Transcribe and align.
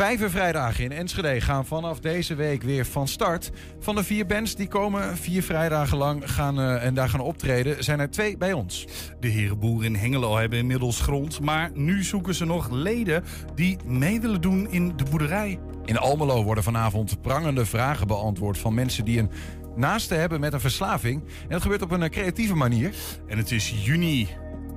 Vijvervrijdagen 0.00 0.84
in 0.84 0.92
Enschede 0.92 1.40
gaan 1.40 1.66
vanaf 1.66 2.00
deze 2.00 2.34
week 2.34 2.62
weer 2.62 2.86
van 2.86 3.08
start. 3.08 3.50
Van 3.80 3.94
de 3.94 4.04
vier 4.04 4.26
bands 4.26 4.54
die 4.56 4.68
komen 4.68 5.16
vier 5.16 5.42
vrijdagen 5.42 5.98
lang 5.98 6.32
gaan, 6.32 6.60
uh, 6.60 6.84
en 6.84 6.94
daar 6.94 7.08
gaan 7.08 7.20
optreden, 7.20 7.84
zijn 7.84 8.00
er 8.00 8.10
twee 8.10 8.36
bij 8.36 8.52
ons. 8.52 8.86
De 9.20 9.28
herenboeren 9.28 9.86
in 9.86 10.00
Hengelo 10.00 10.36
hebben 10.36 10.58
inmiddels 10.58 11.00
grond, 11.00 11.40
maar 11.40 11.70
nu 11.74 12.02
zoeken 12.02 12.34
ze 12.34 12.44
nog 12.44 12.70
leden 12.70 13.24
die 13.54 13.78
mee 13.84 14.20
willen 14.20 14.40
doen 14.40 14.70
in 14.70 14.96
de 14.96 15.04
boerderij. 15.10 15.58
In 15.84 15.98
Almelo 15.98 16.44
worden 16.44 16.64
vanavond 16.64 17.22
prangende 17.22 17.66
vragen 17.66 18.06
beantwoord 18.06 18.58
van 18.58 18.74
mensen 18.74 19.04
die 19.04 19.18
een 19.18 19.30
naaste 19.76 20.14
hebben 20.14 20.40
met 20.40 20.52
een 20.52 20.60
verslaving. 20.60 21.22
En 21.42 21.48
dat 21.48 21.62
gebeurt 21.62 21.82
op 21.82 21.90
een 21.90 22.02
eh, 22.02 22.10
creatieve 22.10 22.54
manier. 22.54 22.94
En 23.26 23.38
het 23.38 23.50
is 23.50 23.84
juni. 23.84 24.28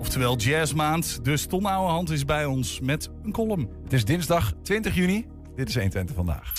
Oftewel 0.03 0.37
jazzmaand. 0.37 1.25
Dus 1.25 1.45
Ton 1.45 1.65
Ouwehand 1.65 2.09
is 2.09 2.25
bij 2.25 2.45
ons 2.45 2.79
met 2.79 3.09
een 3.23 3.31
column. 3.31 3.69
Het 3.83 3.93
is 3.93 4.05
dinsdag 4.05 4.53
20 4.63 4.95
juni. 4.95 5.25
Dit 5.55 5.67
is 5.67 5.73
120 5.75 6.15
vandaag. 6.15 6.53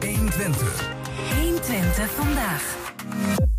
120. 0.00 0.90
120 1.34 2.10
vandaag. 2.10 3.49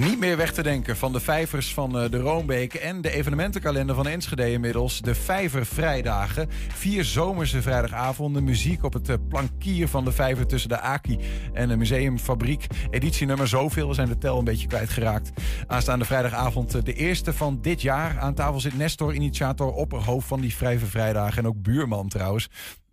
Niet 0.00 0.18
meer 0.18 0.36
weg 0.36 0.52
te 0.52 0.62
denken 0.62 0.96
van 0.96 1.12
de 1.12 1.20
vijvers 1.20 1.74
van 1.74 1.98
eh, 1.98 2.10
de 2.10 2.18
Roombeek 2.18 2.74
en 2.74 3.00
de 3.00 3.10
evenementenkalender 3.10 3.94
van 3.94 4.06
Enschede 4.06 4.50
inmiddels. 4.50 5.00
De 5.00 5.14
Vijver 5.14 5.66
Vrijdagen. 5.66 6.48
Vier 6.74 7.04
zomerse 7.04 7.62
vrijdagavonden. 7.62 8.44
Muziek 8.44 8.84
op 8.84 8.92
het 8.92 9.08
eh, 9.08 9.16
plankier 9.28 9.88
van 9.88 10.04
de 10.04 10.12
vijver 10.12 10.46
tussen 10.46 10.68
de 10.68 10.80
Aki 10.80 11.18
en 11.52 11.68
de 11.68 11.76
Museumfabriek. 11.76 12.66
Editie 12.90 13.26
nummer 13.26 13.48
zoveel. 13.48 13.88
We 13.88 13.94
zijn 13.94 14.08
de 14.08 14.18
tel 14.18 14.38
een 14.38 14.44
beetje 14.44 14.66
kwijtgeraakt. 14.66 15.30
Aanstaande 15.66 16.04
vrijdagavond 16.04 16.74
eh, 16.74 16.82
de 16.82 16.94
eerste 16.94 17.32
van 17.32 17.60
dit 17.60 17.82
jaar. 17.82 18.18
Aan 18.18 18.34
tafel 18.34 18.60
zit 18.60 18.76
Nestor, 18.76 19.14
initiator, 19.14 19.72
opperhoofd 19.72 20.28
van 20.28 20.40
die 20.40 20.54
Vijver 20.54 20.88
Vrijdagen. 20.88 21.38
En 21.38 21.46
ook 21.46 21.62
buurman 21.62 22.08
trouwens. 22.08 22.48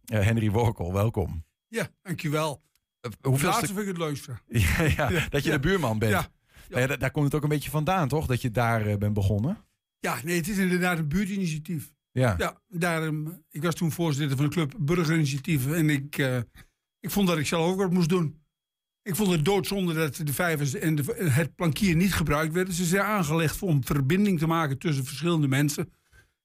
Henry 0.05 0.51
Workel, 0.51 0.93
welkom. 0.93 1.43
Ja, 1.67 1.87
dankjewel. 2.01 2.61
Hoeveel 3.21 3.49
Laatste 3.49 3.65
vind 3.65 3.79
ik 3.79 3.87
het 3.87 3.97
leukste. 3.97 4.31
ja, 4.67 4.83
ja, 4.83 5.27
dat 5.29 5.43
je 5.43 5.51
de 5.51 5.59
buurman 5.59 5.99
bent. 5.99 6.11
Ja. 6.11 6.27
Ja. 6.69 6.87
daar, 6.87 7.11
komt 7.11 7.25
het 7.25 7.35
ook 7.35 7.43
een 7.43 7.49
beetje 7.49 7.69
vandaan, 7.69 8.07
toch? 8.07 8.25
Dat 8.25 8.41
je 8.41 8.51
daar 8.51 8.87
uh, 8.87 8.95
bent 8.95 9.13
begonnen? 9.13 9.57
Ja, 9.99 10.19
nee, 10.23 10.37
het 10.37 10.47
is 10.47 10.57
inderdaad 10.57 10.97
een 10.97 11.07
buurtinitiatief. 11.07 11.93
Ja. 12.11 12.35
ja 12.37 12.61
daarom, 12.67 13.43
ik 13.49 13.63
was 13.63 13.75
toen 13.75 13.91
voorzitter 13.91 14.37
van 14.37 14.45
de 14.45 14.51
club 14.51 14.73
Burgerinitiatieven. 14.79 15.75
En 15.75 15.89
ik, 15.89 16.17
uh, 16.17 16.37
ik 16.99 17.11
vond 17.11 17.27
dat 17.27 17.37
ik 17.37 17.47
zelf 17.47 17.65
ook 17.65 17.77
wat 17.77 17.91
moest 17.91 18.09
doen. 18.09 18.41
Ik 19.01 19.15
vond 19.15 19.31
het 19.31 19.45
doodzonde 19.45 19.93
dat 19.93 20.15
de 20.15 20.33
vijvers 20.33 20.73
en 20.73 20.95
de, 20.95 21.29
het 21.29 21.55
plankier 21.55 21.95
niet 21.95 22.13
gebruikt 22.13 22.53
werden. 22.53 22.73
Ze 22.73 22.85
zijn 22.85 23.03
aangelegd 23.03 23.61
om 23.61 23.85
verbinding 23.85 24.39
te 24.39 24.47
maken 24.47 24.77
tussen 24.77 25.05
verschillende 25.05 25.47
mensen. 25.47 25.93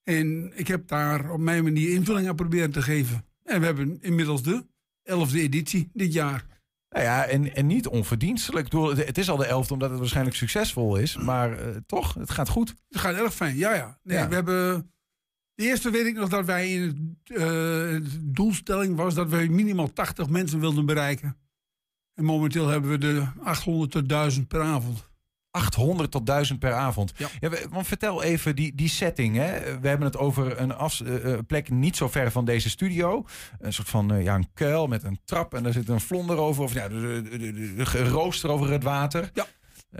En 0.02 0.52
ik 0.54 0.68
heb 0.68 0.88
daar 0.88 1.30
op 1.30 1.40
mijn 1.40 1.64
manier 1.64 1.92
invulling 1.92 2.28
aan 2.28 2.34
proberen 2.34 2.70
te 2.70 2.82
geven. 2.82 3.26
En 3.42 3.60
we 3.60 3.66
hebben 3.66 4.00
inmiddels 4.00 4.42
de 4.42 4.66
elfde 5.02 5.40
editie 5.40 5.90
dit 5.92 6.12
jaar. 6.12 6.46
Nou 6.92 7.04
ja, 7.04 7.24
en, 7.24 7.54
en 7.54 7.66
niet 7.66 7.86
onverdienstelijk. 7.86 8.72
Het 8.96 9.18
is 9.18 9.30
al 9.30 9.36
de 9.36 9.46
elfde 9.46 9.72
omdat 9.72 9.90
het 9.90 9.98
waarschijnlijk 9.98 10.36
succesvol 10.36 10.96
is. 10.96 11.16
Maar 11.16 11.50
uh, 11.50 11.76
toch, 11.86 12.14
het 12.14 12.30
gaat 12.30 12.48
goed. 12.48 12.74
Het 12.88 13.00
gaat 13.00 13.14
erg 13.14 13.34
fijn, 13.34 13.56
ja, 13.56 13.74
ja. 13.74 13.98
Nee, 14.02 14.18
ja. 14.18 14.28
We 14.28 14.34
hebben... 14.34 14.90
De 15.54 15.64
eerste 15.64 15.90
weet 15.90 16.06
ik 16.06 16.14
nog 16.14 16.28
dat 16.28 16.44
wij 16.44 16.72
in 16.72 17.16
het, 17.24 17.38
uh, 17.38 18.00
doelstelling 18.20 18.96
was 18.96 19.14
dat 19.14 19.28
wij 19.28 19.48
minimaal 19.48 19.92
80 19.92 20.28
mensen 20.28 20.60
wilden 20.60 20.86
bereiken. 20.86 21.36
En 22.14 22.24
momenteel 22.24 22.68
hebben 22.68 22.90
we 22.90 22.98
de 22.98 23.26
800 23.42 23.90
tot 23.90 24.08
1000 24.08 24.48
per 24.48 24.62
avond. 24.62 25.10
800 25.52 26.10
tot 26.10 26.26
1000 26.26 26.58
per 26.58 26.72
avond. 26.72 27.12
Ja. 27.16 27.28
ja 27.40 27.50
want 27.70 27.86
vertel 27.86 28.22
even 28.22 28.56
die, 28.56 28.74
die 28.74 28.88
setting. 28.88 29.36
Hè? 29.36 29.80
We 29.80 29.88
hebben 29.88 30.06
het 30.06 30.16
over 30.16 30.60
een 30.60 30.74
af, 30.74 31.00
uh, 31.00 31.38
plek 31.46 31.70
niet 31.70 31.96
zo 31.96 32.08
ver 32.08 32.30
van 32.30 32.44
deze 32.44 32.70
studio. 32.70 33.26
Een 33.58 33.72
soort 33.72 33.88
van 33.88 34.12
uh, 34.12 34.22
ja, 34.22 34.34
een 34.34 34.52
kuil 34.54 34.86
met 34.86 35.02
een 35.02 35.20
trap 35.24 35.54
en 35.54 35.62
daar 35.62 35.72
zit 35.72 35.88
een 35.88 36.00
vlonder 36.00 36.36
over. 36.36 36.62
Of 36.62 36.74
ja, 36.74 36.88
de, 36.88 37.22
de, 37.30 37.38
de, 37.38 37.74
de 37.74 38.08
rooster 38.08 38.50
over 38.50 38.70
het 38.70 38.82
water. 38.82 39.30
Ja. 39.34 39.46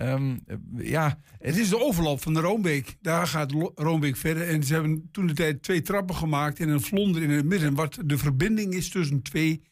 Um, 0.00 0.44
ja. 0.76 1.18
Het 1.38 1.56
is 1.56 1.68
de 1.68 1.80
overloop 1.80 2.22
van 2.22 2.34
de 2.34 2.40
Roombeek. 2.40 2.96
Daar 3.00 3.26
gaat 3.26 3.52
Roombeek 3.74 4.16
verder. 4.16 4.48
En 4.48 4.64
ze 4.64 4.72
hebben 4.72 5.08
toen 5.10 5.26
de 5.26 5.32
tijd 5.32 5.62
twee 5.62 5.82
trappen 5.82 6.14
gemaakt 6.14 6.60
en 6.60 6.68
een 6.68 6.80
vlonder 6.80 7.22
in 7.22 7.30
het 7.30 7.44
midden. 7.44 7.74
Wat 7.74 7.98
de 8.04 8.18
verbinding 8.18 8.74
is 8.74 8.88
tussen 8.88 9.22
twee 9.22 9.62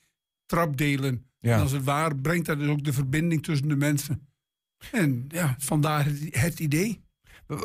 trapdelen. 0.47 1.27
Ja. 1.39 1.55
En 1.55 1.61
als 1.61 1.73
het 1.73 1.85
waar 1.85 2.17
brengt 2.17 2.47
dat 2.47 2.59
dus 2.59 2.69
ook 2.69 2.85
de 2.85 2.93
verbinding 2.93 3.43
tussen 3.43 3.69
de 3.69 3.77
mensen. 3.77 4.29
En 4.93 5.25
ja, 5.29 5.55
vandaar 5.59 6.07
het, 6.31 6.61
idee. 6.61 7.05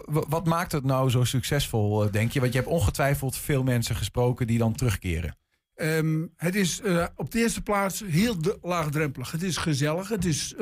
Wat 0.05 0.45
maakt 0.45 0.71
het 0.71 0.83
nou 0.83 1.09
zo 1.09 1.23
succesvol, 1.23 2.03
eh, 2.03 2.11
denk 2.11 2.31
je? 2.31 2.39
Want 2.39 2.53
je 2.53 2.59
hebt 2.59 2.71
ongetwijfeld 2.71 3.37
veel 3.37 3.63
mensen 3.63 3.95
gesproken 3.95 4.47
die 4.47 4.57
dan 4.57 4.73
terugkeren. 4.73 5.37
Um, 5.75 6.33
het 6.35 6.55
is 6.55 6.81
uh, 6.81 7.05
op 7.15 7.31
de 7.31 7.39
eerste 7.39 7.61
plaats 7.61 8.03
heel 8.05 8.35
laagdrempelig. 8.61 9.31
Het 9.31 9.43
is 9.43 9.57
gezellig. 9.57 10.09
Het 10.09 10.25
is, 10.25 10.53
uh, 10.53 10.59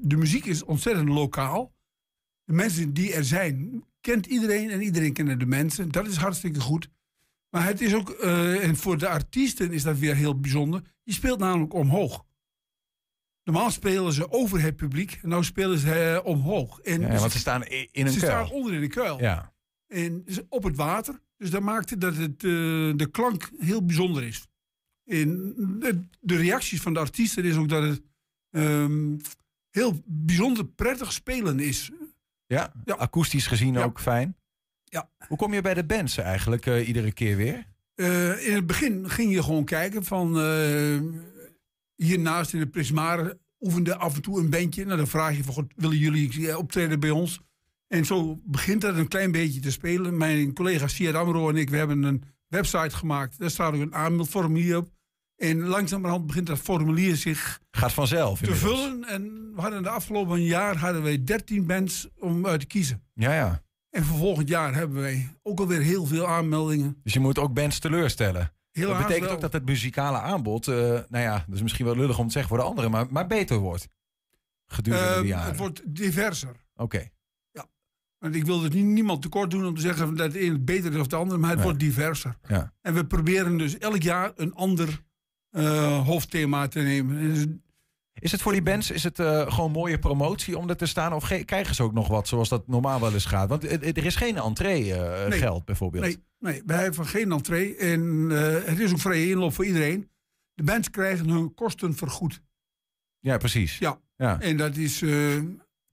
de 0.00 0.16
muziek 0.16 0.44
is 0.44 0.64
ontzettend 0.64 1.08
lokaal. 1.08 1.74
De 2.44 2.52
mensen 2.52 2.92
die 2.92 3.12
er 3.12 3.24
zijn, 3.24 3.84
kent 4.00 4.26
iedereen 4.26 4.70
en 4.70 4.82
iedereen 4.82 5.12
kent 5.12 5.40
de 5.40 5.46
mensen. 5.46 5.90
Dat 5.90 6.06
is 6.06 6.16
hartstikke 6.16 6.60
goed. 6.60 6.88
Maar 7.50 7.64
het 7.64 7.80
is 7.80 7.94
ook, 7.94 8.16
uh, 8.20 8.64
en 8.64 8.76
voor 8.76 8.98
de 8.98 9.08
artiesten 9.08 9.72
is 9.72 9.82
dat 9.82 9.98
weer 9.98 10.14
heel 10.14 10.40
bijzonder. 10.40 10.82
Je 11.02 11.12
speelt 11.12 11.38
namelijk 11.38 11.74
omhoog. 11.74 12.24
Normaal 13.46 13.70
spelen 13.70 14.12
ze 14.12 14.32
over 14.32 14.60
het 14.60 14.76
publiek. 14.76 15.18
En 15.22 15.28
nu 15.28 15.44
spelen 15.44 15.78
ze 15.78 16.20
uh, 16.24 16.26
omhoog. 16.26 16.80
En 16.80 17.00
ja, 17.00 17.18
want 17.18 17.32
ze 17.32 17.38
staan 17.38 17.64
in 17.64 17.88
een 17.92 17.92
ze 17.92 18.02
kuil. 18.02 18.12
Ze 18.12 18.18
staan 18.18 18.50
onder 18.50 18.74
in 18.74 18.80
de 18.80 18.86
kuil. 18.86 19.20
Ja. 19.20 19.52
En 19.86 20.24
op 20.48 20.62
het 20.62 20.76
water. 20.76 21.20
Dus 21.36 21.50
dat 21.50 21.62
maakt 21.62 22.00
dat 22.00 22.16
het, 22.16 22.42
uh, 22.42 22.92
de 22.96 23.08
klank 23.10 23.50
heel 23.58 23.84
bijzonder 23.84 24.22
is. 24.22 24.46
En 25.04 25.54
de, 25.80 26.04
de, 26.20 26.36
reacties 26.36 26.80
van 26.80 26.94
de 26.94 26.98
artiesten 26.98 27.44
is 27.44 27.56
ook 27.56 27.68
dat 27.68 27.82
het 27.82 28.02
um, 28.50 29.20
heel 29.70 30.02
bijzonder 30.04 30.66
prettig 30.66 31.12
spelen 31.12 31.60
is. 31.60 31.90
Ja, 32.46 32.72
ja. 32.84 32.94
akoestisch 32.94 33.46
gezien 33.46 33.72
ja. 33.72 33.84
ook 33.84 34.00
fijn. 34.00 34.36
Ja. 34.84 35.10
Hoe 35.28 35.36
kom 35.36 35.54
je 35.54 35.60
bij 35.60 35.74
de 35.74 35.84
bands 35.84 36.16
eigenlijk 36.16 36.66
uh, 36.66 36.88
iedere 36.88 37.12
keer 37.12 37.36
weer? 37.36 37.74
in 38.44 38.54
het 38.54 38.66
begin 38.66 39.10
ging 39.10 39.32
je 39.32 39.42
gewoon 39.42 39.64
kijken 39.64 40.04
van 40.04 40.34
hiernaast 41.96 42.52
in 42.52 42.58
de 42.58 42.66
Prismare 42.66 43.38
oefende 43.60 43.96
af 43.96 44.14
en 44.14 44.22
toe 44.22 44.40
een 44.40 44.50
bandje. 44.50 44.84
Nou, 44.84 44.96
dan 44.96 45.06
vraag 45.06 45.36
je 45.36 45.44
van, 45.44 45.54
God, 45.54 45.72
willen 45.76 45.98
jullie 45.98 46.58
optreden 46.58 47.00
bij 47.00 47.10
ons? 47.10 47.40
En 47.88 48.04
zo 48.04 48.40
begint 48.44 48.80
dat 48.80 48.96
een 48.96 49.08
klein 49.08 49.32
beetje 49.32 49.60
te 49.60 49.70
spelen. 49.70 50.16
Mijn 50.16 50.54
collega 50.54 50.86
Siad 50.86 51.14
Amro 51.14 51.48
en 51.48 51.56
ik, 51.56 51.70
we 51.70 51.76
hebben 51.76 52.02
een 52.02 52.22
website 52.48 52.96
gemaakt. 52.96 53.38
Daar 53.38 53.50
staat 53.50 53.74
ook 53.74 53.80
een 53.80 53.94
aanmeldformulier 53.94 54.76
op. 54.76 54.94
En 55.36 55.58
langzamerhand 55.60 56.26
begint 56.26 56.46
dat 56.46 56.58
formulier 56.58 57.16
zich... 57.16 57.60
Gaat 57.70 57.92
vanzelf 57.92 58.40
Te 58.40 58.54
vullen. 58.54 59.04
En 59.04 59.52
we 59.54 59.60
hadden 59.60 59.82
de 59.82 59.88
afgelopen 59.88 60.42
jaar 60.42 60.76
hadden 60.76 61.02
wij 61.02 61.24
13 61.24 61.66
bands 61.66 62.08
om 62.18 62.46
uit 62.46 62.60
te 62.60 62.66
kiezen. 62.66 63.02
Ja, 63.14 63.34
ja. 63.34 63.62
En 63.90 64.04
voor 64.04 64.18
volgend 64.18 64.48
jaar 64.48 64.74
hebben 64.74 65.00
wij 65.00 65.28
ook 65.42 65.60
alweer 65.60 65.80
heel 65.80 66.06
veel 66.06 66.26
aanmeldingen. 66.26 67.00
Dus 67.02 67.12
je 67.12 67.20
moet 67.20 67.38
ook 67.38 67.54
bands 67.54 67.78
teleurstellen? 67.78 68.52
Dat 68.84 68.98
betekent 68.98 69.30
ook 69.30 69.40
dat 69.40 69.52
het 69.52 69.66
muzikale 69.66 70.18
aanbod, 70.18 70.66
uh, 70.66 70.76
nou 70.76 71.04
ja, 71.08 71.44
dat 71.46 71.54
is 71.54 71.62
misschien 71.62 71.84
wel 71.84 71.96
lullig 71.96 72.18
om 72.18 72.26
te 72.26 72.32
zeggen 72.32 72.50
voor 72.50 72.58
de 72.58 72.68
anderen, 72.68 72.90
maar, 72.90 73.06
maar 73.10 73.26
beter 73.26 73.58
wordt. 73.58 73.88
Gedurende 74.66 75.14
uh, 75.14 75.20
de 75.20 75.26
jaren. 75.26 75.46
Het 75.46 75.56
wordt 75.56 75.82
diverser. 75.84 76.48
Oké. 76.48 76.82
Okay. 76.82 77.12
Ja. 77.50 77.66
Want 78.18 78.34
ik 78.34 78.44
wil 78.44 78.60
dus 78.60 78.70
niet, 78.70 78.84
niemand 78.84 79.22
tekort 79.22 79.50
doen 79.50 79.66
om 79.66 79.74
te 79.74 79.80
zeggen 79.80 80.16
dat 80.16 80.32
het 80.32 80.42
een 80.42 80.64
beter 80.64 80.92
is 80.92 81.00
of 81.00 81.06
de 81.06 81.16
ander, 81.16 81.40
maar 81.40 81.50
het 81.50 81.62
wordt 81.62 81.78
diverser. 81.78 82.36
Ja. 82.48 82.72
En 82.80 82.94
we 82.94 83.06
proberen 83.06 83.58
dus 83.58 83.78
elk 83.78 84.02
jaar 84.02 84.32
een 84.36 84.54
ander 84.54 85.04
uh, 85.50 86.06
hoofdthema 86.06 86.68
te 86.68 86.80
nemen. 86.80 87.62
Is 88.18 88.32
het 88.32 88.42
voor 88.42 88.52
die 88.52 88.62
bands 88.62 88.90
is 88.90 89.04
het, 89.04 89.18
uh, 89.18 89.52
gewoon 89.52 89.70
mooie 89.70 89.98
promotie 89.98 90.58
om 90.58 90.68
er 90.68 90.76
te 90.76 90.86
staan? 90.86 91.12
Of 91.12 91.44
krijgen 91.44 91.74
ze 91.74 91.82
ook 91.82 91.92
nog 91.92 92.08
wat 92.08 92.28
zoals 92.28 92.48
dat 92.48 92.68
normaal 92.68 93.00
wel 93.00 93.12
eens 93.12 93.24
gaat? 93.24 93.48
Want 93.48 93.64
er 93.64 94.04
is 94.04 94.16
geen 94.16 94.36
entree 94.36 94.84
uh, 94.86 95.26
nee. 95.26 95.38
geld 95.38 95.64
bijvoorbeeld. 95.64 96.04
Nee, 96.04 96.16
nee, 96.38 96.62
wij 96.66 96.82
hebben 96.82 97.06
geen 97.06 97.32
entree. 97.32 97.76
En 97.76 98.00
uh, 98.30 98.38
het 98.64 98.78
is 98.78 98.92
ook 98.92 99.00
vrije 99.00 99.28
inloop 99.28 99.52
voor 99.52 99.64
iedereen. 99.64 100.10
De 100.54 100.62
bands 100.62 100.90
krijgen 100.90 101.28
hun 101.28 101.54
kosten 101.54 101.94
vergoed. 101.94 102.42
Ja, 103.20 103.36
precies. 103.36 103.78
Ja, 103.78 104.00
ja. 104.16 104.40
en 104.40 104.56
dat 104.56 104.76
is... 104.76 105.00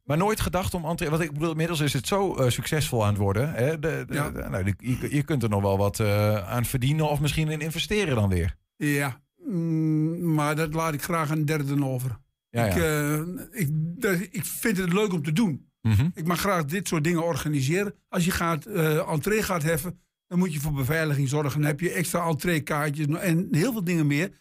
maar 0.03 0.17
nooit 0.17 0.39
gedacht 0.39 0.73
om 0.73 0.85
entree... 0.85 1.09
Want 1.09 1.21
ik 1.21 1.31
bedoel, 1.31 1.51
inmiddels 1.51 1.79
is 1.79 1.93
het 1.93 2.07
zo 2.07 2.35
succesvol 2.47 3.03
aan 3.03 3.09
het 3.09 3.21
worden. 3.21 3.53
Hè? 3.53 3.79
De, 3.79 4.03
de, 4.07 4.13
ja. 4.13 4.31
de, 4.31 4.49
nou, 4.49 4.73
je, 4.77 5.15
je, 5.15 5.23
kunt 5.23 5.43
er 5.43 5.49
nog 5.49 5.61
wel 5.61 5.77
wat 5.77 5.99
aan 6.45 6.65
verdienen 6.65 7.09
of 7.09 7.19
misschien 7.19 7.49
in 7.49 7.61
investeren 7.61 8.15
dan 8.15 8.29
weer. 8.29 8.55
Ja, 8.75 9.21
mm, 9.45 10.33
maar 10.33 10.55
dat 10.55 10.73
laat 10.73 10.93
ik 10.93 11.01
graag 11.01 11.29
een 11.29 11.45
derde 11.45 11.85
over. 11.85 12.21
Ja, 12.53 12.65
ik, 12.65 12.75
uh, 12.75 13.19
ik, 13.51 13.69
ik, 14.31 14.45
vind 14.45 14.77
het 14.77 14.93
leuk 14.93 15.13
om 15.13 15.23
te 15.23 15.31
doen. 15.31 15.69
Mm 15.81 15.91
-hmm. 15.91 16.11
Ik 16.15 16.25
mag 16.27 16.39
graag 16.39 16.65
dit 16.65 16.87
soort 16.87 17.03
dingen 17.03 17.23
organiseren. 17.23 17.93
Als 18.09 18.25
je 18.25 18.31
gaat, 18.31 18.67
uh, 18.67 19.09
entree 19.09 19.43
gaat 19.43 19.63
heffen, 19.63 19.99
dan 20.27 20.39
moet 20.39 20.53
je 20.53 20.59
voor 20.59 20.73
beveiliging 20.73 21.29
zorgen. 21.29 21.59
Dan 21.59 21.69
heb 21.69 21.79
je 21.79 21.91
extra 21.91 22.25
entreekaartjes 22.25 23.05
en 23.07 23.47
heel 23.51 23.71
veel 23.71 23.83
dingen 23.83 24.07
meer. 24.07 24.31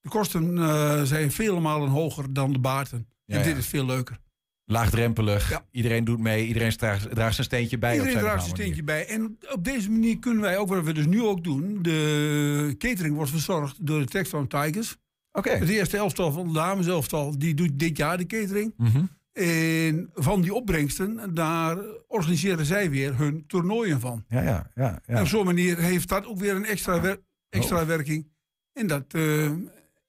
De 0.00 0.08
kosten 0.08 0.56
uh, 0.56 1.02
zijn 1.02 1.32
vele 1.32 1.60
malen 1.60 1.88
hoger 1.88 2.32
dan 2.32 2.52
de 2.52 2.58
baarten. 2.58 3.08
En 3.26 3.42
dit 3.42 3.56
is 3.56 3.66
veel 3.66 3.86
leuker. 3.86 4.18
Laagdrempelig, 4.64 5.62
iedereen 5.70 6.04
doet 6.04 6.18
mee, 6.18 6.46
iedereen 6.46 6.76
draagt, 6.76 7.10
draagt 7.14 7.34
zijn 7.34 7.46
steentje 7.46 7.78
bij. 7.78 7.94
Iedereen 7.94 8.18
draagt 8.18 8.42
zijn 8.44 8.56
steentje 8.56 8.82
bij. 8.82 9.06
En 9.06 9.38
op 9.52 9.64
deze 9.64 9.90
manier 9.90 10.18
kunnen 10.18 10.42
wij 10.42 10.58
ook, 10.58 10.68
wat 10.68 10.84
we 10.84 10.92
dus 10.92 11.06
nu 11.06 11.22
ook 11.22 11.44
doen, 11.44 11.82
de 11.82 12.74
catering 12.78 13.14
wordt 13.14 13.30
verzorgd 13.30 13.86
door 13.86 14.00
de 14.00 14.06
Textron 14.06 14.46
Tigers. 14.46 14.96
Oké. 15.36 15.50
Het 15.50 15.68
eerste 15.68 15.96
elftal 15.96 16.32
van 16.32 16.46
de 16.46 16.52
dames 16.52 16.86
elftal, 16.86 17.38
die 17.38 17.54
doet 17.54 17.78
dit 17.78 17.96
jaar 17.96 18.18
de 18.18 18.26
catering. 18.26 18.74
Mm 18.76 19.08
En 19.32 20.10
van 20.14 20.40
die 20.40 20.54
opbrengsten, 20.54 21.34
daar 21.34 21.78
organiseren 22.06 22.66
zij 22.66 22.90
weer 22.90 23.18
hun 23.18 23.46
toernooien 23.46 24.00
van. 24.00 24.24
Ja, 24.28 24.42
ja, 24.42 24.70
ja. 24.74 25.00
ja. 25.06 25.14
En 25.14 25.20
op 25.20 25.26
zo'n 25.26 25.44
manier 25.44 25.78
heeft 25.78 26.08
dat 26.08 26.26
ook 26.26 26.38
weer 26.38 26.54
een 26.54 26.64
extra, 26.64 27.16
extra 27.48 27.80
oh. 27.80 27.86
werking. 27.86 28.28
En 28.72 28.86
dat, 28.86 29.14
uh, 29.14 29.50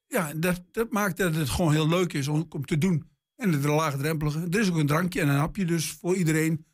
ja, 0.07 0.33
dat, 0.35 0.61
dat 0.71 0.91
maakt 0.91 1.17
dat 1.17 1.35
het 1.35 1.49
gewoon 1.49 1.71
heel 1.71 1.89
leuk 1.89 2.13
is 2.13 2.27
om, 2.27 2.45
om 2.49 2.65
te 2.65 2.77
doen. 2.77 3.09
En 3.35 3.51
het 3.51 3.63
laagdrempelige. 3.63 4.47
Er 4.51 4.59
is 4.59 4.69
ook 4.69 4.77
een 4.77 4.87
drankje 4.87 5.21
en 5.21 5.27
een 5.27 5.35
hapje 5.35 5.65
dus 5.65 5.91
voor 5.91 6.15
iedereen. 6.15 6.65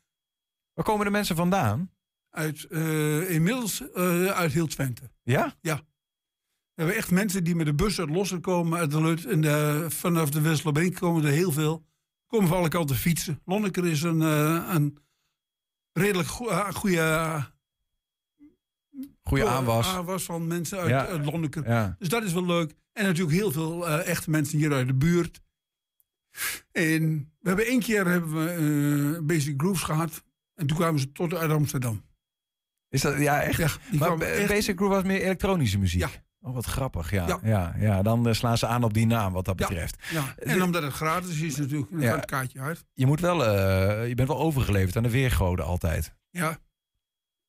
Waar 0.74 0.84
komen 0.84 1.04
de 1.04 1.10
mensen 1.10 1.36
vandaan? 1.36 1.90
Uit, 2.30 2.66
uh, 2.70 3.30
inmiddels 3.30 3.82
uh, 3.94 4.26
uit 4.26 4.52
heel 4.52 4.66
Twente. 4.66 5.10
Ja? 5.22 5.56
Ja. 5.60 5.80
We 6.82 6.88
hebben 6.88 7.04
echt 7.06 7.12
mensen 7.12 7.44
die 7.44 7.54
met 7.54 7.66
de 7.66 7.74
bus 7.74 8.00
uit 8.00 8.10
Lossen 8.10 8.40
komen, 8.40 8.78
uit 8.78 8.90
de 8.90 9.02
Lut. 9.02 9.24
En 9.24 9.40
de, 9.40 9.86
vanaf 9.88 10.30
de 10.30 10.40
Westlobrink 10.40 10.94
komen 10.94 11.24
er 11.24 11.30
heel 11.30 11.52
veel. 11.52 11.86
Komen 12.26 12.48
van 12.48 12.56
alle 12.56 12.68
kanten 12.68 12.96
fietsen. 12.96 13.40
Lonneker 13.44 13.86
is 13.86 14.02
een, 14.02 14.20
uh, 14.20 14.68
een 14.72 14.98
redelijk 15.92 16.28
goede... 16.28 17.50
Goede 19.22 19.48
aanwas. 19.48 19.86
aanwas 19.86 20.24
van 20.24 20.46
mensen 20.46 20.78
uit, 20.78 20.88
ja. 20.88 21.06
uit 21.06 21.24
Lonneker. 21.24 21.68
Ja. 21.68 21.96
Dus 21.98 22.08
dat 22.08 22.22
is 22.22 22.32
wel 22.32 22.46
leuk. 22.46 22.74
En 22.92 23.04
natuurlijk 23.04 23.36
heel 23.36 23.52
veel 23.52 23.88
echte 23.88 24.30
mensen 24.30 24.58
hier 24.58 24.72
uit 24.72 24.86
de 24.86 24.94
buurt. 24.94 25.42
En 26.72 27.32
we 27.40 27.48
hebben 27.48 27.66
één 27.66 27.80
keer 27.80 28.06
hebben 28.06 28.32
we, 28.34 29.22
Basic 29.22 29.54
Grooves 29.56 29.82
gehad. 29.82 30.24
En 30.54 30.66
toen 30.66 30.76
kwamen 30.76 31.00
ze 31.00 31.12
tot 31.12 31.34
uit 31.34 31.50
Amsterdam. 31.50 32.04
Is 32.88 33.00
dat, 33.00 33.18
ja, 33.18 33.42
echt? 33.42 33.58
Ja, 33.58 33.70
maar 33.98 34.16
Basic 34.16 34.76
Groove 34.76 34.94
was 34.94 35.02
meer 35.02 35.22
elektronische 35.22 35.78
muziek? 35.78 36.00
Ja. 36.00 36.10
Oh, 36.42 36.54
wat 36.54 36.64
grappig, 36.64 37.10
ja. 37.10 37.38
Ja, 37.42 37.74
ja, 37.78 38.02
dan 38.02 38.28
uh, 38.28 38.34
slaan 38.34 38.58
ze 38.58 38.66
aan 38.66 38.84
op 38.84 38.94
die 38.94 39.06
naam 39.06 39.32
wat 39.32 39.44
dat 39.44 39.56
betreft. 39.56 39.96
Ja, 40.10 40.34
En 40.36 40.62
omdat 40.62 40.82
het 40.82 40.92
gratis 40.92 41.40
is 41.40 41.56
natuurlijk, 41.56 41.90
dan 41.90 42.02
gaat 42.02 42.16
het 42.16 42.24
kaartje 42.24 42.60
uit. 42.60 42.84
Je, 42.92 43.06
moet 43.06 43.20
wel, 43.20 43.40
uh, 43.40 44.08
je 44.08 44.14
bent 44.14 44.28
wel 44.28 44.38
overgeleverd 44.38 44.96
aan 44.96 45.02
de 45.02 45.10
weergoden 45.10 45.64
altijd. 45.64 46.14
Ja, 46.30 46.58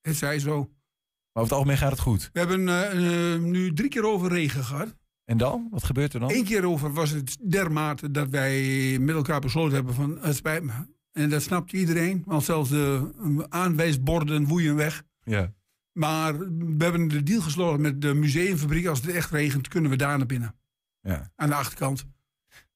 het 0.01 0.15
zij 0.15 0.39
zo. 0.39 0.57
Maar 0.57 1.43
over 1.43 1.49
het 1.49 1.51
algemeen 1.51 1.77
gaat 1.77 1.91
het 1.91 1.99
goed. 1.99 2.29
We 2.33 2.39
hebben 2.39 3.51
nu 3.51 3.73
drie 3.73 3.89
keer 3.89 4.05
over 4.05 4.29
regen 4.29 4.63
gehad. 4.63 4.95
En 5.25 5.37
dan? 5.37 5.67
Wat 5.71 5.83
gebeurt 5.83 6.13
er 6.13 6.19
dan? 6.19 6.31
Eén 6.31 6.43
keer 6.43 6.65
over 6.65 6.93
was 6.93 7.09
het 7.09 7.37
dermate 7.49 8.11
dat 8.11 8.29
wij 8.29 8.61
met 8.99 9.15
elkaar 9.15 9.39
besloten 9.39 9.75
hebben 9.75 9.93
van 9.93 10.17
het 10.21 10.35
spijt 10.35 10.63
me. 10.63 10.71
En 11.11 11.29
dat 11.29 11.41
snapt 11.41 11.73
iedereen, 11.73 12.23
want 12.25 12.43
zelfs 12.43 12.69
de 12.69 13.11
aanwijsborden 13.49 14.45
woeien 14.45 14.75
weg. 14.75 15.03
Ja. 15.23 15.53
Maar 15.93 16.39
we 16.49 16.83
hebben 16.83 17.07
de 17.07 17.23
deal 17.23 17.41
gesloten 17.41 17.81
met 17.81 18.01
de 18.01 18.13
museumfabriek. 18.13 18.85
Als 18.85 19.01
het 19.01 19.09
echt 19.09 19.31
regent, 19.31 19.67
kunnen 19.67 19.91
we 19.91 19.97
daar 19.97 20.17
naar 20.17 20.27
binnen. 20.27 20.55
Ja. 21.01 21.31
Aan 21.35 21.49
de 21.49 21.55
achterkant. 21.55 22.05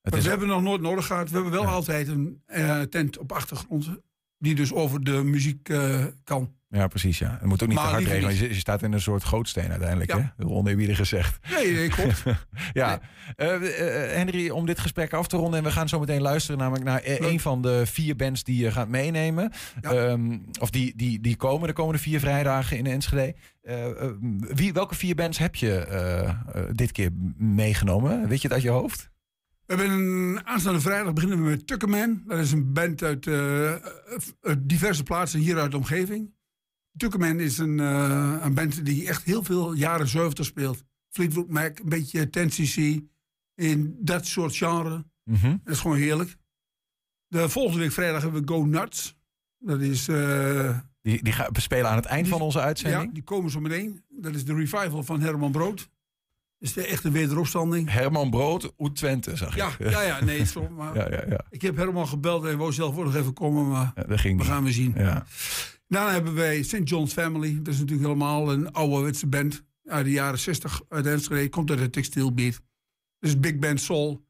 we 0.02 0.22
hebben 0.22 0.48
nog 0.48 0.62
nooit 0.62 0.82
nodig 0.82 1.06
gehad. 1.06 1.30
We 1.30 1.36
hebben 1.36 1.54
wel 1.54 1.66
altijd 1.66 2.08
een 2.08 2.44
uh, 2.48 2.82
tent 2.82 3.18
op 3.18 3.32
achtergrond. 3.32 3.90
Die 4.38 4.56
dus 4.56 4.74
over 4.74 5.04
de 5.04 5.24
muziek 5.24 5.70
uh, 5.70 6.06
kan. 6.24 6.57
Ja, 6.70 6.88
precies. 6.88 7.20
Ja. 7.20 7.32
Het 7.40 7.46
moet 7.46 7.64
ook 7.64 7.70
niet 7.70 7.78
te 7.78 7.84
hard 7.84 8.04
regenen. 8.04 8.36
Je, 8.36 8.48
je, 8.48 8.54
staat 8.54 8.84
in 8.84 8.94
een 8.94 9.02
soort 9.02 9.24
gootsteen 9.24 9.70
uiteindelijk. 9.70 10.12
Ja. 10.12 10.34
Hè? 10.38 10.46
Oneerbiedig 10.46 10.98
gezegd. 10.98 11.40
Nee, 11.52 11.74
nee 11.74 11.90
klopt. 11.90 12.24
ja. 12.74 13.00
Nee. 13.36 13.50
Uh, 13.50 13.62
uh, 13.62 13.70
Henry, 14.16 14.50
om 14.50 14.66
dit 14.66 14.80
gesprek 14.80 15.14
af 15.14 15.28
te 15.28 15.38
ronden. 15.38 15.60
En 15.60 15.66
we 15.66 15.72
gaan 15.72 15.90
zo 15.90 16.00
meteen 16.00 16.22
luisteren 16.22 16.60
namelijk 16.60 16.86
naar 16.86 17.02
Leuk. 17.06 17.20
een 17.20 17.40
van 17.40 17.62
de 17.62 17.86
vier 17.86 18.16
bands 18.16 18.44
die 18.44 18.64
je 18.64 18.72
gaat 18.72 18.88
meenemen. 18.88 19.52
Ja. 19.82 19.92
Um, 19.92 20.46
of 20.60 20.70
die, 20.70 20.94
die, 20.96 21.20
die 21.20 21.36
komen 21.36 21.68
de 21.68 21.74
komende 21.74 22.02
vier 22.02 22.20
vrijdagen 22.20 22.78
in 22.78 22.86
Enschede. 22.86 23.36
Uh, 23.64 23.86
wie, 24.40 24.74
welke 24.74 24.96
vier 24.96 25.16
bands 25.16 25.38
heb 25.38 25.56
je 25.56 25.86
dit 26.72 26.92
keer 26.92 27.10
meegenomen? 27.38 28.28
Weet 28.28 28.42
je 28.42 28.48
het 28.48 28.56
uit 28.56 28.66
je 28.66 28.70
hoofd? 28.70 29.10
We 29.66 29.76
hebben 29.76 29.92
een 29.92 30.46
aanstaande 30.46 30.82
vrijdag 30.82 31.14
beginnen 31.14 31.44
we 31.44 31.50
met 31.50 31.68
Tuckerman. 31.68 32.24
Dat 32.26 32.40
is 32.40 32.52
een 32.52 32.74
band 32.74 33.04
uit, 33.04 33.28
uit 34.42 34.70
diverse 34.70 35.04
plaatsen 35.04 35.40
hier 35.40 35.60
uit 35.60 35.72
de 35.72 35.78
omgeving. 35.78 36.36
Tuckerman 36.98 37.40
is 37.40 37.58
een, 37.58 37.78
uh, 37.78 38.38
een 38.42 38.54
band 38.54 38.86
die 38.86 39.08
echt 39.08 39.24
heel 39.24 39.44
veel 39.44 39.74
jaren 39.74 40.08
70 40.08 40.46
speelt. 40.46 40.84
Fleetwood 41.10 41.50
Mac, 41.50 41.80
een 41.80 41.90
beetje 41.90 42.30
10cc. 42.30 43.06
In 43.56 43.98
dat 44.00 44.26
soort 44.26 44.56
genre. 44.56 45.06
Mm 45.24 45.36
-hmm. 45.36 45.62
Dat 45.64 45.74
is 45.74 45.80
gewoon 45.80 45.98
heerlijk. 45.98 46.38
De 47.28 47.50
volgende 47.50 47.80
week 47.80 47.92
vrijdag 47.92 48.22
hebben 48.22 48.42
we 48.42 48.48
Go 48.48 48.66
Nuts. 48.66 49.18
Dat 49.58 49.82
is... 49.82 50.08
Uh, 50.08 50.78
die, 51.02 51.24
die 51.24 51.34
gaan 51.34 51.50
spelen 51.54 51.90
aan 51.90 51.96
het 51.96 52.06
eind 52.06 52.24
die, 52.24 52.34
van 52.34 52.42
onze 52.42 52.60
uitzending? 52.60 53.04
Ja, 53.04 53.14
die 53.14 53.24
komen 53.24 53.52
zo 53.52 53.60
meteen. 53.60 54.04
Dat 54.10 54.36
is 54.36 54.46
de 54.46 54.54
revival 54.54 55.04
van 55.04 55.22
Herman 55.22 55.52
Brood. 55.52 55.78
Dat 55.78 56.70
is 56.70 56.74
de 56.74 56.86
echte 56.86 57.12
wederopstanding. 57.12 57.92
Herman 57.92 58.30
Brood, 58.30 58.74
uit 58.78 58.96
Twente, 58.96 59.36
zag 59.36 59.56
ja, 59.56 59.68
ik. 59.80 59.90
Ja, 59.90 60.02
ja, 60.02 60.24
nee, 60.24 60.46
zo, 60.46 60.70
maar 60.70 60.96
ja, 61.00 61.10
ja, 61.10 61.24
ja. 61.30 61.46
Ik 61.50 61.62
heb 61.62 61.76
Herman 61.76 62.08
gebeld 62.08 62.46
en 62.46 62.58
wou 62.58 62.74
zelf 62.74 62.98
ook 62.98 63.04
nog 63.04 63.16
even 63.16 63.34
komen, 63.34 63.68
maar 63.68 63.92
ja, 63.96 64.04
dat 64.04 64.20
ging 64.20 64.40
we 64.40 64.46
gaan 64.46 64.64
we 64.64 64.72
zien. 64.72 64.94
Ja. 64.98 65.26
Daarna 65.88 66.12
hebben 66.12 66.34
wij 66.34 66.64
St. 66.64 66.82
John's 66.84 67.14
Family. 67.14 67.58
Dat 67.58 67.74
is 67.74 67.80
natuurlijk 67.80 68.08
helemaal 68.08 68.52
een 68.52 68.72
ouderwetse 68.72 69.28
band. 69.28 69.66
Uit 69.84 70.06
de 70.06 70.12
jaren 70.12 70.40
60 70.40 70.82
uit 70.90 71.06
Enschede. 71.06 71.50
Komt 71.50 71.70
uit 71.70 71.80
de 71.80 71.90
textielbeat. 71.90 72.62
Dat 73.20 73.30
is 73.30 73.40
Big 73.40 73.58
Band 73.58 73.82
Soul. 73.82 74.26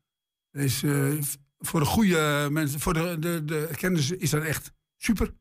Dat 0.52 0.64
is, 0.64 0.84
uh, 0.84 1.22
voor 1.58 1.80
de 1.80 1.86
goede 1.86 2.48
mensen, 2.52 2.80
voor 2.80 2.94
de, 2.94 3.20
de, 3.20 3.46
de 3.46 3.70
kennis 3.76 4.12
is 4.12 4.30
dat 4.30 4.44
echt 4.44 4.72
super. 4.98 5.34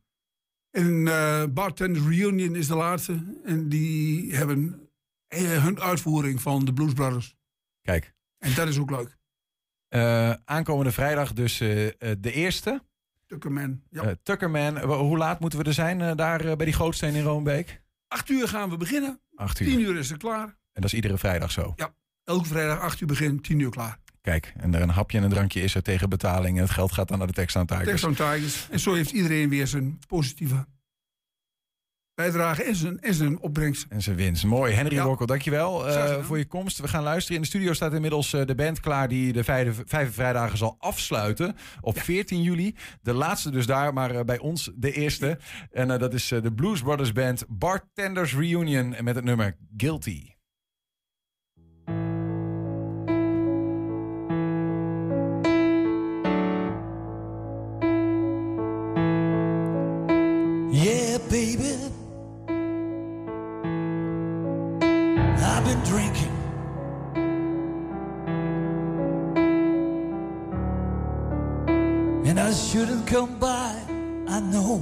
En 0.71 1.05
uh, 1.05 1.43
Bartenders 1.49 2.05
Reunion 2.05 2.55
is 2.55 2.67
de 2.67 2.75
laatste. 2.75 3.39
En 3.43 3.69
die 3.69 4.35
hebben 4.35 4.89
uh, 5.35 5.63
hun 5.63 5.79
uitvoering 5.79 6.41
van 6.41 6.65
de 6.65 6.73
Blues 6.73 6.93
Brothers. 6.93 7.35
Kijk. 7.81 8.15
En 8.37 8.53
dat 8.53 8.67
is 8.67 8.77
ook 8.79 8.91
leuk. 8.91 9.17
aankomende 10.45 10.91
vrijdag 10.91 11.33
dus 11.33 11.57
de 11.57 12.31
eerste. 12.31 12.81
Tuckerman. 13.27 13.81
Ja. 13.89 14.03
Uh, 14.03 14.11
Tuckerman, 14.23 14.79
hoe 14.79 15.17
laat 15.17 15.39
moeten 15.39 15.59
we 15.59 15.65
er 15.65 15.73
zijn 15.73 15.99
uh, 15.99 16.11
daar 16.15 16.45
uh, 16.45 16.55
bij 16.55 16.65
die 16.65 16.75
Gootsteen 16.75 17.15
in 17.15 17.23
Roombeek? 17.23 17.81
Acht 18.07 18.29
uur 18.29 18.47
gaan 18.47 18.69
we 18.69 18.77
beginnen. 18.77 19.19
Acht 19.35 19.59
uur. 19.59 19.67
Tien 19.67 19.79
uur 19.79 19.97
is 19.97 20.09
het 20.09 20.19
klaar. 20.19 20.45
En 20.45 20.81
dat 20.81 20.85
is 20.85 20.93
iedere 20.93 21.17
vrijdag 21.17 21.51
zo? 21.51 21.73
Ja, 21.75 21.93
elke 22.23 22.47
vrijdag 22.47 22.79
acht 22.79 23.01
uur 23.01 23.07
begin, 23.07 23.41
tien 23.41 23.59
uur 23.59 23.69
klaar. 23.69 23.99
Kijk, 24.21 24.53
en 24.57 24.73
er 24.73 24.81
een 24.81 24.89
hapje 24.89 25.17
en 25.17 25.23
een 25.23 25.29
drankje 25.29 25.61
is 25.61 25.75
er 25.75 25.81
tegen 25.83 26.09
betaling. 26.09 26.57
En 26.57 26.63
het 26.63 26.71
geld 26.71 26.91
gaat 26.91 27.07
dan 27.07 27.17
naar 27.17 27.27
de 27.27 27.33
Texan 27.33 27.65
Tigers. 27.65 27.87
Texan 27.87 28.13
Tigers. 28.13 28.67
En 28.69 28.79
zo 28.79 28.93
heeft 28.93 29.11
iedereen 29.11 29.49
weer 29.49 29.67
zijn 29.67 29.99
positieve 30.07 30.65
bijdrage 32.17 32.63
en 32.63 32.75
zijn, 32.75 32.99
en 32.99 33.13
zijn 33.13 33.39
opbrengst. 33.39 33.85
En 33.89 34.01
zijn 34.01 34.15
winst. 34.15 34.43
Mooi. 34.43 34.73
Henry 34.73 34.95
ja. 34.95 35.05
Workel, 35.05 35.25
dankjewel 35.25 35.87
uh, 35.87 36.23
voor 36.23 36.37
je 36.37 36.45
komst. 36.45 36.79
We 36.79 36.87
gaan 36.87 37.03
luisteren. 37.03 37.35
In 37.35 37.41
de 37.41 37.47
studio 37.47 37.73
staat 37.73 37.93
inmiddels 37.93 38.33
uh, 38.33 38.45
de 38.45 38.55
band 38.55 38.79
klaar 38.79 39.07
die 39.07 39.33
de 39.33 39.43
vijf, 39.43 39.81
vijf 39.85 40.13
vrijdagen 40.13 40.57
zal 40.57 40.75
afsluiten. 40.79 41.55
Op 41.81 41.95
ja. 41.95 42.01
14 42.01 42.41
juli. 42.41 42.75
De 43.01 43.13
laatste 43.13 43.51
dus 43.51 43.65
daar, 43.65 43.93
maar 43.93 44.15
uh, 44.15 44.21
bij 44.21 44.39
ons 44.39 44.71
de 44.75 44.91
eerste. 44.91 45.39
En 45.71 45.87
dat 45.87 46.13
is 46.13 46.27
de 46.27 46.53
Blues 46.55 46.81
Brothers 46.81 47.11
Band 47.11 47.45
Bartenders 47.47 48.35
Reunion 48.35 48.95
met 49.01 49.15
het 49.15 49.23
nummer 49.23 49.57
Guilty. 49.77 50.36
Drinking. 65.85 66.33
And 72.25 72.39
I 72.39 72.51
shouldn't 72.51 73.07
come 73.07 73.39
by, 73.39 73.81
I 74.27 74.39
know. 74.39 74.81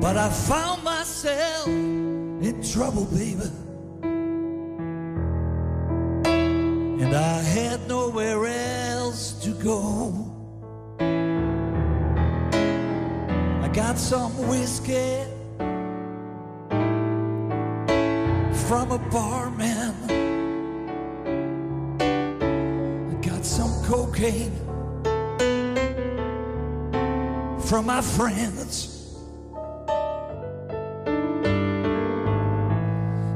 But 0.00 0.16
I 0.16 0.28
found 0.30 0.82
myself 0.82 1.66
in 1.68 2.62
trouble, 2.62 3.04
baby. 3.06 3.50
And 7.02 7.14
I 7.14 7.42
had 7.42 7.86
nowhere 7.86 8.46
else 8.46 9.34
to 9.44 9.50
go. 9.50 10.32
I 13.62 13.68
got 13.72 13.98
some 13.98 14.32
whiskey 14.48 15.35
from 18.68 18.90
a 18.90 18.98
barman. 18.98 19.94
I 22.00 23.14
got 23.22 23.44
some 23.44 23.72
cocaine 23.84 24.52
from 27.60 27.86
my 27.86 28.00
friends. 28.00 28.92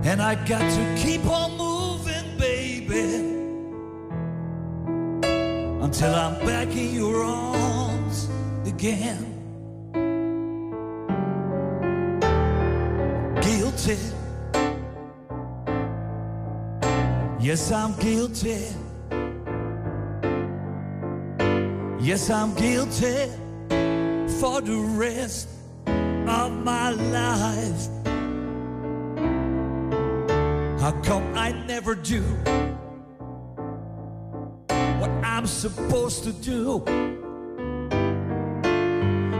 And 0.04 0.20
I 0.20 0.34
got 0.46 0.68
to 0.68 0.96
keep 0.98 1.24
on 1.26 1.56
moving, 1.56 2.36
baby. 2.36 3.40
until 5.90 6.14
I'm 6.14 6.46
back 6.46 6.68
in 6.68 6.94
your 6.94 7.24
arms 7.24 8.28
again. 8.64 9.26
Guilty. 13.42 14.19
Yes, 17.50 17.72
I'm 17.72 17.94
guilty. 17.94 18.60
Yes, 21.98 22.30
I'm 22.30 22.54
guilty 22.54 23.26
for 24.38 24.60
the 24.60 24.78
rest 24.94 25.48
of 25.84 26.52
my 26.52 26.90
life. 26.90 27.88
How 30.80 30.92
come 31.02 31.24
I 31.34 31.50
never 31.66 31.96
do 31.96 32.22
what 35.00 35.10
I'm 35.24 35.48
supposed 35.48 36.22
to 36.22 36.32
do? 36.32 36.84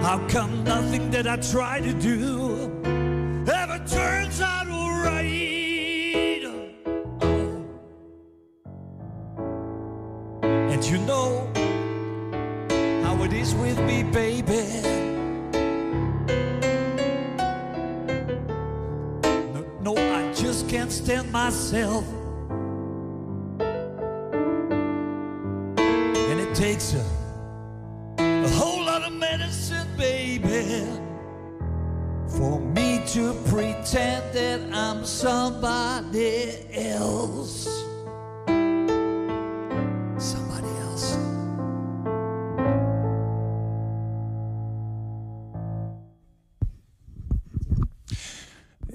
How 0.03 0.19
come 0.27 0.65
nothing 0.65 1.13
that 1.13 1.29
I 1.29 1.37
try 1.37 1.79
to 1.79 1.93
do 1.93 2.50
myself. 21.73 22.20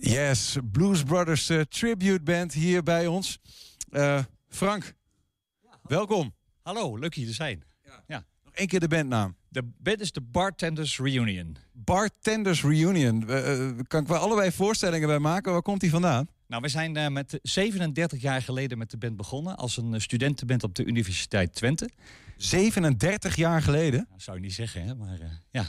Yes, 0.06 0.58
Blues 0.72 1.04
Brothers 1.04 1.50
uh, 1.50 1.62
Tribute 1.62 2.24
Band 2.24 2.54
hier 2.54 2.84
bij 2.84 3.08
ons. 3.08 3.40
Uh, 3.90 4.20
Frank, 4.50 4.94
welkom. 5.82 6.34
Hallo, 6.62 6.98
leuk 6.98 7.16
hier 7.16 7.28
te 7.28 7.34
zijn. 7.34 7.64
Nog 8.44 8.54
één 8.54 8.68
keer 8.68 8.80
de 8.80 8.88
bandnaam. 8.88 9.36
De 9.50 9.64
band 9.78 10.00
is 10.00 10.12
de 10.12 10.22
Bartenders 10.22 11.00
Reunion. 11.00 11.58
Bartenders 11.72 12.64
Reunion. 12.64 13.24
Uh, 13.30 13.70
kan 13.88 14.02
ik 14.02 14.08
wel 14.08 14.18
allebei 14.18 14.52
voorstellingen 14.52 15.08
bij 15.08 15.20
maken? 15.20 15.52
Waar 15.52 15.62
komt 15.62 15.82
die 15.82 15.90
vandaan? 15.90 16.28
Nou, 16.48 16.62
we 16.62 16.68
zijn 16.68 17.14
met 17.14 17.40
37 17.42 18.22
jaar 18.22 18.42
geleden 18.42 18.78
met 18.78 18.92
de 18.92 18.98
band 18.98 19.18
begonnen 19.18 19.58
als 19.58 19.78
een 19.78 20.02
studentenband 20.02 20.64
op 20.64 20.76
de 20.76 20.86
Universiteit 20.86 21.54
Twente. 21.54 21.90
37 22.38 23.36
jaar 23.36 23.62
geleden? 23.62 24.08
Dat 24.12 24.22
zou 24.22 24.38
je 24.38 24.44
niet 24.44 24.54
zeggen, 24.54 24.86
hè? 24.86 24.96
Maar 24.96 25.42
ja. 25.52 25.64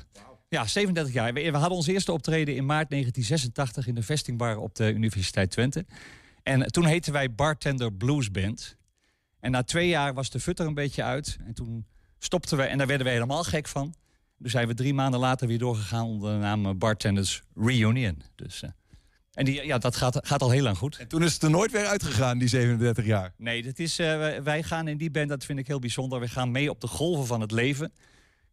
Ja, 0.49 0.67
37 0.67 1.15
jaar. 1.15 1.33
We, 1.33 1.51
we, 1.51 1.57
hadden 1.57 1.77
ons 1.77 1.87
eerste 1.87 2.13
optreden 2.13 2.57
in 2.57 2.67
maart 2.67 2.91
1986 2.91 3.87
in 3.87 3.95
de 3.95 4.03
vestingbar 4.03 4.57
op 4.57 4.75
de 4.75 4.93
Universiteit 4.93 5.51
Twente. 5.51 5.87
En 6.43 6.67
toen 6.67 6.85
heten 6.85 7.13
wij 7.13 7.35
Bartender 7.35 7.93
Blues 7.93 8.31
Band. 8.31 8.77
En 9.41 9.51
na 9.51 9.63
twee 9.63 9.89
jaar 9.89 10.15
was 10.15 10.31
de 10.31 10.41
fut 10.41 10.59
er 10.59 10.67
een 10.67 10.75
beetje 10.75 11.03
uit. 11.03 11.37
En 11.47 11.55
toen 11.55 11.87
stopten 12.19 12.57
we 12.57 12.63
en 12.63 12.79
daar 12.79 12.87
werden 12.87 13.07
we 13.07 13.13
helemaal 13.13 13.45
gek 13.45 13.69
van. 13.69 13.95
Dus 14.39 14.53
zijn 14.53 14.67
we 14.67 14.75
drie 14.75 14.95
maanden 14.95 15.21
later 15.21 15.49
weer 15.49 15.59
doorgegaan 15.59 16.05
onder 16.05 16.33
de 16.33 16.39
naam 16.39 16.79
Bartenders 16.79 17.43
Reunion. 17.55 18.23
Dus, 18.35 18.63
uh, 18.63 18.71
en 19.33 19.45
die, 19.45 19.67
ja, 19.67 19.79
dat 19.79 19.97
gaat, 19.97 20.27
gaat 20.27 20.43
al 20.43 20.51
heel 20.51 20.63
lang 20.63 20.77
goed. 20.77 20.97
En 20.97 21.09
toen 21.09 21.23
is 21.23 21.33
het 21.33 21.43
er 21.43 21.51
nooit 21.51 21.73
weer 21.73 21.87
uitgegaan, 21.87 22.39
die 22.39 22.49
37 22.49 23.05
jaar? 23.05 23.33
Nee, 23.37 23.63
dat 23.63 23.79
is, 23.79 24.01
uh, 24.01 24.37
wij 24.37 24.63
gaan 24.63 24.89
in 24.89 24.97
die 24.97 25.11
band, 25.11 25.29
dat 25.29 25.45
vind 25.45 25.59
ik 25.59 25.67
heel 25.67 25.79
bijzonder. 25.79 26.21
We 26.21 26.29
gaan 26.29 26.51
mee 26.51 26.71
op 26.71 26.81
de 26.81 26.87
golven 26.87 27.27
van 27.27 27.41
het 27.41 27.51
leven. 27.51 27.93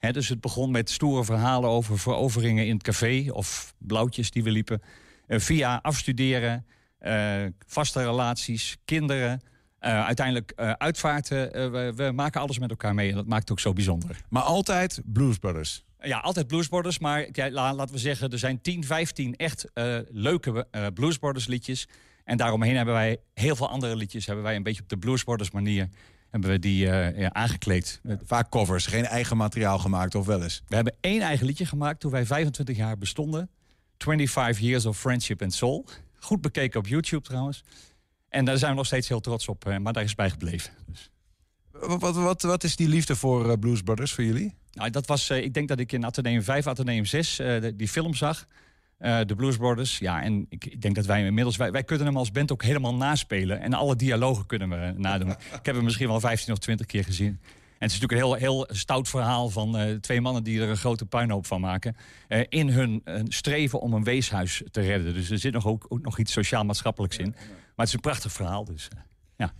He, 0.03 0.11
dus 0.11 0.29
het 0.29 0.41
begon 0.41 0.71
met 0.71 0.89
stoere 0.89 1.23
verhalen 1.23 1.69
over 1.69 1.99
veroveringen 1.99 2.65
in 2.65 2.73
het 2.73 2.83
café... 2.83 3.25
of 3.31 3.73
blauwtjes 3.77 4.31
die 4.31 4.43
we 4.43 4.51
liepen. 4.51 4.81
Uh, 5.27 5.39
via 5.39 5.79
afstuderen, 5.81 6.65
vaste 7.67 8.03
relaties, 8.03 8.77
kinderen... 8.85 9.41
Uh, 9.81 10.05
uiteindelijk 10.05 10.53
uitvaarten. 10.77 11.71
We, 11.71 11.93
we, 11.95 12.11
maken 12.11 12.41
alles 12.41 12.59
met 12.59 12.69
elkaar 12.69 12.93
mee 12.93 13.09
en 13.09 13.15
dat 13.15 13.27
maakt 13.27 13.41
het 13.41 13.51
ook 13.51 13.59
zo 13.59 13.73
bijzonder. 13.73 14.21
Maar 14.29 14.41
altijd 14.41 15.01
Blues 15.05 15.37
Brothers? 15.37 15.83
Ja, 16.01 16.19
altijd 16.19 16.47
Blues 16.47 16.67
Brothers. 16.67 16.99
Maar 16.99 17.27
ja, 17.31 17.51
laten 17.51 17.95
we 17.95 18.01
zeggen, 18.01 18.29
er 18.29 18.39
zijn 18.39 18.61
10, 18.61 18.83
15 18.83 19.35
echt 19.35 19.65
leuke 20.11 20.67
Blues 20.93 21.17
Brothers 21.17 21.47
liedjes. 21.47 21.87
En 22.23 22.37
daaromheen 22.37 22.75
hebben 22.75 22.93
wij 22.93 23.17
heel 23.33 23.55
veel 23.55 23.69
andere 23.69 23.95
liedjes. 23.95 24.25
Hebben 24.25 24.43
wij 24.43 24.55
een 24.55 24.63
beetje 24.63 24.81
op 24.81 24.89
de 24.89 24.97
Blues 24.97 25.23
Brothers 25.23 25.51
manier 25.51 25.89
hebben 26.33 26.49
we 26.49 26.59
die 26.59 26.85
ja, 26.85 27.33
aangekleed. 27.33 28.01
Vaak 28.23 28.49
covers, 28.49 28.85
geen 28.85 29.05
eigen 29.05 29.37
materiaal 29.37 29.79
gemaakt 29.79 30.15
of 30.15 30.25
wel 30.25 30.43
eens? 30.43 30.63
We 30.67 30.75
hebben 30.75 30.95
één 31.01 31.21
eigen 31.21 31.45
liedje 31.45 31.65
gemaakt 31.65 31.99
toen 31.99 32.11
wij 32.11 32.25
25 32.25 32.77
jaar 32.77 32.97
bestonden. 32.97 33.49
25 33.97 34.59
Years 34.59 34.85
of 34.85 34.99
Friendship 34.99 35.41
and 35.41 35.53
Soul. 35.53 35.85
Goed 36.19 36.41
bekeken 36.41 36.79
op 36.79 36.87
YouTube 36.87 37.23
trouwens. 37.23 37.63
En 38.29 38.45
daar 38.45 38.57
zijn 38.57 38.71
we 38.71 38.77
nog 38.77 38.85
steeds 38.85 39.07
heel 39.07 39.19
trots 39.19 39.47
op, 39.47 39.77
maar 39.79 39.93
daar 39.93 40.03
is 40.03 40.15
bij 40.15 40.29
gebleven. 40.29 40.73
Dus. 40.87 41.11
Wat, 41.71 42.15
wat, 42.15 42.41
wat 42.41 42.63
is 42.63 42.75
die 42.75 42.87
liefde 42.87 43.15
voor 43.15 43.59
Blues 43.59 43.81
Brothers 43.81 44.11
voor 44.11 44.23
jullie? 44.23 44.55
Nou, 44.71 44.89
dat 44.89 45.05
was, 45.05 45.29
ik 45.29 45.53
denk 45.53 45.67
dat 45.67 45.79
ik 45.79 45.91
in 45.91 46.05
Atheneum 46.05 46.43
5, 46.43 46.67
Atheneum 46.67 47.05
6 47.05 47.39
uh, 47.39 47.61
de, 47.61 47.75
die 47.75 47.87
film 47.87 48.13
zag. 48.13 48.47
De 49.03 49.35
Blues 49.35 49.57
Brothers. 49.57 49.97
Ja, 49.97 50.21
en 50.21 50.45
ik, 50.49 50.65
ik, 50.65 50.81
denk 50.81 50.95
dat 50.95 51.05
wij 51.05 51.25
inmiddels, 51.25 51.57
wij, 51.57 51.71
wij 51.71 51.83
kunnen 51.83 52.05
hem 52.05 52.17
als 52.17 52.31
band 52.31 52.51
ook 52.51 52.63
helemaal 52.63 52.95
naspelen. 52.95 53.59
En 53.59 53.73
alle 53.73 53.95
dialogen 53.95 54.45
kunnen 54.45 54.69
we 54.69 54.93
nadoen. 54.97 55.29
ik 55.59 55.65
heb 55.65 55.75
hem 55.75 55.83
misschien 55.83 56.07
wel 56.07 56.19
15 56.19 56.53
of 56.53 56.59
20 56.59 56.85
keer 56.85 57.03
gezien. 57.03 57.39
En 57.83 57.89
het 57.89 57.91
is 57.91 57.99
natuurlijk 58.01 58.33
een 58.33 58.39
heel, 58.39 58.49
heel 58.49 58.67
stout 58.75 59.09
verhaal 59.09 59.49
van 59.49 59.79
uh, 59.79 59.95
twee 59.95 60.21
mannen 60.21 60.43
die 60.43 60.61
er 60.61 60.69
een 60.69 60.77
grote 60.77 61.05
puinhoop 61.05 61.45
van 61.45 61.61
maken. 61.61 61.95
Uh, 62.27 62.39
in 62.49 62.69
hun 62.69 63.01
uh, 63.05 63.21
streven 63.23 63.79
om 63.79 63.93
een 63.93 64.03
weeshuis 64.03 64.63
te 64.71 64.81
redden. 64.81 65.13
Dus 65.13 65.29
er 65.29 65.39
zit 65.39 65.53
nog 65.53 65.67
ook, 65.67 65.85
ook 65.89 66.01
nog 66.01 66.19
iets 66.19 66.31
sociaal-maatschappelijks 66.31 67.17
in. 67.17 67.29
Maar 67.29 67.73
het 67.75 67.87
is 67.87 67.93
een 67.93 67.99
prachtig 67.99 68.31
verhaal. 68.31 68.65
Dus, 68.65 68.87
ja. 69.37 69.53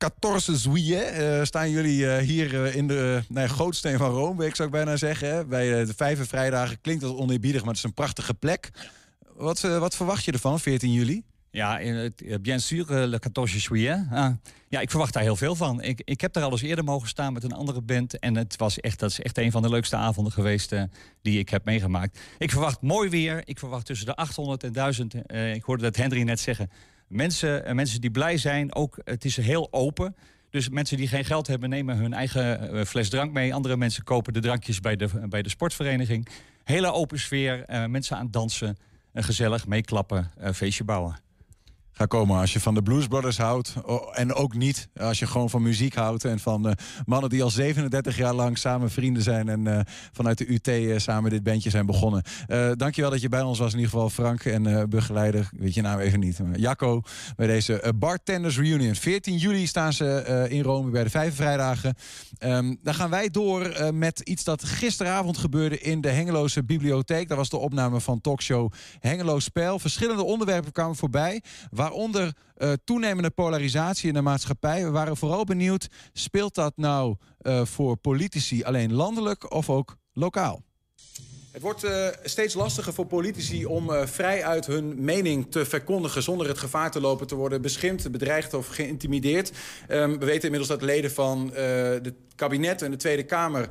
14 0.00 0.70
juillet 0.72 1.46
staan 1.46 1.70
jullie 1.70 2.20
hier 2.20 2.74
in 2.74 2.86
de 2.86 3.22
nee, 3.28 3.48
gootsteen 3.48 3.98
van 3.98 4.10
Rome, 4.10 4.50
zou 4.52 4.68
ik 4.68 4.74
bijna 4.74 4.96
zeggen. 4.96 5.48
Bij 5.48 5.84
de 5.84 5.94
vijven 5.96 6.26
vrijdagen 6.26 6.80
klinkt 6.80 7.02
dat 7.02 7.16
oneerbiedig, 7.16 7.60
maar 7.60 7.68
het 7.68 7.78
is 7.78 7.84
een 7.84 7.94
prachtige 7.94 8.34
plek. 8.34 8.70
Wat, 9.36 9.60
wat 9.60 9.96
verwacht 9.96 10.24
je 10.24 10.32
ervan, 10.32 10.60
14 10.60 10.92
juli? 10.92 11.22
Ja, 11.50 11.80
bien 12.40 12.60
sûr, 12.60 12.86
le 12.90 13.18
14 13.20 13.60
juillet. 13.60 14.38
Ja, 14.68 14.80
ik 14.80 14.90
verwacht 14.90 15.12
daar 15.12 15.22
heel 15.22 15.36
veel 15.36 15.54
van. 15.54 15.82
Ik, 15.82 16.02
ik 16.04 16.20
heb 16.20 16.32
daar 16.32 16.42
al 16.42 16.50
eens 16.50 16.62
eerder 16.62 16.84
mogen 16.84 17.08
staan 17.08 17.32
met 17.32 17.44
een 17.44 17.52
andere 17.52 17.80
band. 17.80 18.18
En 18.18 18.36
het 18.36 18.56
was 18.56 18.80
echt, 18.80 18.98
dat 18.98 19.10
is 19.10 19.20
echt 19.20 19.38
een 19.38 19.50
van 19.50 19.62
de 19.62 19.68
leukste 19.68 19.96
avonden 19.96 20.32
geweest 20.32 20.74
die 21.22 21.38
ik 21.38 21.48
heb 21.48 21.64
meegemaakt. 21.64 22.20
Ik 22.38 22.50
verwacht 22.50 22.80
mooi 22.80 23.08
weer. 23.08 23.42
Ik 23.44 23.58
verwacht 23.58 23.86
tussen 23.86 24.06
de 24.06 24.16
800 24.16 24.64
en 24.64 24.72
1000. 24.72 25.14
Uh, 25.14 25.54
ik 25.54 25.62
hoorde 25.62 25.82
dat 25.82 25.96
Henry 25.96 26.22
net 26.22 26.40
zeggen. 26.40 26.70
Mensen, 27.10 27.68
uh, 27.68 27.72
mensen 27.72 28.00
die 28.00 28.10
blij 28.10 28.36
zijn, 28.36 28.74
ook, 28.74 28.98
het 29.04 29.24
is 29.24 29.36
heel 29.36 29.68
open. 29.70 30.16
Dus 30.50 30.68
mensen 30.68 30.96
die 30.96 31.08
geen 31.08 31.24
geld 31.24 31.46
hebben, 31.46 31.68
nemen 31.68 31.96
hun 31.96 32.12
eigen 32.12 32.86
fles 32.86 33.08
drank 33.08 33.32
mee. 33.32 33.54
Andere 33.54 33.76
mensen 33.76 34.04
kopen 34.04 34.32
de 34.32 34.40
drankjes 34.40 34.80
bij 34.80 34.96
de, 34.96 35.08
bij 35.28 35.42
de 35.42 35.48
sportvereniging. 35.48 36.28
Hele 36.64 36.92
open 36.92 37.18
sfeer, 37.18 37.64
mensen 37.88 38.16
aan 38.16 38.22
het 38.22 38.32
dansen. 38.32 38.76
gezellig, 39.14 39.66
meeklappen, 39.66 40.30
feestje 40.52 40.84
bouwen 40.84 41.29
ga 42.00 42.06
komen 42.06 42.40
als 42.40 42.52
je 42.52 42.60
van 42.60 42.74
de 42.74 42.82
Blues 42.82 43.06
Brothers 43.06 43.38
houdt. 43.38 43.74
En 44.12 44.34
ook 44.34 44.54
niet 44.54 44.88
als 44.96 45.18
je 45.18 45.26
gewoon 45.26 45.50
van 45.50 45.62
muziek 45.62 45.94
houdt. 45.94 46.24
En 46.24 46.38
van 46.38 46.66
uh, 46.66 46.72
mannen 47.04 47.30
die 47.30 47.42
al 47.42 47.50
37 47.50 48.16
jaar 48.16 48.34
lang 48.34 48.58
samen 48.58 48.90
vrienden 48.90 49.22
zijn. 49.22 49.48
En 49.48 49.66
uh, 49.66 49.80
vanuit 50.12 50.38
de 50.38 50.52
UT 50.52 50.68
uh, 50.68 50.98
samen 50.98 51.30
dit 51.30 51.42
bandje 51.42 51.70
zijn 51.70 51.86
begonnen. 51.86 52.22
dankjewel 52.76 53.10
dat 53.10 53.20
je 53.20 53.28
bij 53.28 53.42
ons 53.42 53.58
was. 53.58 53.72
In 53.72 53.78
ieder 53.78 53.92
geval 53.92 54.10
Frank 54.10 54.44
en 54.44 54.88
begeleider. 54.90 55.48
Weet 55.56 55.74
je 55.74 55.82
naam 55.82 55.98
even 55.98 56.20
niet. 56.20 56.40
Jacco 56.54 57.02
bij 57.36 57.46
deze 57.46 57.92
Bartenders 57.96 58.58
Reunion. 58.58 58.94
14 58.94 59.36
juli 59.36 59.66
staan 59.66 59.92
ze 59.92 60.46
in 60.48 60.62
Rome 60.62 60.90
bij 60.90 61.04
de 61.04 61.10
Vijf 61.10 61.34
Vrijdagen. 61.34 61.94
Um, 62.38 62.78
dan 62.82 62.94
gaan 62.94 63.10
wij 63.10 63.28
door 63.28 63.94
met 63.94 64.20
iets 64.20 64.44
dat 64.44 64.64
gisteravond 64.64 65.38
gebeurde 65.38 65.78
in 65.78 66.00
de 66.00 66.10
Hengeloze 66.10 66.64
Bibliotheek. 66.64 67.28
Dat 67.28 67.36
was 67.36 67.48
de 67.48 67.56
opname 67.56 68.00
van 68.00 68.20
talkshow 68.20 68.72
Hengelo 68.98 69.38
Spel. 69.38 69.78
Verschillende 69.78 70.22
onderwerpen 70.22 70.72
kwamen 70.72 70.96
voorbij. 70.96 71.42
Waaronder 71.90 72.34
uh, 72.56 72.72
toenemende 72.84 73.30
polarisatie 73.30 74.08
in 74.08 74.14
de 74.14 74.20
maatschappij. 74.20 74.84
We 74.84 74.90
waren 74.90 75.16
vooral 75.16 75.44
benieuwd, 75.44 75.88
speelt 76.12 76.54
dat 76.54 76.72
nou 76.76 77.16
uh, 77.42 77.64
voor 77.64 77.96
politici 77.96 78.62
alleen 78.62 78.92
landelijk 78.92 79.52
of 79.52 79.70
ook 79.70 79.96
lokaal? 80.12 80.62
Het 81.50 81.62
wordt 81.62 81.84
uh, 81.84 82.06
steeds 82.22 82.54
lastiger 82.54 82.92
voor 82.92 83.06
politici 83.06 83.66
om 83.66 83.90
uh, 83.90 84.06
vrij 84.06 84.44
uit 84.44 84.66
hun 84.66 85.04
mening 85.04 85.50
te 85.50 85.64
verkondigen... 85.64 86.22
zonder 86.22 86.48
het 86.48 86.58
gevaar 86.58 86.90
te 86.90 87.00
lopen 87.00 87.26
te 87.26 87.34
worden 87.34 87.62
beschimpt, 87.62 88.10
bedreigd 88.10 88.54
of 88.54 88.66
geïntimideerd. 88.66 89.52
Um, 89.88 90.18
we 90.18 90.24
weten 90.24 90.42
inmiddels 90.42 90.68
dat 90.68 90.82
leden 90.82 91.10
van 91.10 91.46
uh, 91.46 91.54
de 91.54 92.14
kabinet 92.34 92.82
en 92.82 92.90
de 92.90 92.96
Tweede 92.96 93.22
Kamer 93.22 93.68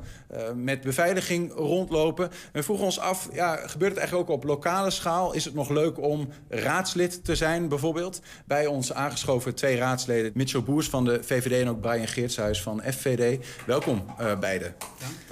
met 0.54 0.80
beveiliging 0.80 1.52
rondlopen. 1.52 2.30
We 2.52 2.62
vroegen 2.62 2.86
ons 2.86 2.98
af, 2.98 3.28
ja, 3.32 3.56
gebeurt 3.56 3.90
het 3.90 4.00
eigenlijk 4.00 4.30
ook 4.30 4.36
op 4.36 4.44
lokale 4.44 4.90
schaal? 4.90 5.32
Is 5.32 5.44
het 5.44 5.54
nog 5.54 5.68
leuk 5.68 6.00
om 6.00 6.28
raadslid 6.48 7.24
te 7.24 7.36
zijn 7.36 7.68
bijvoorbeeld? 7.68 8.20
Bij 8.46 8.66
ons 8.66 8.92
aangeschoven 8.92 9.54
twee 9.54 9.76
raadsleden, 9.76 10.30
Mitchell 10.34 10.62
Boers 10.62 10.88
van 10.88 11.04
de 11.04 11.22
VVD... 11.22 11.62
en 11.62 11.68
ook 11.68 11.80
Brian 11.80 12.08
Geertshuis 12.08 12.62
van 12.62 12.82
FVD. 12.82 13.46
Welkom 13.66 14.04
beiden. 14.40 14.74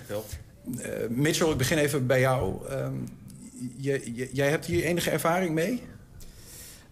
Dank. 0.07 0.25
Uh, 0.70 0.87
Mitchell, 1.08 1.50
ik 1.50 1.56
begin 1.56 1.78
even 1.78 2.06
bij 2.06 2.20
jou. 2.20 2.54
Uh, 2.70 2.87
je, 3.76 4.28
jij 4.32 4.50
hebt 4.50 4.66
hier 4.66 4.84
enige 4.84 5.10
ervaring 5.10 5.54
mee? 5.54 5.82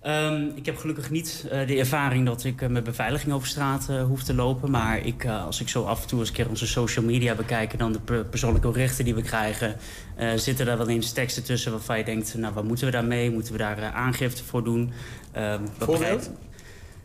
Um, 0.06 0.52
ik 0.54 0.66
heb 0.66 0.76
gelukkig 0.76 1.10
niet 1.10 1.44
uh, 1.44 1.66
de 1.66 1.78
ervaring 1.78 2.26
dat 2.26 2.44
ik 2.44 2.60
uh, 2.60 2.68
met 2.68 2.84
beveiliging 2.84 3.32
over 3.32 3.48
straat 3.48 3.86
uh, 3.90 4.02
hoef 4.02 4.22
te 4.22 4.34
lopen. 4.34 4.70
Maar 4.70 5.06
ik, 5.06 5.26
als 5.26 5.60
ik 5.60 5.68
zo 5.68 5.84
af 5.84 6.02
en 6.02 6.08
toe 6.08 6.18
eens 6.18 6.28
een 6.28 6.34
keer 6.34 6.48
onze 6.48 6.66
social 6.66 7.04
media 7.04 7.34
bekijk... 7.34 7.78
dan 7.78 7.92
de 7.92 8.24
persoonlijke 8.30 8.70
berichten 8.70 9.04
die 9.04 9.14
we 9.14 9.22
krijgen... 9.22 9.76
zitten 10.36 10.66
daar 10.66 10.78
wel 10.78 10.88
eens 10.88 11.12
teksten 11.12 11.44
tussen 11.44 11.72
waarvan 11.72 11.98
je 11.98 12.04
denkt... 12.04 12.34
nou, 12.34 12.54
wat 12.54 12.64
moeten 12.64 12.86
we 12.86 12.92
daarmee? 12.92 13.30
Moeten 13.30 13.52
we 13.52 13.58
daar 13.58 13.82
aangifte 13.82 14.44
voor 14.44 14.64
doen? 14.64 14.92
Um, 15.36 15.68
Voorbeeld? 15.78 16.30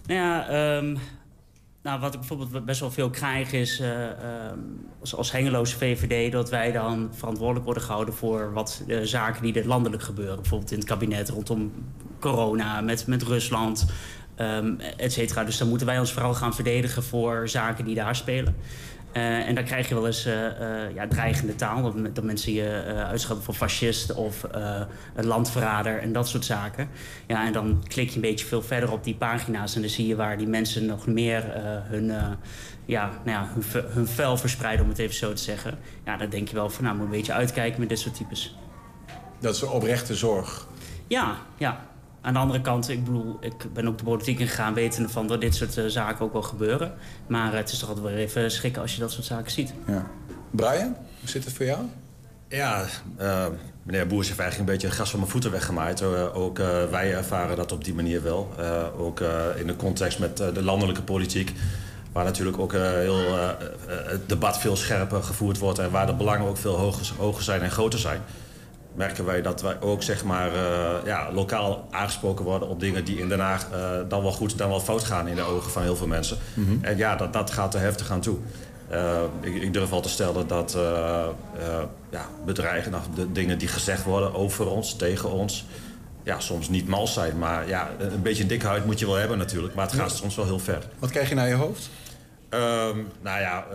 Nou 0.05 0.19
ja, 0.19 0.75
um, 0.77 0.97
nou, 1.81 1.99
wat 1.99 2.13
ik 2.13 2.19
bijvoorbeeld 2.19 2.65
best 2.65 2.79
wel 2.79 2.91
veel 2.91 3.09
krijg 3.09 3.51
is 3.51 3.79
uh, 3.79 3.87
uh, 3.89 4.07
als, 5.15 5.31
Hengeloze 5.31 5.77
VVD... 5.77 6.31
dat 6.31 6.49
wij 6.49 6.71
dan 6.71 7.09
verantwoordelijk 7.13 7.65
worden 7.65 7.83
gehouden 7.83 8.13
voor 8.13 8.53
wat 8.53 8.83
zaken 9.03 9.41
die 9.41 9.59
er 9.59 9.67
landelijk 9.67 10.03
gebeuren. 10.03 10.35
Bijvoorbeeld 10.35 10.71
in 10.71 10.77
het 10.77 10.87
kabinet 10.87 11.29
rondom 11.29 11.71
corona, 12.19 12.81
met, 12.81 13.07
met 13.07 13.23
Rusland, 13.23 13.85
um, 14.37 14.79
et 14.97 15.13
cetera. 15.13 15.43
Dus 15.43 15.57
dan 15.57 15.69
moeten 15.69 15.87
wij 15.87 15.99
ons 15.99 16.11
vooral 16.11 16.33
gaan 16.33 16.55
verdedigen 16.55 17.03
voor 17.03 17.49
zaken 17.49 17.85
die 17.85 17.95
daar 17.95 18.15
spelen. 18.15 18.55
Uh, 19.13 19.47
en 19.47 19.55
dan 19.55 19.63
krijg 19.63 19.87
je 19.89 19.95
wel 19.95 20.05
eens 20.05 20.27
uh, 20.27 20.33
uh, 20.33 20.49
ja, 20.95 21.07
dreigende 21.07 21.55
taal. 21.55 21.81
Dat, 21.81 22.15
dat 22.15 22.23
mensen 22.23 22.53
je 22.53 22.83
uitschelden 23.07 23.43
voor 23.43 23.53
fascist 23.53 24.13
of 24.13 24.47
een 25.15 25.25
landverrader 25.25 25.99
en 25.99 26.13
dat 26.13 26.27
soort 26.27 26.45
zaken. 26.45 26.89
Ja, 27.27 27.45
en 27.45 27.53
dan 27.53 27.83
klik 27.87 28.09
je 28.09 28.15
een 28.15 28.21
beetje 28.21 28.45
veel 28.45 28.61
verder 28.61 28.91
op 28.91 29.03
die 29.03 29.15
pagina's... 29.15 29.75
en 29.75 29.81
dan 29.81 29.89
zie 29.89 30.07
je 30.07 30.15
waar 30.15 30.37
die 30.37 30.47
mensen 30.47 30.85
nog 30.85 31.07
meer 31.07 31.43
hun, 31.87 32.11
ja, 32.85 33.09
nou 33.25 33.37
ja, 33.37 33.49
hun, 33.53 33.83
hun 33.87 34.07
vuil 34.07 34.37
verspreiden, 34.37 34.83
om 34.83 34.89
het 34.89 34.99
even 34.99 35.15
zo 35.15 35.33
te 35.33 35.41
zeggen. 35.41 35.77
Ja, 36.05 36.17
dan 36.17 36.29
denk 36.29 36.47
je 36.47 36.55
wel 36.55 36.69
van, 36.69 36.83
nou, 36.83 36.95
moet 36.95 37.05
een 37.05 37.11
beetje 37.11 37.33
uitkijken 37.33 37.79
met 37.79 37.89
dit 37.89 37.99
soort 37.99 38.15
types. 38.15 38.57
Dat 39.39 39.55
is 39.55 39.61
een 39.61 39.69
oprechte 39.69 40.15
zorg. 40.15 40.67
Ja, 41.07 41.35
ja. 41.57 41.89
Aan 42.21 42.33
de 42.33 42.39
andere 42.39 42.61
kant, 42.61 42.89
ik 42.89 43.03
bedoel, 43.03 43.37
ik 43.39 43.73
ben 43.73 43.87
ook 43.87 43.97
de 43.97 44.03
politiek 44.03 44.39
ingegaan 44.39 44.73
wetende 44.73 45.09
van 45.09 45.27
dat 45.27 45.41
dit 45.41 45.55
soort 45.55 45.77
uh, 45.77 45.85
zaken 45.85 46.25
ook 46.25 46.33
wel 46.33 46.41
gebeuren. 46.41 46.93
Maar 47.27 47.51
uh, 47.51 47.57
het 47.57 47.71
is 47.71 47.79
toch 47.79 47.89
altijd 47.89 48.07
wel 48.07 48.15
even 48.15 48.51
schrikken 48.51 48.81
als 48.81 48.93
je 48.93 48.99
dat 48.99 49.11
soort 49.11 49.25
zaken 49.25 49.51
ziet. 49.51 49.73
Ja. 49.87 50.07
Brian, 50.51 50.95
hoe 51.19 51.29
zit 51.29 51.43
het 51.43 51.53
voor 51.53 51.65
jou? 51.65 51.79
Ja, 52.47 52.85
uh, 53.19 53.45
meneer 53.83 54.07
Boers 54.07 54.27
heeft 54.27 54.39
eigenlijk 54.39 54.69
een 54.69 54.77
beetje 54.77 54.95
gas 54.95 55.09
van 55.09 55.19
mijn 55.19 55.31
voeten 55.31 55.51
weggemaaid. 55.51 56.01
ook 56.33 56.57
wij 56.91 57.13
ervaren 57.13 57.55
dat 57.55 57.71
op 57.71 57.83
die 57.83 57.93
manier 57.93 58.23
wel. 58.23 58.53
ook 58.97 59.19
in 59.55 59.67
de 59.67 59.75
context 59.75 60.19
met 60.19 60.37
de 60.37 60.63
landelijke 60.63 61.01
politiek. 61.01 61.53
Waar 62.11 62.23
natuurlijk 62.23 62.59
ook 62.59 62.73
heel, 62.73 63.35
het 63.87 64.29
debat 64.29 64.57
veel 64.57 64.75
scherper 64.75 65.23
gevoerd 65.23 65.57
wordt... 65.57 65.79
en 65.79 65.91
waar 65.91 66.05
de 66.05 66.13
belangen 66.13 66.47
ook 66.47 66.57
veel 66.57 66.75
hoger, 66.75 67.11
hoger 67.17 67.43
zijn 67.43 67.61
en 67.61 67.71
groter 67.71 67.99
zijn 67.99 68.21
merken 68.93 69.25
wij 69.25 69.41
dat 69.41 69.61
wij 69.61 69.81
ook 69.81 70.03
zeg 70.03 70.23
maar, 70.23 70.53
uh, 70.53 70.91
ja, 71.05 71.31
lokaal 71.31 71.87
aangesproken 71.91 72.45
worden 72.45 72.67
op 72.67 72.79
dingen 72.79 73.05
die 73.05 73.17
in 73.17 73.29
Den 73.29 73.39
Haag 73.39 73.67
uh, 73.71 73.89
dan 74.07 74.21
wel 74.21 74.31
goed, 74.31 74.57
dan 74.57 74.69
wel 74.69 74.79
fout 74.79 75.03
gaan 75.03 75.27
in 75.27 75.35
de 75.35 75.41
ogen 75.41 75.71
van 75.71 75.81
heel 75.81 75.95
veel 75.95 76.07
mensen. 76.07 76.37
Mm 76.53 76.65
-hmm. 76.65 76.79
En 76.81 76.97
ja, 76.97 77.15
dat, 77.15 77.33
dat 77.33 77.51
gaat 77.51 77.73
er 77.73 77.79
heftig 77.79 78.11
aan 78.11 78.21
toe. 78.21 78.37
Uh, 78.91 79.21
ik, 79.41 79.55
ik, 79.61 79.73
durf 79.73 79.91
al 79.91 80.01
te 80.01 80.09
stellen 80.09 80.47
dat 80.47 80.77
ja, 82.09 82.27
bedreigen, 82.45 82.91
nou, 82.91 83.03
de 83.15 83.31
dingen 83.31 83.57
die 83.57 83.67
gezegd 83.67 84.03
worden 84.03 84.33
over 84.33 84.69
ons, 84.69 84.95
tegen 84.95 85.31
ons, 85.31 85.65
ja, 86.23 86.39
soms 86.39 86.69
niet 86.69 86.87
mals 86.87 87.13
zijn. 87.13 87.37
Maar 87.37 87.67
ja, 87.67 87.89
een 87.99 88.21
beetje 88.21 88.43
een 88.43 88.49
dikke 88.49 88.67
huid 88.67 88.85
moet 88.85 88.99
je 88.99 89.05
wel 89.05 89.15
hebben 89.15 89.37
natuurlijk. 89.37 89.75
Maar 89.75 89.85
het 89.85 89.95
gaat 89.95 90.11
soms 90.11 90.35
wel 90.35 90.45
heel 90.45 90.59
ver. 90.59 90.83
Wat 90.99 91.11
krijg 91.11 91.29
je 91.29 91.35
naar 91.35 91.47
je 91.47 91.53
hoofd? 91.53 91.89
Ehm, 92.49 92.97
nou 93.21 93.39
ja 93.39 93.65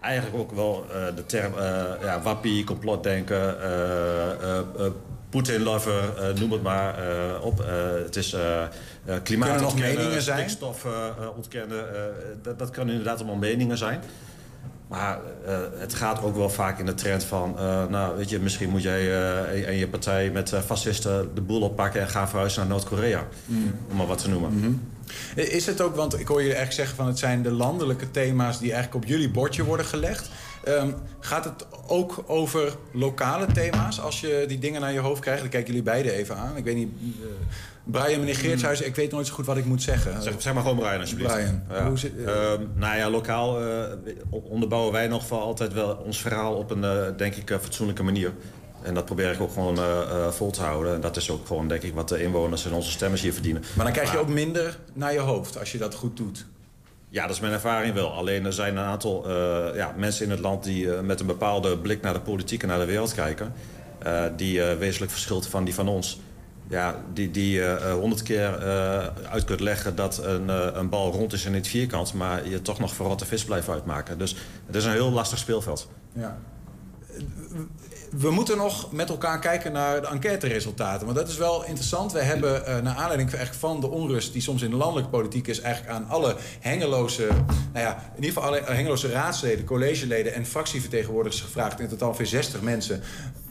eigenlijk 0.00 0.36
ook 0.36 0.52
wel 0.52 0.86
uh, 0.88 1.16
de 1.16 1.26
term 1.26 1.52
uh, 1.52 1.84
ja, 2.02 2.20
wappie, 2.22 2.64
complotdenken, 2.64 3.56
uh, 3.62 4.86
Poetin-lover, 5.30 6.12
noem 6.38 6.52
het 6.52 6.62
maar 6.62 6.94
op. 7.42 7.64
het 8.04 8.16
is 8.16 8.36
klimaat 9.22 9.60
nog 9.60 9.78
meningen 9.78 10.22
zijn? 10.22 10.38
stikstof 10.38 10.86
ontkennen. 11.36 11.84
dat, 12.42 12.58
dat 12.58 12.70
kan 12.70 12.88
inderdaad 12.88 13.18
allemaal 13.18 13.36
meningen 13.36 13.78
zijn. 13.78 14.00
Maar 14.90 15.18
uh, 15.46 15.58
het 15.74 15.94
gaat 15.94 16.22
ook 16.22 16.36
wel 16.36 16.50
vaak 16.50 16.78
in 16.78 16.86
de 16.86 16.94
trend 16.94 17.24
van... 17.24 17.54
Uh, 17.58 17.86
nou, 17.86 18.16
weet 18.16 18.30
je, 18.30 18.38
misschien 18.38 18.68
moet 18.68 18.82
jij 18.82 19.02
uh, 19.02 19.68
en 19.68 19.74
je 19.74 19.88
partij 19.88 20.30
met 20.30 20.54
fascisten 20.66 21.34
de 21.34 21.40
boel 21.40 21.62
oppakken... 21.62 22.00
en 22.00 22.08
gaan 22.08 22.28
verhuizen 22.28 22.60
naar 22.60 22.70
Noord-Korea. 22.70 23.26
Mm. 23.44 23.74
Om 23.90 23.96
maar 23.96 24.06
wat 24.06 24.18
te 24.18 24.28
noemen. 24.28 24.52
Mm 24.52 24.62
-hmm. 24.62 24.80
Is 25.34 25.66
het 25.66 25.80
ook, 25.80 25.96
want 25.96 26.20
ik 26.20 26.26
hoor 26.26 26.38
je 26.38 26.44
eigenlijk 26.44 26.74
zeggen 26.74 26.96
van... 26.96 27.06
het 27.06 27.18
zijn 27.18 27.42
de 27.42 27.50
landelijke 27.50 28.10
thema's 28.10 28.58
die 28.58 28.72
eigenlijk 28.72 29.04
op 29.04 29.10
jullie 29.10 29.30
bordje 29.30 29.64
worden 29.64 29.86
gelegd. 29.86 30.30
Um, 30.68 30.94
gaat 31.20 31.44
het 31.44 31.66
ook 31.86 32.24
over 32.26 32.76
lokale 32.92 33.46
thema's 33.46 34.00
als 34.00 34.20
je 34.20 34.44
die 34.48 34.58
dingen 34.58 34.80
naar 34.80 34.92
je 34.92 34.98
hoofd 34.98 35.20
krijgt? 35.20 35.40
Dan 35.40 35.50
kijken 35.50 35.68
jullie 35.68 35.90
beiden 35.90 36.12
even 36.12 36.36
aan. 36.36 36.56
Ik 36.56 36.64
weet 36.64 36.76
niet... 36.76 36.92
Brian, 37.84 38.18
meneer 38.18 38.36
Geertshuis, 38.36 38.80
ik 38.80 38.94
weet 38.94 39.10
nooit 39.10 39.26
zo 39.26 39.34
goed 39.34 39.46
wat 39.46 39.56
ik 39.56 39.64
moet 39.64 39.82
zeggen. 39.82 40.22
Zeg, 40.22 40.34
zeg 40.38 40.54
maar 40.54 40.62
gewoon 40.62 40.78
Brian, 40.78 41.00
alsjeblieft. 41.00 41.34
Brian, 41.34 41.62
ja. 41.70 41.88
hoe 41.88 41.98
zit, 41.98 42.12
uh... 42.16 42.26
nou 42.74 42.96
ja, 42.96 43.10
lokaal 43.10 43.62
uh, 43.62 43.82
onderbouwen 44.30 44.92
wij 44.92 45.08
nog 45.08 45.28
wel 45.28 45.40
altijd 45.40 45.72
wel 45.72 45.94
ons 45.94 46.20
verhaal 46.20 46.54
op 46.54 46.70
een, 46.70 46.82
uh, 46.82 47.02
denk 47.16 47.34
ik, 47.34 47.48
fatsoenlijke 47.48 48.02
manier. 48.02 48.32
En 48.82 48.94
dat 48.94 49.04
probeer 49.04 49.32
ik 49.32 49.40
ook 49.40 49.52
gewoon 49.52 49.78
vol 50.32 50.50
te 50.50 50.62
houden. 50.62 50.94
En 50.94 51.00
dat 51.00 51.16
is 51.16 51.30
ook 51.30 51.46
gewoon, 51.46 51.68
denk 51.68 51.82
ik, 51.82 51.94
wat 51.94 52.08
de 52.08 52.22
inwoners 52.22 52.66
en 52.66 52.72
onze 52.72 52.90
stemmers 52.90 53.22
hier 53.22 53.32
verdienen. 53.32 53.62
Maar 53.74 53.84
dan 53.84 53.94
krijg 53.94 54.12
je 54.12 54.18
ook 54.18 54.28
minder 54.28 54.78
naar 54.92 55.12
je 55.12 55.18
hoofd 55.18 55.58
als 55.58 55.72
je 55.72 55.78
dat 55.78 55.94
goed 55.94 56.16
doet. 56.16 56.46
Ja, 57.08 57.22
dat 57.22 57.34
is 57.34 57.40
mijn 57.40 57.52
ervaring 57.52 57.94
wel. 57.94 58.12
Alleen 58.12 58.44
er 58.44 58.52
zijn 58.52 58.76
een 58.76 58.84
aantal 58.84 59.30
ja, 59.74 59.94
mensen 59.96 60.24
in 60.24 60.30
het 60.30 60.40
land 60.40 60.64
die 60.64 60.86
met 60.88 61.20
een 61.20 61.26
bepaalde 61.26 61.78
blik 61.78 62.02
naar 62.02 62.12
de 62.12 62.20
politiek 62.20 62.62
en 62.62 62.68
naar 62.68 62.78
de 62.78 62.84
wereld 62.84 63.14
kijken. 63.14 63.52
die 64.36 64.62
wezenlijk 64.62 65.12
verschilt 65.12 65.46
van 65.46 65.64
die 65.64 65.74
van 65.74 65.88
ons 65.88 66.20
ja, 66.70 67.04
die, 67.12 67.30
die 67.30 67.58
uh, 67.58 67.92
honderd 67.92 68.22
keer 68.22 68.58
uh, 68.62 69.06
uit 69.30 69.44
kunt 69.44 69.60
leggen 69.60 69.96
dat 69.96 70.24
een, 70.24 70.48
een 70.78 70.88
bal 70.88 71.12
rond 71.12 71.32
is 71.32 71.44
en 71.44 71.52
niet 71.52 71.68
vierkant... 71.68 72.14
maar 72.14 72.48
je 72.48 72.62
toch 72.62 72.78
nog 72.78 72.94
verrotte 72.94 73.26
vis 73.26 73.44
blijft 73.44 73.68
uitmaken. 73.68 74.18
Dus 74.18 74.36
het 74.66 74.74
is 74.74 74.84
een 74.84 74.92
heel 74.92 75.10
lastig 75.10 75.38
speelveld. 75.38 75.88
Ja. 76.12 76.38
We 78.10 78.30
moeten 78.30 78.56
nog 78.56 78.92
met 78.92 79.08
elkaar 79.08 79.38
kijken 79.38 79.72
naar 79.72 80.00
de 80.00 80.06
enquêteresultaten. 80.06 81.06
Want 81.06 81.18
dat 81.18 81.28
is 81.28 81.36
wel 81.36 81.64
interessant. 81.64 82.12
We 82.12 82.22
hebben 82.22 82.84
naar 82.84 82.94
aanleiding 82.94 83.30
van 83.58 83.80
de 83.80 83.88
onrust 83.88 84.32
die 84.32 84.42
soms 84.42 84.62
in 84.62 84.70
de 84.70 84.76
landelijke 84.76 85.10
politiek 85.10 85.46
is... 85.46 85.60
eigenlijk 85.60 85.94
aan 85.94 86.08
alle 86.08 86.36
hengeloze, 86.60 87.26
nou 87.72 87.86
ja, 87.86 87.96
in 88.16 88.22
ieder 88.22 88.32
geval 88.32 88.42
alle 88.42 88.62
hengeloze 88.64 89.10
raadsleden, 89.10 89.64
collegeleden... 89.64 90.34
en 90.34 90.46
fractievertegenwoordigers 90.46 91.42
gevraagd, 91.42 91.80
in 91.80 91.88
totaal 91.88 92.08
ongeveer 92.08 92.26
60 92.26 92.60
mensen... 92.60 93.02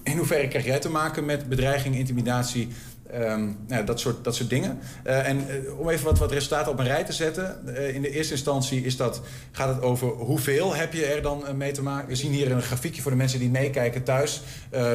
In 0.03 0.17
hoeverre 0.17 0.47
krijg 0.47 0.65
jij 0.65 0.79
te 0.79 0.89
maken 0.89 1.25
met 1.25 1.49
bedreiging, 1.49 1.95
intimidatie, 1.95 2.67
Um, 3.15 3.57
nou, 3.67 3.85
dat, 3.85 3.99
soort, 3.99 4.23
dat 4.23 4.35
soort 4.35 4.49
dingen. 4.49 4.79
Uh, 5.07 5.27
en 5.27 5.37
uh, 5.37 5.79
om 5.79 5.89
even 5.89 6.05
wat, 6.05 6.19
wat 6.19 6.31
resultaten 6.31 6.71
op 6.71 6.79
een 6.79 6.85
rij 6.85 7.03
te 7.03 7.13
zetten. 7.13 7.59
Uh, 7.65 7.95
in 7.95 8.01
de 8.01 8.09
eerste 8.09 8.33
instantie 8.33 8.83
is 8.83 8.97
dat, 8.97 9.21
gaat 9.51 9.75
het 9.75 9.83
over 9.83 10.07
hoeveel 10.07 10.75
heb 10.75 10.93
je 10.93 11.05
er 11.05 11.21
dan 11.21 11.43
mee 11.55 11.71
te 11.71 11.81
maken. 11.81 12.07
We 12.07 12.15
zien 12.15 12.31
hier 12.31 12.51
een 12.51 12.61
grafiekje 12.61 13.01
voor 13.01 13.11
de 13.11 13.17
mensen 13.17 13.39
die 13.39 13.49
meekijken 13.49 14.03
thuis. 14.03 14.41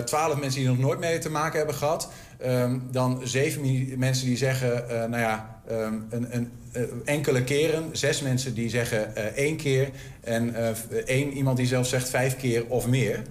Twaalf 0.05 0.41
mensen 0.41 0.61
die 0.61 0.69
er 0.69 0.75
nog 0.75 0.85
nooit 0.85 0.99
mee 0.99 1.19
te 1.19 1.31
maken 1.31 1.57
hebben 1.57 1.75
gehad. 1.75 2.09
Um, 2.47 2.89
dan 2.91 3.21
zeven 3.25 3.99
mensen 3.99 4.27
die 4.27 4.37
zeggen, 4.37 4.85
nou 4.89 5.23
ja, 5.23 5.61
um, 5.71 6.07
een, 6.11 6.37
een, 6.37 6.51
enkele 7.05 7.45
keren. 7.45 7.89
Zes 7.93 8.21
mensen 8.21 8.55
die 8.55 8.69
zeggen 8.69 9.35
één 9.37 9.57
keer. 9.57 9.91
En 10.21 10.55
één 11.07 11.33
iemand 11.33 11.57
die 11.57 11.67
zelf 11.67 11.87
zegt 11.87 12.09
vijf 12.09 12.37
keer 12.37 12.67
of 12.67 12.87
meer. 12.87 13.23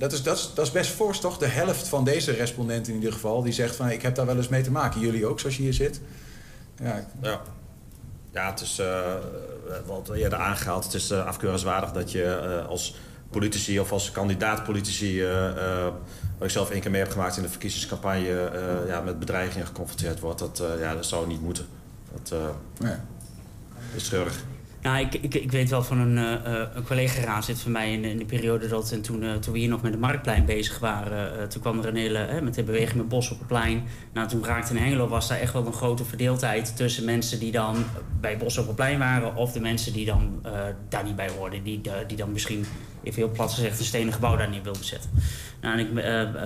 Dat 0.00 0.12
is, 0.12 0.22
dat, 0.22 0.36
is, 0.36 0.50
dat 0.54 0.66
is 0.66 0.72
best 0.72 0.90
fors, 0.90 1.20
toch? 1.20 1.38
De 1.38 1.46
helft 1.46 1.88
van 1.88 2.04
deze 2.04 2.32
respondenten 2.32 2.92
in 2.92 2.98
ieder 2.98 3.12
geval... 3.14 3.42
die 3.42 3.52
zegt 3.52 3.76
van, 3.76 3.90
ik 3.90 4.02
heb 4.02 4.14
daar 4.14 4.26
wel 4.26 4.36
eens 4.36 4.48
mee 4.48 4.62
te 4.62 4.70
maken. 4.70 5.00
Jullie 5.00 5.26
ook, 5.26 5.40
zoals 5.40 5.56
je 5.56 5.62
hier 5.62 5.74
zit? 5.74 6.00
Ja, 6.82 7.06
ja. 7.22 7.40
ja 8.32 8.50
het 8.50 8.60
is, 8.60 8.78
uh, 8.78 9.14
wat 9.86 10.10
eerder 10.10 10.38
aangehaald... 10.38 10.84
het 10.84 10.94
is 10.94 11.10
uh, 11.10 11.26
afkeurenswaardig 11.26 11.92
dat 11.92 12.12
je 12.12 12.58
uh, 12.62 12.68
als 12.68 12.96
politici 13.30 13.80
of 13.80 13.92
als 13.92 14.10
kandidaat-politici... 14.10 15.22
wat 16.38 16.46
ik 16.46 16.50
zelf 16.50 16.70
één 16.70 16.80
keer 16.80 16.90
mee 16.90 17.02
heb 17.02 17.10
gemaakt 17.10 17.36
in 17.36 17.42
de 17.42 17.48
verkiezingscampagne... 17.48 18.50
ja, 18.86 19.00
met 19.00 19.18
bedreigingen 19.18 19.66
geconfronteerd 19.66 20.20
wordt. 20.20 20.38
Dat, 20.38 20.62
ja, 20.78 20.94
dat 20.94 21.06
zou 21.06 21.26
niet 21.26 21.42
moeten. 21.42 21.66
Dat, 22.12 22.38
ja. 22.78 23.04
is 23.94 24.08
treurig. 24.08 24.44
Nou, 24.82 24.98
ik, 24.98 25.14
ik, 25.14 25.34
ik 25.34 25.50
weet 25.50 25.70
wel 25.70 25.82
van 25.82 25.98
een, 25.98 26.16
uh, 26.16 26.62
een 26.74 26.82
collega 26.82 27.40
zit 27.40 27.60
van 27.60 27.72
mij 27.72 27.92
in, 27.92 28.04
in 28.04 28.18
de 28.18 28.24
periode 28.24 28.68
dat... 28.68 28.92
en 28.92 29.02
toen, 29.02 29.22
uh, 29.22 29.34
toen 29.34 29.52
we 29.52 29.58
hier 29.58 29.68
nog 29.68 29.82
met 29.82 29.92
de 29.92 29.98
Marktplein 29.98 30.44
bezig 30.44 30.78
waren... 30.78 31.48
Toen 31.48 31.60
kwam 31.60 31.78
er 31.78 31.88
een 31.88 31.96
hele... 31.96 32.40
met 32.42 32.54
de 32.54 32.62
beweging 32.62 32.96
met 32.96 33.08
Bos 33.08 33.30
op 33.30 33.38
het 33.38 33.46
plein. 33.46 33.82
Nou, 34.12 34.28
toen 34.28 34.44
raakte 34.44 34.74
in 34.74 34.82
Hengelo 34.82 35.08
was 35.08 35.28
daar 35.28 35.38
echt 35.38 35.52
wel 35.52 35.66
een 35.66 35.72
grote 35.72 36.04
verdeeldheid... 36.04 36.76
tussen 36.76 37.04
mensen 37.04 37.38
die 37.38 37.52
dan 37.52 37.84
bij 38.20 38.36
Bos 38.36 38.58
op 38.58 38.66
het 38.66 38.76
plein 38.76 38.98
waren... 38.98 39.36
of 39.36 39.52
de 39.52 39.60
mensen 39.60 39.92
die 39.92 40.06
dan 40.06 40.42
daar 40.88 41.04
niet 41.04 41.16
bij 41.16 41.30
hoorden. 41.38 41.62
Die, 41.62 41.80
die 42.06 42.16
dan 42.16 42.32
misschien, 42.32 42.64
even 43.02 43.22
heel 43.22 43.32
plat 43.32 43.52
gezegd, 43.52 43.78
een 43.78 43.84
stenen 43.84 44.12
gebouw 44.12 44.36
daar 44.36 44.50
niet 44.50 44.62
wilden 44.62 44.84
zetten. 44.84 45.10
Nou, 45.60 45.78
en 45.78 45.86
ik, 45.86 45.92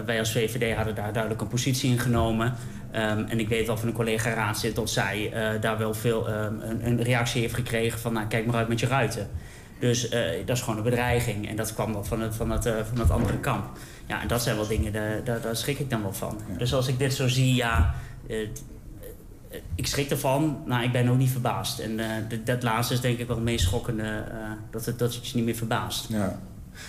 wij 0.07 0.19
als 0.19 0.33
VVD 0.33 0.77
hadden 0.77 0.95
daar 0.95 1.13
duidelijk 1.13 1.43
een 1.43 1.49
positie 1.49 1.91
in 1.91 1.99
genomen... 1.99 2.55
Um, 2.97 3.25
en 3.25 3.41
ik 3.41 3.49
weet 3.49 3.67
wel 3.67 3.77
van 3.77 3.89
een 3.89 3.95
collega 3.95 4.35
raadslid 4.35 4.75
dat 4.75 4.91
zij 4.91 5.33
uh, 5.55 5.61
daar 5.61 5.79
wel 5.79 5.95
veel 5.95 6.29
um, 6.29 6.61
een, 6.61 6.87
een, 6.87 7.03
reactie 7.03 7.41
heeft 7.41 7.55
gekregen 7.55 7.99
van... 7.99 8.13
nou, 8.13 8.27
kijk 8.27 8.47
maar 8.47 8.55
uit 8.55 8.69
met 8.69 8.81
je 8.81 8.87
ruiten. 8.87 9.31
Dus 9.79 10.13
uh, 10.13 10.21
dat 10.45 10.57
is 10.57 10.63
gewoon 10.63 10.77
een 10.77 10.85
bedreiging. 10.85 11.49
En 11.49 11.57
dat 11.57 11.75
kwam 11.75 11.93
dan 11.93 12.07
van 12.07 12.21
het, 12.21 12.35
van 12.35 12.51
het, 12.51 12.67
uh, 12.67 12.73
van 12.89 12.99
het 12.99 13.11
andere 13.11 13.39
kamp. 13.39 13.79
Ja, 14.07 14.23
en 14.23 14.29
dat 14.29 14.43
zijn 14.43 14.57
wel 14.57 14.67
dingen, 14.67 14.93
daar, 15.25 15.41
daar, 15.41 15.57
schrik 15.57 15.79
ik 15.79 15.91
dan 15.91 16.03
wel 16.03 16.13
van. 16.13 16.41
Ja. 16.53 16.59
Dus 16.59 16.75
als 16.75 16.89
ik 16.89 16.99
dit 16.99 17.15
zo 17.15 17.29
zie, 17.29 17.55
ja... 17.55 17.95
ik 19.75 19.87
schrik 19.87 20.11
ervan, 20.11 20.63
maar 20.67 20.85
ik 20.85 20.93
ben 20.93 21.09
ook 21.09 21.19
niet 21.19 21.31
verbaasd. 21.31 21.79
En 21.79 22.01
dat 22.45 22.63
laatste 22.63 22.95
is 22.95 23.01
denk 23.01 23.19
ik 23.19 23.27
wel 23.27 23.37
het 23.37 23.45
meest 23.45 23.65
schokkende, 23.65 24.25
dat, 24.71 24.85
het, 24.85 24.99
dat 24.99 25.15
het 25.15 25.29
je 25.29 25.37
niet 25.37 25.45
meer 25.45 25.55
verbaast. 25.55 26.09
Ja. 26.09 26.39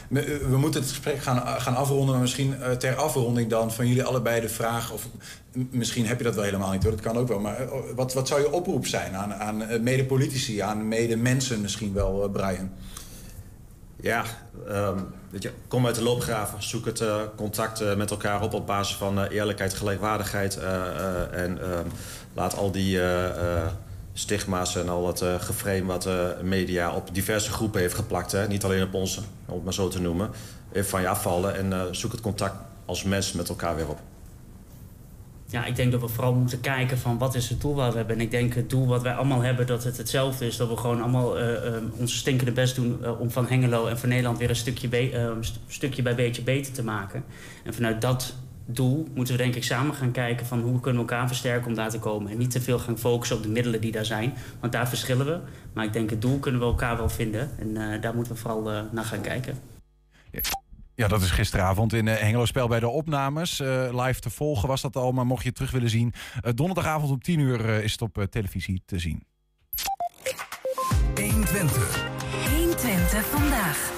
We 0.09 0.57
moeten 0.57 0.81
het 0.81 0.89
gesprek 0.89 1.17
gaan, 1.17 1.61
gaan 1.61 1.75
afronden, 1.75 2.09
maar 2.09 2.21
misschien 2.21 2.55
ter 2.77 2.95
afronding 2.95 3.49
dan 3.49 3.71
van 3.71 3.87
jullie 3.87 4.03
allebei 4.03 4.41
de 4.41 4.49
vraag... 4.49 4.91
of 4.91 5.07
misschien 5.53 6.05
heb 6.05 6.17
je 6.17 6.23
dat 6.23 6.35
wel 6.35 6.43
helemaal 6.43 6.71
niet 6.71 6.83
hoor, 6.83 6.91
dat 6.91 7.01
kan 7.01 7.17
ook 7.17 7.27
wel. 7.27 7.39
Maar 7.39 7.71
oh, 7.71 7.95
wat, 7.95 8.13
wat 8.13 8.27
zou 8.27 8.41
je 8.41 8.51
oproep 8.51 8.87
zijn 8.87 9.15
aan, 9.15 9.33
aan 9.33 9.61
eh, 9.61 9.79
mede-politici, 9.79 10.59
aan 10.59 10.87
mede-mensen 10.87 11.61
misschien 11.61 11.93
wel, 11.93 12.29
Brian? 12.29 12.71
Ja, 13.95 14.23
um, 14.67 15.07
je, 15.39 15.51
kom 15.67 15.85
uit 15.85 15.95
de 15.95 16.03
loopgraven. 16.03 16.63
Zoek 16.63 16.85
het 16.85 17.03
contact 17.35 17.95
met 17.95 18.11
elkaar 18.11 18.41
op 18.41 18.53
op 18.53 18.67
basis 18.67 18.95
van 18.95 19.23
eerlijkheid, 19.23 19.73
gelijkwaardigheid. 19.73 20.57
en 21.31 21.69
um, 21.71 21.87
laat 22.33 22.57
al 22.57 22.71
die 22.71 22.99
stigma's 24.17 24.75
en 24.75 24.89
al 24.89 25.07
het 25.07 25.23
geframe 25.39 25.85
wat 25.85 26.03
de 26.03 26.37
media 26.43 26.95
op 26.95 27.09
diverse 27.13 27.51
groepen 27.51 27.81
heeft 27.81 27.95
geplakt... 27.95 28.31
Hè, 28.31 28.47
niet 28.47 28.63
alleen 28.63 28.83
op 28.83 28.93
onze, 28.93 29.21
om 29.45 29.55
het 29.55 29.63
maar 29.63 29.73
zo 29.73 29.87
te 29.87 30.01
noemen, 30.01 30.29
even 30.71 30.89
van 30.89 31.01
je 31.01 31.07
afvallen. 31.07 31.55
En 31.55 31.95
zoek 31.95 32.11
het 32.11 32.21
contact 32.21 32.55
als 32.85 33.03
mens 33.03 33.31
met 33.31 33.49
elkaar 33.49 33.75
weer 33.75 33.89
op 33.89 33.99
ja, 35.55 35.65
ik 35.65 35.75
denk 35.75 35.91
dat 35.91 36.01
we 36.01 36.07
vooral 36.07 36.33
moeten 36.33 36.61
kijken 36.61 36.97
van 36.97 37.17
wat 37.17 37.35
is 37.35 37.49
het 37.49 37.61
doel 37.61 37.75
wat 37.75 37.91
we 37.91 37.97
hebben. 37.97 38.15
En 38.15 38.21
ik 38.21 38.31
denk 38.31 38.53
het 38.53 38.69
doel 38.69 38.87
wat 38.87 39.01
wij 39.01 39.13
allemaal 39.13 39.41
hebben, 39.41 39.67
dat 39.67 39.83
het 39.83 39.97
hetzelfde 39.97 40.45
is. 40.45 40.57
Dat 40.57 40.69
we 40.69 40.77
gewoon 40.77 41.01
allemaal 41.01 41.39
uh, 41.39 41.51
uh, 41.51 41.77
onze 41.97 42.15
stinkende 42.15 42.51
best 42.51 42.75
doen 42.75 42.99
uh, 43.01 43.19
om 43.19 43.31
van 43.31 43.47
Hengelo 43.47 43.87
en 43.87 43.99
van 43.99 44.09
Nederland 44.09 44.37
weer 44.37 44.49
een 44.49 44.55
stukje, 44.55 44.89
stukje 45.67 46.01
bij 46.01 46.15
beetje 46.15 46.41
beter 46.41 46.73
te 46.73 46.83
maken. 46.83 47.23
En 47.63 47.73
vanuit 47.73 48.01
dat 48.01 48.33
doel 48.65 49.07
moeten 49.13 49.35
we 49.35 49.43
denk 49.43 49.55
ik 49.55 49.63
samen 49.63 49.95
gaan 49.95 50.11
kijken 50.11 50.45
van 50.45 50.61
hoe 50.61 50.79
kunnen 50.79 51.05
we 51.05 51.09
elkaar 51.09 51.27
versterken 51.27 51.67
om 51.67 51.75
daar 51.75 51.89
te 51.89 51.99
komen. 51.99 52.31
En 52.31 52.37
niet 52.37 52.51
te 52.51 52.61
veel 52.61 52.79
gaan 52.79 52.97
focussen 52.97 53.37
op 53.37 53.43
de 53.43 53.49
middelen 53.49 53.81
die 53.81 53.91
daar 53.91 54.05
zijn. 54.05 54.33
Want 54.59 54.71
daar 54.71 54.87
verschillen 54.87 55.25
we. 55.25 55.39
Maar 55.73 55.85
ik 55.85 55.93
denk 55.93 56.09
het 56.09 56.21
doel 56.21 56.39
kunnen 56.39 56.61
we 56.61 56.67
elkaar 56.67 56.97
wel 56.97 57.09
vinden. 57.09 57.49
En 57.59 58.01
daar 58.01 58.15
moeten 58.15 58.33
we 58.33 58.39
vooral 58.39 58.61
naar 58.91 59.05
gaan 59.05 59.21
kijken. 59.21 59.57
Ja, 60.95 61.07
dat 61.07 61.21
is 61.21 61.31
gisteravond 61.31 61.93
in 61.93 62.05
uh, 62.05 62.15
Hengelo 62.15 62.45
Spel 62.45 62.67
bij 62.67 62.79
de 62.79 62.87
opnames. 62.87 63.59
Uh, 63.59 64.03
live 64.05 64.19
te 64.19 64.29
volgen 64.29 64.67
was 64.67 64.81
dat 64.81 64.95
al, 64.95 65.11
maar 65.11 65.25
mocht 65.25 65.41
je 65.41 65.47
het 65.47 65.57
terug 65.57 65.71
willen 65.71 65.89
zien... 65.89 66.13
Uh, 66.45 66.51
donderdagavond 66.53 67.11
om 67.11 67.21
10 67.21 67.39
uur 67.39 67.69
is 67.69 67.91
het 67.91 68.01
op 68.01 68.25
televisie 68.29 68.81
te 68.85 68.99
zien. 68.99 69.23
120. 71.15 72.03
120 72.49 73.25
vandaag. 73.25 73.93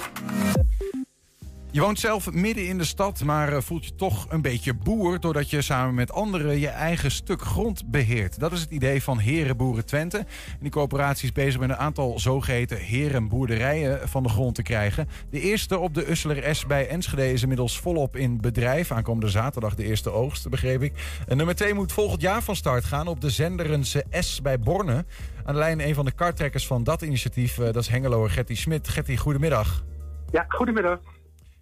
Je 1.77 1.83
woont 1.83 1.99
zelf 1.99 2.31
midden 2.31 2.67
in 2.67 2.77
de 2.77 2.83
stad, 2.83 3.23
maar 3.23 3.53
eh, 3.53 3.61
voelt 3.61 3.85
je 3.85 3.95
toch 3.95 4.25
een 4.29 4.41
beetje 4.41 4.73
boer... 4.73 5.19
doordat 5.19 5.49
je 5.49 5.61
samen 5.61 5.95
met 5.95 6.11
anderen 6.11 6.59
je 6.59 6.67
eigen 6.67 7.11
stuk 7.11 7.41
grond 7.41 7.91
beheert. 7.91 8.39
Dat 8.39 8.51
is 8.51 8.61
het 8.61 8.71
idee 8.71 9.03
van 9.03 9.19
Herenboeren 9.19 9.85
Twente. 9.85 10.17
En 10.17 10.57
die 10.59 10.71
coöperatie 10.71 11.23
is 11.23 11.31
bezig 11.31 11.59
met 11.59 11.69
een 11.69 11.75
aantal 11.75 12.19
zogeheten 12.19 12.77
herenboerderijen 12.77 14.09
van 14.09 14.23
de 14.23 14.29
grond 14.29 14.55
te 14.55 14.61
krijgen. 14.61 15.07
De 15.29 15.39
eerste 15.39 15.77
op 15.77 15.93
de 15.93 16.11
Usseler 16.11 16.55
S 16.55 16.65
bij 16.65 16.87
Enschede 16.87 17.31
is 17.31 17.41
inmiddels 17.41 17.79
volop 17.79 18.15
in 18.15 18.41
bedrijf. 18.41 18.91
Aankomende 18.91 19.29
zaterdag 19.29 19.75
de 19.75 19.83
eerste 19.83 20.09
oogst, 20.09 20.49
begreep 20.49 20.81
ik. 20.81 20.93
En 21.27 21.37
nummer 21.37 21.55
2 21.55 21.73
moet 21.73 21.91
volgend 21.91 22.21
jaar 22.21 22.43
van 22.43 22.55
start 22.55 22.85
gaan 22.85 23.07
op 23.07 23.21
de 23.21 23.29
Zenderense 23.29 24.05
S 24.09 24.41
bij 24.41 24.59
Borne. 24.59 25.05
Aan 25.43 25.53
de 25.53 25.59
lijn 25.59 25.87
een 25.87 25.95
van 25.95 26.05
de 26.05 26.11
kartrekkers 26.11 26.67
van 26.67 26.83
dat 26.83 27.01
initiatief, 27.01 27.57
eh, 27.57 27.65
dat 27.65 27.75
is 27.75 27.87
Hengeloer 27.87 28.29
Getty 28.29 28.55
Smit. 28.55 28.87
Getty, 28.87 29.17
goedemiddag. 29.17 29.83
Ja, 30.31 30.45
goedemiddag. 30.47 30.99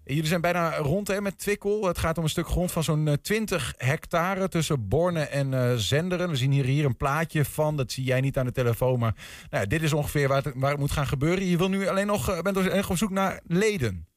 Jullie 0.08 0.26
zijn 0.26 0.42
bijna 0.42 0.78
rond 0.78 1.08
hè, 1.08 1.22
met 1.22 1.40
Twikkel. 1.40 1.88
Het 1.88 1.98
gaat 1.98 2.18
om 2.18 2.24
een 2.24 2.30
stuk 2.30 2.48
grond 2.48 2.72
van 2.72 2.84
zo'n 2.84 3.18
20 3.22 3.76
eh, 3.76 3.88
hectare 3.88 4.48
tussen 4.48 4.88
Borne 4.88 5.20
en 5.20 5.52
uh, 5.52 5.74
Zenderen. 5.74 6.30
We 6.30 6.36
zien 6.36 6.52
hier, 6.52 6.66
hier 6.66 6.86
een 6.86 6.98
plaatje 6.98 7.46
van. 7.46 7.78
Dat 7.78 7.92
zie 7.92 8.04
jij 8.04 8.22
niet 8.22 8.38
aan 8.38 8.46
de 8.46 8.52
telefoon. 8.52 9.00
Maar 9.00 9.16
nou 9.50 9.68
dit 9.68 9.82
is 9.82 9.94
ongeveer 9.94 10.28
waar 10.28 10.44
het, 10.44 10.54
waar 10.56 10.72
het, 10.72 10.80
moet 10.80 10.92
gaan 10.92 11.06
gebeuren. 11.06 11.46
Je 11.46 11.58
wil 11.58 11.70
nu 11.70 11.88
alleen 11.88 12.08
nog, 12.08 12.30
uh, 12.30 12.42
bent 12.42 12.56
dus 12.56 12.90
op 12.90 12.96
zoek 12.96 13.10
naar 13.10 13.42
leden. 13.48 14.08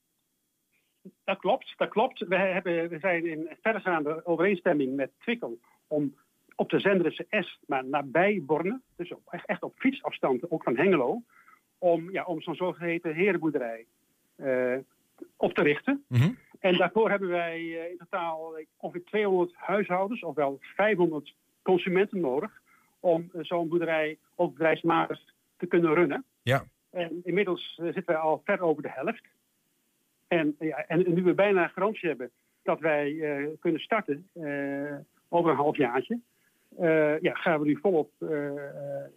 Dat 1.24 1.38
klopt, 1.38 1.74
dat 1.76 1.88
klopt. 1.88 2.18
We, 2.18 2.36
hebben, 2.36 2.88
we 2.88 2.98
zijn 2.98 3.26
in 3.26 3.48
verdergaande 3.62 4.26
overeenstemming 4.26 4.96
met 4.96 5.10
Twikkel 5.18 5.58
om 5.86 6.16
op 6.54 6.70
de 6.70 6.80
Zenderense 6.80 7.26
S, 7.30 7.58
maar 7.66 7.84
nabij 7.84 8.42
Borne, 8.46 8.80
dus 8.96 9.12
op, 9.12 9.40
echt 9.46 9.62
op 9.62 9.74
fietsafstand, 9.76 10.50
ook 10.50 10.62
van 10.62 10.76
Hengelo, 10.76 11.22
om, 11.78 12.10
ja, 12.10 12.24
om 12.24 12.40
zo'n 12.40 12.54
zogeheten 12.54 13.14
herenboerderij 13.14 13.86
uh, 14.36 14.76
op 15.36 15.54
te 15.54 15.62
richten. 15.62 16.04
Mhm. 16.08 16.30
En 16.60 16.76
daarvoor 16.76 17.10
hebben 17.10 17.28
wij 17.28 17.60
uh, 17.60 17.90
in 17.90 17.96
totaal 17.98 18.54
ongeveer 18.76 19.04
200 19.04 19.52
huishoudens, 19.54 20.22
ofwel 20.22 20.58
500 20.60 21.34
consumenten 21.62 22.20
nodig, 22.20 22.62
om 23.00 23.30
uh, 23.32 23.44
zo'n 23.44 23.68
boerderij 23.68 24.18
op 24.34 24.52
bedrijfsmatig 24.52 25.20
te 25.56 25.66
kunnen 25.66 25.94
runnen. 25.94 26.24
Ja. 26.42 26.64
En 26.90 27.20
inmiddels 27.24 27.74
zitten 27.74 28.06
wij 28.06 28.16
al 28.16 28.42
ver 28.44 28.60
over 28.60 28.82
de 28.82 28.90
helft. 28.90 29.24
En, 30.28 30.56
ja, 30.58 30.86
en 30.86 31.14
nu 31.14 31.22
we 31.22 31.34
bijna 31.34 31.68
garantie 31.68 32.08
hebben 32.08 32.30
dat 32.62 32.80
wij 32.80 33.16
kunnen 33.60 33.80
starten 33.80 34.28
over 35.28 35.50
een 35.50 35.56
halfjaartje, 35.56 36.20
ja, 37.20 37.34
gaan 37.34 37.60
we 37.60 37.66
nu 37.66 37.78
volop 37.82 38.10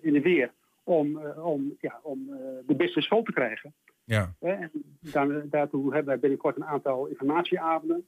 in 0.01 0.13
de 0.13 0.21
weer 0.21 0.51
om, 0.83 1.17
om, 1.27 1.77
ja, 1.79 1.99
om 2.03 2.25
de 2.65 2.75
business 2.75 3.07
vol 3.07 3.23
te 3.23 3.33
krijgen. 3.33 3.73
Ja. 4.11 4.33
En 4.39 5.49
daartoe 5.49 5.83
hebben 5.83 6.05
wij 6.05 6.19
binnenkort 6.19 6.55
een 6.55 6.65
aantal 6.65 7.07
informatieavonden. 7.07 8.05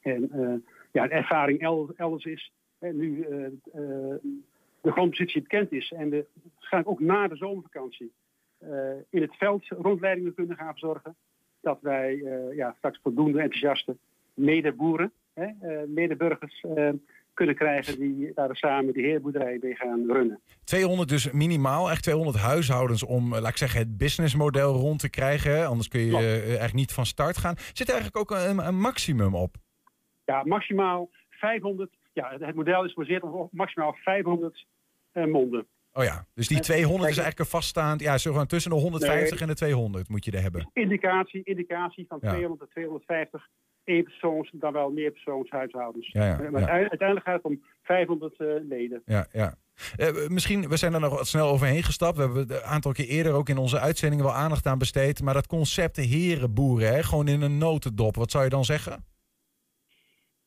En 0.00 0.30
uh, 0.34 0.54
ja, 0.92 1.06
de 1.06 1.14
ervaring 1.14 1.60
elders 1.96 2.24
is, 2.24 2.52
nu 2.78 3.26
uh, 3.30 3.38
uh, 3.40 4.14
de 4.80 4.90
grondpositie 4.92 5.42
bekend 5.42 5.72
is 5.72 5.92
en 5.92 6.10
de, 6.10 6.26
waarschijnlijk 6.54 6.92
ook 6.92 7.00
na 7.00 7.28
de 7.28 7.36
zomervakantie 7.36 8.12
in 9.10 9.22
het 9.22 9.36
veld 9.36 9.66
rondleidingen 9.68 10.34
kunnen 10.34 10.56
gaan 10.56 10.70
verzorgen, 10.70 11.16
dat 11.60 11.78
wij 11.80 12.16
ja, 12.54 12.74
straks 12.76 12.98
voldoende 13.02 13.40
enthousiaste 13.40 13.96
medeboeren, 14.34 15.12
medeburgers 15.86 16.64
kunnen 17.40 17.58
krijgen 17.58 17.98
die 17.98 18.32
daar 18.34 18.56
samen 18.56 18.92
de 18.92 19.00
heerboerderij 19.00 19.58
mee 19.60 19.74
gaan 19.74 20.06
runnen. 20.06 20.40
200 20.64 21.08
dus 21.08 21.30
minimaal, 21.30 21.90
echt 21.90 22.02
200 22.02 22.36
huishoudens 22.36 23.02
om, 23.02 23.34
eh, 23.34 23.40
laat 23.40 23.50
ik 23.50 23.56
zeggen, 23.56 23.80
het 23.80 23.96
businessmodel 23.96 24.72
rond 24.72 24.98
te 24.98 25.10
krijgen. 25.10 25.66
Anders 25.66 25.88
kun 25.88 26.00
je 26.00 26.10
uh, 26.10 26.44
eigenlijk 26.44 26.72
niet 26.72 26.92
van 26.92 27.06
start 27.06 27.38
gaan. 27.38 27.54
Zit 27.56 27.88
er 27.88 27.94
eigenlijk 27.94 28.16
ook 28.16 28.38
een, 28.38 28.66
een 28.66 28.80
maximum 28.80 29.34
op? 29.34 29.54
Ja, 30.24 30.42
maximaal 30.44 31.10
500. 31.30 31.90
Ja, 32.12 32.36
het 32.38 32.54
model 32.54 32.84
is 32.84 32.92
gebaseerd 32.92 33.22
op 33.22 33.52
maximaal 33.52 33.96
500 34.02 34.66
uh, 35.12 35.24
monden. 35.24 35.66
Oh 35.92 36.04
ja, 36.04 36.26
dus 36.34 36.48
die 36.48 36.60
200 36.60 37.10
is 37.10 37.18
eigenlijk 37.18 37.38
een 37.38 37.58
vaststaand, 37.58 38.00
ja, 38.00 38.18
zo 38.18 38.44
tussen 38.44 38.70
de 38.70 38.76
150 38.76 39.40
en 39.40 39.46
de 39.46 39.54
200 39.54 40.08
moet 40.08 40.24
je 40.24 40.30
er 40.30 40.42
hebben. 40.42 40.70
Indicatie, 40.72 41.40
indicatie 41.44 42.04
van 42.08 42.20
200 42.20 42.60
tot 42.60 42.70
250 42.70 43.48
dan 44.52 44.72
wel 44.72 44.90
meer 44.90 45.10
persoonshuishoudens. 45.10 46.08
Ja, 46.12 46.24
ja, 46.24 46.50
maar 46.50 46.68
uiteindelijk 46.68 47.26
gaat 47.26 47.36
het 47.36 47.44
om 47.44 47.62
500 47.82 48.38
uh, 48.38 48.56
eh, 48.56 48.62
leden. 48.68 49.02
Ja, 49.04 49.26
ja. 49.32 49.54
Uh, 49.96 50.28
misschien, 50.28 50.68
we 50.68 50.76
zijn 50.76 50.94
er 50.94 51.00
nog 51.00 51.16
wat 51.16 51.26
snel 51.26 51.48
overheen 51.48 51.82
gestapt. 51.82 52.16
We 52.16 52.22
hebben 52.22 52.50
een 52.50 52.62
aantal 52.62 52.92
keer 52.92 53.08
eerder 53.08 53.32
ook 53.32 53.48
in 53.48 53.58
onze 53.58 53.80
uitzendingen 53.80 54.24
wel 54.24 54.34
aandacht 54.34 54.66
aan 54.66 54.78
besteed. 54.78 55.22
Maar 55.22 55.34
dat 55.34 55.46
concept 55.46 55.96
herenboeren, 55.96 56.88
hè, 56.88 57.02
gewoon 57.02 57.28
in 57.28 57.40
een 57.40 57.58
notendop. 57.58 58.16
Wat 58.16 58.30
zou 58.30 58.44
je 58.44 58.50
dan 58.50 58.64
zeggen? 58.64 59.04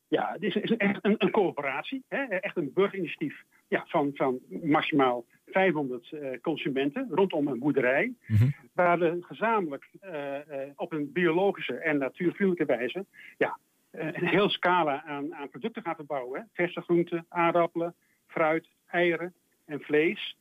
Ja, 0.08 0.32
het 0.32 0.42
is, 0.42 0.54
is 0.54 0.76
echt 0.76 0.98
een, 1.02 1.14
een 1.18 1.30
coöperatie. 1.30 2.04
Hè? 2.08 2.22
Echt 2.24 2.56
een 2.56 2.70
burgerinitiatief 2.74 3.42
ja, 3.68 3.84
van, 3.86 4.10
van 4.14 4.38
maximaal 4.62 5.24
500 5.54 6.10
uh, 6.10 6.32
eh, 6.32 6.40
consumenten 6.40 7.08
rondom 7.10 7.48
een 7.48 7.58
boerderij. 7.58 8.14
Mhm. 8.26 8.48
Waar 8.72 8.98
we 8.98 9.18
gezamenlijk 9.20 9.88
uh, 10.04 10.12
uh, 10.12 10.38
op 10.76 10.92
een 10.92 11.12
biologische 11.12 11.74
en 11.74 11.98
natuurvriendelijke 11.98 12.76
wijze 12.76 13.04
ja, 13.36 13.58
een 13.90 14.26
heel 14.26 14.48
scala 14.48 15.04
aan, 15.04 15.34
aan 15.34 15.48
producten 15.48 15.82
gaan 15.82 15.94
verbouwen. 15.94 16.48
Verse 16.52 16.80
groenten, 16.80 17.26
aardappelen, 17.28 17.94
fruit, 18.26 18.68
eieren 18.86 19.34
en 19.64 19.80
vlees. 19.80 20.36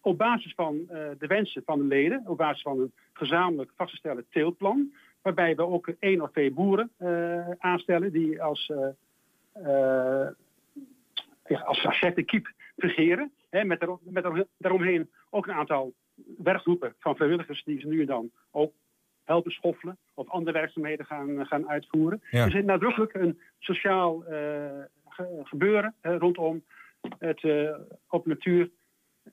op 0.00 0.18
basis 0.18 0.54
van 0.54 0.76
de 1.18 1.26
wensen 1.26 1.62
van 1.64 1.78
de 1.78 1.84
leden, 1.84 2.22
op 2.26 2.36
basis 2.36 2.62
van 2.62 2.80
een 2.80 2.92
gezamenlijk 3.12 3.70
vastgestelde 3.76 4.24
teelplan, 4.30 4.92
waarbij 5.22 5.54
we 5.54 5.66
ook 5.66 5.92
één 5.98 6.20
of 6.20 6.30
twee 6.30 6.50
boeren 6.50 6.90
aanstellen 7.58 8.12
die 8.12 8.42
als, 8.42 8.72
ja, 11.44 11.60
als 11.64 11.86
kiep 12.24 12.52
fungeren. 12.76 13.32
Hè, 13.50 13.64
met, 13.64 13.82
er, 13.82 13.96
met 14.00 14.24
er, 14.24 14.46
daaromheen 14.58 15.10
ook 15.30 15.46
een 15.46 15.54
aantal 15.54 15.94
werkgroepen 16.38 16.94
van 16.98 17.16
vrijwilligers 17.16 17.64
die 17.64 17.80
ze 17.80 17.86
nu 17.86 18.00
en 18.00 18.06
dan 18.06 18.30
ook 18.50 18.72
helpen 19.24 19.52
schoffelen 19.52 19.98
of 20.14 20.28
andere 20.28 20.58
werkzaamheden 20.58 21.06
gaan, 21.06 21.46
gaan 21.46 21.68
uitvoeren. 21.68 22.22
Er 22.30 22.50
zit 22.50 22.64
nadrukkelijk 22.64 23.14
een 23.14 23.40
sociaal 23.58 24.24
gebeuren 25.42 25.94
rondom 26.00 26.62
het 27.18 27.42
uh, 27.42 27.74
op 28.08 28.26
natuur 28.26 28.70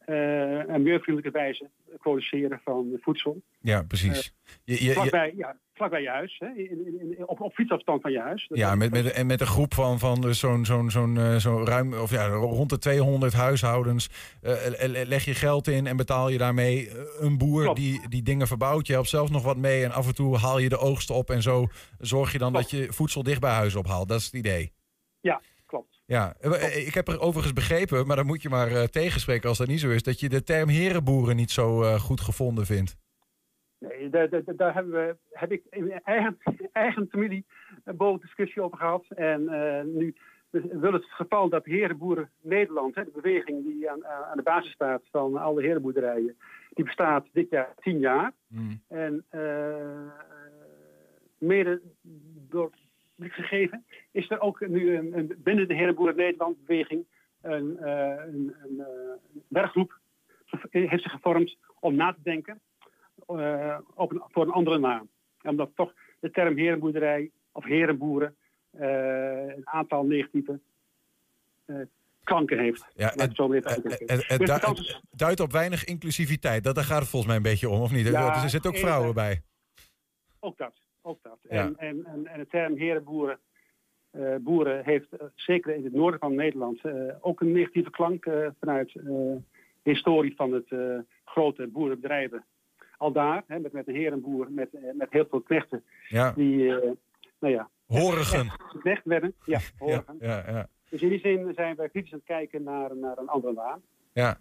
uh, 0.08 0.70
en 0.70 0.82
milieuvriendelijke 0.82 1.40
wijze 1.40 1.70
produceren 2.00 2.62
van 2.64 2.98
voedsel. 3.02 3.42
Ja, 3.60 3.84
precies. 3.84 4.34
Uh, 4.66 4.78
je, 4.78 4.86
je, 4.86 4.92
vlakbij, 4.92 5.34
ja, 5.38 5.58
vlakbij 5.74 6.02
je 6.02 6.10
huis, 6.10 6.36
hè, 6.40 6.48
in, 6.48 7.00
in, 7.02 7.28
op, 7.28 7.42
op 7.42 7.54
fietsafstand 7.54 8.02
van 8.02 8.12
je 8.12 8.20
huis. 8.20 8.50
ja, 8.54 8.76
met, 8.76 8.92
met, 8.92 9.12
en 9.12 9.26
met 9.26 9.42
een 9.42 9.48
groep 9.48 9.74
van, 9.74 10.00
van 10.00 10.34
zo'n 10.34 10.66
zo'n 10.66 10.92
zo'n 10.92 11.40
zo 11.40 11.64
ruim, 11.64 11.94
of 11.94 12.12
ja, 12.12 12.28
rond 12.28 12.70
de 12.70 12.78
200 12.78 13.34
huishoudens 13.34 14.10
leg 14.88 15.26
je 15.26 15.34
geld 15.34 15.68
in 15.68 15.88
en 15.88 15.98
betaal 15.98 16.30
je 16.30 16.38
daarmee 16.38 16.90
een 17.20 17.38
boer 17.38 17.76
die, 17.76 18.10
die 18.10 18.24
dingen 18.24 18.48
verbouwt. 18.48 18.88
Je 18.88 18.94
helpt 18.94 19.10
zelf 19.10 19.30
nog 19.30 19.44
wat 19.44 19.58
mee 19.58 19.84
en 19.84 19.92
af 19.92 20.08
en 20.08 20.16
toe 20.16 20.38
haal 20.38 20.60
je 20.60 20.70
de 20.70 20.78
oogst 20.78 21.10
op 21.10 21.30
en 21.30 21.42
zo 21.42 21.68
zorg 22.00 22.32
je 22.32 22.38
dan 22.38 22.54
dat 22.54 22.70
je 22.70 22.94
voedsel 22.94 23.24
dicht 23.24 23.40
bij 23.40 23.54
huis 23.54 23.76
ophaalt. 23.76 24.08
Dat 24.08 24.20
is 24.20 24.26
het 24.26 24.34
idee. 24.34 24.72
Ja, 25.20 25.42
ja, 26.06 26.34
eh, 26.40 26.64
eh, 26.64 26.88
ik 26.88 26.94
heb 26.94 27.08
er 27.08 27.20
overigens 27.20 27.54
begrepen, 27.54 28.08
maar 28.08 28.16
dan 28.16 28.26
moet 28.26 28.42
je 28.42 28.50
maar 28.50 28.72
uh, 28.72 28.84
tegenspreken 28.84 29.50
als 29.50 29.58
dat 29.58 29.68
niet 29.68 29.80
zo 29.80 29.90
is, 29.90 30.04
dat 30.04 30.20
je 30.20 30.30
de 30.30 30.44
term 30.44 30.70
herenboeren 30.70 31.36
niet 31.36 31.52
zo 31.52 31.82
uh, 31.82 32.00
goed 32.00 32.22
gevonden 32.22 32.66
vindt. 32.66 32.98
Nee, 33.80 34.10
daar, 34.10 34.30
daar, 34.30 34.44
daar 34.56 34.74
hebben 34.74 34.94
we, 34.94 35.18
heb 35.32 35.52
ik 35.52 35.64
in 35.70 35.88
mijn 35.88 36.02
eigen, 36.04 36.38
eigen 36.72 37.08
familie 37.10 37.46
een 37.84 37.96
boven 37.96 38.22
discussie 38.22 38.62
over 38.62 38.78
gehad. 38.78 39.06
En 39.10 39.42
uh, 39.42 39.82
nu 39.84 40.16
wil 40.72 40.94
het 40.94 41.06
geval 41.06 41.50
dat 41.50 41.66
Herenboeren 41.66 42.30
Nederland, 42.42 42.96
hè, 42.96 43.04
de 43.04 43.22
beweging 43.22 43.64
die 43.64 43.92
aan, 43.92 44.06
aan 44.06 44.38
de 44.38 44.44
basis 44.44 44.72
staat 44.72 45.02
van 45.12 45.38
alle 45.38 45.62
herenboerderijen, 45.62 46.38
die 46.74 46.86
bestaat 46.86 47.28
dit 47.32 47.50
jaar 47.50 47.74
tien 47.80 48.00
jaar. 48.00 48.32
Mm. 48.48 48.82
En 48.88 49.26
mede 51.38 51.82
door 52.50 52.72
gegeven, 53.20 53.86
is 54.16 54.30
er 54.30 54.40
ook 54.40 54.68
nu 54.68 54.96
een, 54.96 55.18
een 55.18 55.36
binnen 55.38 55.68
de 55.68 55.74
Herenboeren 55.74 56.16
Nederland 56.16 56.66
beweging 56.66 57.06
een, 57.42 57.78
uh, 57.82 57.90
een, 58.26 58.56
een 58.64 58.76
uh, 58.78 58.86
werkgroep 59.48 60.00
heeft 60.70 61.04
zich 61.04 61.12
gevormd 61.12 61.58
om 61.80 61.96
na 61.96 62.14
te 62.14 62.20
denken 62.24 62.60
uh, 63.30 63.78
op 63.94 64.12
een, 64.12 64.22
voor 64.28 64.44
een 64.44 64.52
andere 64.52 64.78
naam. 64.78 65.10
Omdat 65.42 65.70
toch 65.76 65.94
de 66.20 66.32
term 66.32 66.58
herenboerderij 66.58 67.32
of 67.52 67.64
herenboeren 67.64 68.36
een 68.72 69.68
aantal 69.68 70.06
negatieve 70.06 70.60
klanken 72.24 72.60
heeft. 72.60 72.86
Ja, 72.94 73.08
het, 73.16 73.38
het, 73.38 74.28
het, 74.28 74.76
dus 74.76 75.02
duidt 75.12 75.40
op 75.40 75.52
weinig 75.52 75.84
inclusiviteit. 75.84 76.64
Dat, 76.64 76.76
daar 76.76 76.84
gaat 76.84 77.00
het 77.00 77.10
volgens 77.10 77.32
mij 77.32 77.36
een 77.36 77.50
beetje 77.52 77.70
om, 77.70 77.82
of 77.82 77.92
niet? 77.92 78.08
Ja, 78.08 78.44
er 78.44 78.50
zitten 78.50 78.72
ook 78.72 78.78
vrouwen 78.78 79.14
bij. 79.14 79.42
Ook 80.40 80.58
dat 80.58 80.86
ook 81.06 81.24
dat. 81.24 81.38
En, 81.48 81.78
en, 81.78 82.06
en, 82.06 82.28
en, 82.28 82.40
de 82.40 82.48
term 82.48 82.78
herenboeren 82.78 83.40
uh, 83.40 83.55
boeren 84.42 84.84
heeft 84.84 85.14
uh, 85.14 85.20
zeker 85.36 85.76
in 85.76 85.84
het 85.84 85.94
noorden 85.94 86.20
van 86.20 86.36
Nederland 86.36 86.80
uh, 86.86 87.14
ook 87.22 87.42
een 87.42 87.52
negatieve 87.52 87.90
klank 87.90 88.28
vanuit 88.60 88.92
de 88.94 89.42
historie 89.84 90.36
van 90.36 90.52
het 90.52 90.74
grote 91.26 91.68
boerenbedrijven. 91.68 92.46
Al 92.98 93.12
daar, 93.12 93.44
hè, 93.48 93.60
met, 93.60 93.72
met 93.72 93.88
een 93.88 93.96
herenboer, 93.96 94.52
met, 94.52 94.70
met 94.94 95.12
heel 95.12 95.26
veel 95.30 95.42
knechten, 95.42 95.84
ja. 96.08 96.32
die, 96.32 96.68
nou 97.40 97.54
ja... 97.54 97.70
Horigen. 97.86 98.52
Knecht 98.80 99.06
werden, 99.06 99.34
ja, 99.44 99.60
horigen. 99.78 100.16
Ja, 100.20 100.44
ja, 100.48 100.52
ja. 100.52 100.68
Dus 100.90 101.02
in 101.02 101.10
die 101.10 101.20
zin 101.20 101.52
zijn 101.56 101.76
wij 101.76 101.90
kritisch 101.90 102.12
aan 102.14 102.18
het 102.18 102.28
kijken 102.28 102.64
naar, 102.64 102.98
naar 102.98 103.18
een 103.18 103.28
andere 103.28 103.54
naam. 103.54 103.82
Ja. 104.14 104.38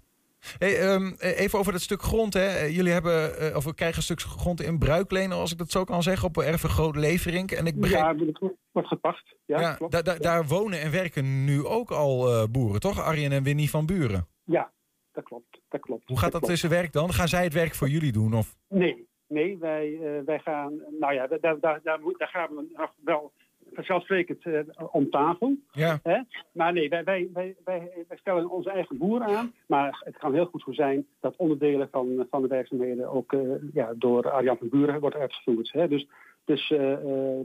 Hey, 0.59 0.81
ehm, 0.81 1.13
even 1.19 1.59
over 1.59 1.73
dat 1.73 1.81
stuk 1.81 2.03
grond. 2.03 2.35
Hè. 2.35 2.65
Jullie 2.65 2.93
hebben, 2.93 3.43
uh, 3.43 3.57
of 3.57 3.65
we 3.65 3.75
krijgen 3.75 3.97
een 3.97 4.03
stuk 4.03 4.21
grond 4.21 4.63
in 4.63 4.79
bruiklenen, 4.79 5.37
als 5.37 5.53
ik 5.53 5.59
dat 5.59 5.71
zo 5.71 5.85
kan 5.85 6.03
zeggen, 6.03 6.29
op 6.29 6.39
erven 6.39 6.69
Groot 6.69 6.97
Leverink. 6.97 7.51
En 7.51 7.67
ik 7.67 7.81
begreep... 7.81 7.99
Ja, 7.99 8.15
het 8.15 8.55
wordt 8.73 8.89
gepacht. 8.89 9.37
Ja, 9.45 9.61
ja 9.61 9.75
klopt. 9.75 10.23
Daar 10.23 10.47
wonen 10.47 10.81
en 10.81 10.91
werken 10.91 11.45
nu 11.45 11.65
ook 11.65 11.91
al 11.91 12.29
uh, 12.29 12.45
boeren, 12.51 12.81
toch? 12.81 13.01
Arjen 13.01 13.33
en 13.33 13.43
Winnie 13.43 13.71
van 13.71 13.87
Buren. 13.87 14.29
Ja, 14.45 14.73
dat 15.13 15.25
klopt. 15.25 15.61
Dat 15.69 15.81
klopt. 15.81 16.09
Hoe 16.09 16.19
gaat 16.19 16.33
dat, 16.33 16.43
tussen 16.43 16.71
werk 16.71 16.93
dan? 16.93 17.13
Gaan 17.13 17.29
zij 17.29 17.45
het 17.45 17.53
werk 17.53 17.75
voor 17.75 17.89
jullie 17.89 18.13
doen? 18.13 18.35
Of? 18.35 18.57
Nee, 18.69 19.09
nee 19.27 19.59
wij, 19.59 19.89
uh, 19.89 20.25
wij 20.25 20.39
gaan, 20.39 20.83
nou 20.99 21.15
ja, 21.15 21.27
daar, 21.27 21.41
daar, 21.41 21.61
daar, 21.61 21.83
daar 21.83 22.29
gaan 22.29 22.55
we 22.55 22.67
nog 22.73 22.93
wel 23.05 23.33
vanzelfsprekend 23.75 24.45
uh, 24.45 24.61
om 24.91 25.11
tafel. 25.11 25.57
Ja. 25.73 26.01
Hè? 26.03 26.21
Maar 26.53 26.73
nee, 26.73 26.89
wij, 26.89 27.05
wij, 27.05 27.29
wij, 27.33 27.57
wij, 27.65 27.91
stellen 28.09 28.51
onze 28.51 28.71
eigen 28.71 28.99
boer 28.99 29.23
aan. 29.23 29.53
Maar 29.67 30.03
het 30.05 30.17
kan 30.17 30.35
heel 30.35 30.47
goed 30.47 30.63
zo 30.63 30.73
zijn 30.73 31.07
dat 31.21 31.37
onderdelen 31.37 31.89
van, 31.91 32.27
van 32.31 32.43
de 32.43 32.49
werkzaamheden 32.49 33.09
ook 33.09 33.33
uh, 33.33 33.55
ja, 33.73 33.93
door 33.97 34.31
Arjan 34.31 34.57
van 34.57 34.69
Buren 34.69 35.01
wordt 35.01 35.17
uitgevoerd. 35.17 35.73
Hè? 35.73 35.89
Dus, 35.89 36.09
dus 36.45 36.71
uh, 36.71 36.99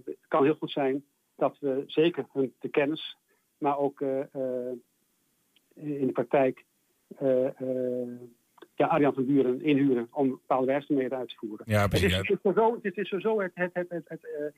het 0.06 0.18
kan 0.28 0.44
heel 0.44 0.56
goed 0.56 0.72
zijn 0.72 1.04
dat 1.36 1.58
we 1.60 1.84
zeker 1.88 2.26
hun 2.34 2.54
de 2.60 2.70
kennis, 2.70 3.18
maar 3.58 3.78
ook 3.78 4.02
in 5.74 6.08
de 6.08 6.12
praktijk 6.14 6.66
ja, 8.80 8.86
Arjan 8.86 9.14
van 9.14 9.26
Buren 9.26 9.62
inhuren 9.62 10.08
om 10.12 10.30
bepaalde 10.30 10.66
werkzaamheden 10.66 11.18
uit 11.18 11.30
te 11.30 11.36
voeren. 11.36 11.66
Ja, 11.70 11.88
precies. 11.88 12.16
Het 12.16 12.24
is, 12.24 12.30
het 12.30 12.40
is 12.44 12.54
zo, 12.54 12.80
het 12.82 12.98
is 12.98 13.08
sowieso 13.08 13.42
het, 13.42 13.52
het, 13.54 13.72
het, 13.74 14.04
het, 14.08 14.54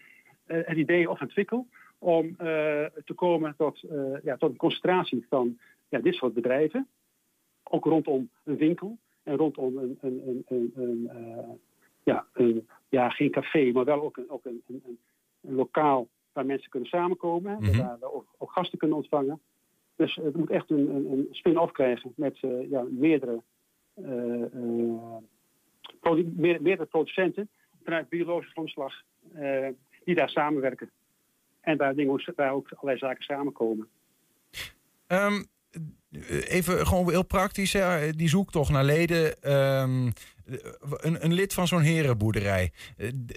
het 0.46 0.66
eh, 0.66 0.78
idee 0.78 1.10
of 1.10 1.22
ontwikkel 1.22 1.68
om 2.00 2.26
eh, 2.26 2.86
te 3.06 3.14
komen 3.16 3.56
tot, 3.58 3.84
eh, 3.84 4.24
ja, 4.24 4.38
tot 4.38 4.50
een 4.50 4.58
concentratie 4.58 5.26
van 5.30 5.60
ja, 5.90 6.00
dit 6.00 6.16
soort 6.16 6.34
bedrijven. 6.34 6.88
Ook 7.64 7.86
rondom 7.86 8.30
een 8.44 8.58
winkel 8.58 8.98
en 9.24 9.36
rondom 9.36 9.78
een, 9.78 9.98
een, 10.02 10.44
een, 10.48 10.72
een, 10.76 11.10
ja, 12.04 12.26
een, 12.34 12.68
ja, 12.90 13.10
geen 13.10 13.32
café, 13.32 13.72
maar 13.72 13.86
wel 13.86 14.02
ook 14.02 14.18
een, 14.18 14.30
ook 14.30 14.46
een, 14.46 14.64
een, 14.68 15.00
een 15.42 15.56
lokaal 15.56 16.08
waar 16.34 16.46
mensen 16.46 16.70
kunnen 16.70 16.90
samenkomen. 16.90 17.58
Mm 17.60 17.78
Waar 17.78 18.00
we 18.00 18.14
ook, 18.14 18.26
ook, 18.38 18.52
gasten 18.52 18.78
kunnen 18.78 18.98
ontvangen. 18.98 19.42
Dus 19.96 20.16
het 20.16 20.36
moet 20.36 20.50
echt 20.50 20.70
een, 20.70 20.90
een, 20.90 21.12
een 21.12 21.28
spin-off 21.32 21.72
krijgen 21.72 22.14
met 22.16 22.40
ja, 22.70 22.86
meerdere, 22.90 23.42
meerdere 26.60 26.86
producenten 26.86 27.50
vanuit 27.84 28.10
biologische 28.10 28.52
grondslag 28.52 29.04
die 30.04 30.16
daar 30.16 30.30
samenwerken. 30.30 30.92
En 31.62 31.78
waar, 31.78 31.96
dingen, 31.96 32.34
waar 32.36 32.52
ook 32.52 32.72
allerlei 32.72 32.98
zaken 32.98 33.24
samenkomen. 33.24 33.88
Um, 35.08 35.46
even 36.48 36.88
gewoon 36.88 37.10
heel 37.10 37.26
praktisch, 37.26 37.74
hè? 37.74 38.12
die 38.12 38.30
zoektocht 38.30 38.70
naar 38.70 38.84
leden. 38.84 39.52
Um, 39.54 40.14
een, 40.98 41.26
een, 41.26 41.34
lid 41.34 41.54
van 41.54 41.68
zo'n 41.68 41.82
herenboerderij, 41.82 42.72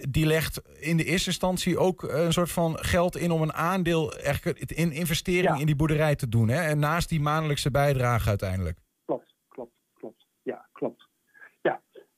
die 0.09 0.25
legt 0.25 0.61
in 0.79 0.97
de 0.97 1.03
eerste 1.03 1.29
instantie 1.29 1.77
ook 1.77 2.03
een 2.03 2.33
soort 2.33 2.51
van 2.51 2.77
geld 2.77 3.15
in 3.15 3.31
om 3.31 3.41
een 3.41 3.53
aandeel, 3.53 4.13
in 4.67 4.91
investering 4.91 5.59
in 5.59 5.65
die 5.65 5.75
boerderij 5.75 6.15
te 6.15 6.29
doen. 6.29 6.47
Hè? 6.47 6.61
En 6.61 6.79
naast 6.79 7.09
die 7.09 7.19
maandelijkse 7.19 7.71
bijdrage 7.71 8.29
uiteindelijk. 8.29 8.77
Klopt, 9.05 9.35
klopt, 9.47 9.73
klopt. 9.93 10.25
Ja, 10.41 10.67
klopt. 10.71 11.07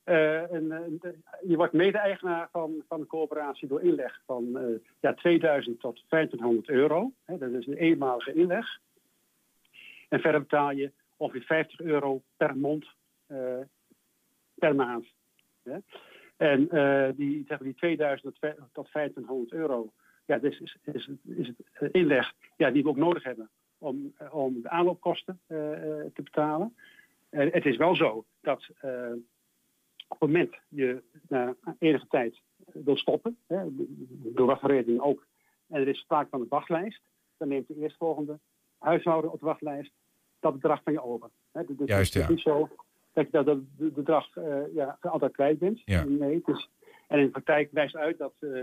Uh, 0.08 0.52
en, 0.52 1.00
je 1.46 1.56
wordt 1.56 1.72
mede-eigenaar 1.72 2.48
van, 2.52 2.84
van 2.86 3.00
de 3.00 3.06
coöperatie 3.06 3.68
door 3.68 3.82
inleg 3.82 4.20
van 4.26 4.44
uh, 4.56 4.78
ja, 5.00 5.14
2000 5.14 5.80
tot 5.80 6.04
2500 6.06 6.68
euro. 6.68 7.12
Dat 7.26 7.50
is 7.50 7.66
een 7.66 7.74
eenmalige 7.74 8.32
inleg. 8.32 8.80
En 10.08 10.20
verder 10.20 10.40
betaal 10.40 10.70
je 10.70 10.92
ongeveer 11.16 11.42
50 11.42 11.80
euro 11.80 12.22
per 12.36 12.56
mond 12.56 12.86
per 14.54 14.74
maand. 14.74 15.06
En 16.36 16.68
die, 17.16 17.46
die 17.60 17.74
2000 17.74 18.36
tot 18.72 18.86
2500 18.86 19.52
euro, 19.52 19.92
ja, 20.24 20.38
dat 20.38 20.52
is, 20.52 20.76
is, 20.82 21.08
is, 21.24 21.52
het 21.72 21.92
inleg 21.92 22.32
ja, 22.56 22.70
die 22.70 22.82
we 22.82 22.88
ook 22.88 22.96
nodig 22.96 23.22
hebben 23.22 23.50
om, 23.78 24.14
om 24.30 24.62
de 24.62 24.68
aanloopkosten 24.68 25.40
te 25.46 26.22
betalen. 26.22 26.76
En 27.30 27.50
het 27.52 27.66
is 27.66 27.76
wel 27.76 27.96
zo 27.96 28.24
dat 28.40 28.68
op 30.08 30.20
het 30.20 30.30
moment 30.30 30.56
je 30.68 31.02
na 31.28 31.54
enige 31.78 32.06
tijd 32.08 32.40
wil 32.72 32.96
stoppen, 32.96 33.38
hè, 33.46 33.64
door 34.08 34.46
wachtreding 34.46 35.00
ook, 35.00 35.26
en 35.68 35.80
er 35.80 35.88
is 35.88 35.98
sprake 35.98 36.28
van 36.30 36.40
een 36.40 36.48
wachtlijst, 36.48 37.00
dan 37.36 37.48
neemt 37.48 37.68
de 37.68 37.76
eerstvolgende 37.76 38.38
huishouden 38.78 39.32
op 39.32 39.40
de 39.40 39.46
wachtlijst 39.46 39.92
dat 40.40 40.52
bedrag 40.52 40.82
van 40.82 40.92
je 40.92 41.02
over. 41.02 41.30
Hè. 41.52 41.62
Dus 41.66 41.88
Juist, 41.88 42.14
het 42.14 42.22
is 42.22 42.28
niet 42.28 42.40
zo 42.40 42.68
dat 43.12 43.30
je 43.30 43.44
dat 43.44 43.60
bedrag 43.94 44.36
uh, 44.36 44.74
ja, 44.74 44.98
altijd 45.00 45.32
kwijt 45.32 45.58
bent. 45.58 45.82
Ja. 45.84 46.04
Nee, 46.04 46.42
en 47.08 47.18
in 47.18 47.24
de 47.24 47.30
praktijk 47.30 47.68
wijst 47.72 47.96
uit 47.96 48.18
dat 48.18 48.34
uh, 48.40 48.60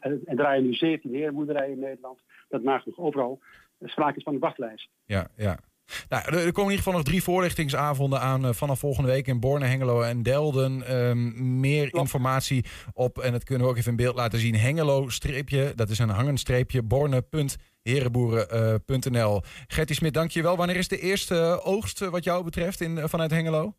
er 0.00 0.36
draaien 0.36 0.64
nu 0.64 0.74
17 0.74 1.14
herenboerderijen 1.14 1.72
in 1.72 1.78
Nederland. 1.78 2.20
Dat 2.48 2.62
maakt 2.62 2.86
nog 2.86 2.98
overal 2.98 3.40
sprake 3.84 4.16
is 4.16 4.22
van 4.22 4.34
een 4.34 4.40
wachtlijst. 4.40 4.88
Ja, 5.04 5.28
ja. 5.36 5.58
Nou, 6.08 6.24
er 6.24 6.30
komen 6.30 6.44
in 6.44 6.62
ieder 6.62 6.76
geval 6.76 6.92
nog 6.92 7.02
drie 7.02 7.22
voorlichtingsavonden 7.22 8.20
aan 8.20 8.44
uh, 8.44 8.52
vanaf 8.52 8.78
volgende 8.78 9.10
week 9.10 9.26
in 9.26 9.40
Borne, 9.40 9.64
Hengelo 9.64 10.02
en 10.02 10.22
Delden. 10.22 10.96
Um, 10.96 11.60
meer 11.60 11.94
informatie 11.94 12.64
op, 12.94 13.18
en 13.18 13.32
dat 13.32 13.44
kunnen 13.44 13.64
we 13.64 13.70
ook 13.72 13.78
even 13.78 13.90
in 13.90 13.96
beeld 13.96 14.16
laten 14.16 14.38
zien, 14.38 14.54
Hengelo-streepje, 14.54 15.72
dat 15.74 15.88
is 15.88 15.98
een 15.98 16.08
hangend 16.08 16.40
streepje, 16.40 16.82
borne.herenboeren.nl. 16.82 19.34
Uh, 19.34 19.40
Gertie 19.66 19.96
Smit, 19.96 20.14
dank 20.14 20.30
je 20.30 20.42
wel. 20.42 20.56
Wanneer 20.56 20.76
is 20.76 20.88
de 20.88 20.98
eerste 20.98 21.60
oogst 21.62 21.98
wat 21.98 22.24
jou 22.24 22.44
betreft 22.44 22.80
in, 22.80 23.08
vanuit 23.08 23.30
Hengelo? 23.30 23.74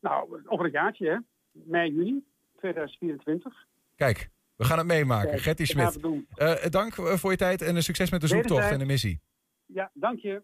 Nou, 0.00 0.42
over 0.46 0.64
een 0.64 0.70
jaartje, 0.70 1.06
hè? 1.06 1.16
mei, 1.52 1.92
juni 1.92 2.24
2024. 2.56 3.66
Kijk, 3.96 4.30
we 4.56 4.64
gaan 4.64 4.78
het 4.78 4.86
meemaken. 4.86 5.30
Kijk, 5.30 5.42
Gertie 5.42 5.66
Smit, 5.66 5.98
uh, 6.04 6.54
dank 6.70 6.94
voor 6.94 7.30
je 7.30 7.36
tijd 7.36 7.62
en 7.62 7.82
succes 7.82 8.10
met 8.10 8.20
de 8.20 8.26
zoektocht 8.26 8.70
en 8.70 8.78
de 8.78 8.84
missie. 8.84 9.20
Ja, 9.66 9.90
dank 9.94 10.18
je. 10.18 10.42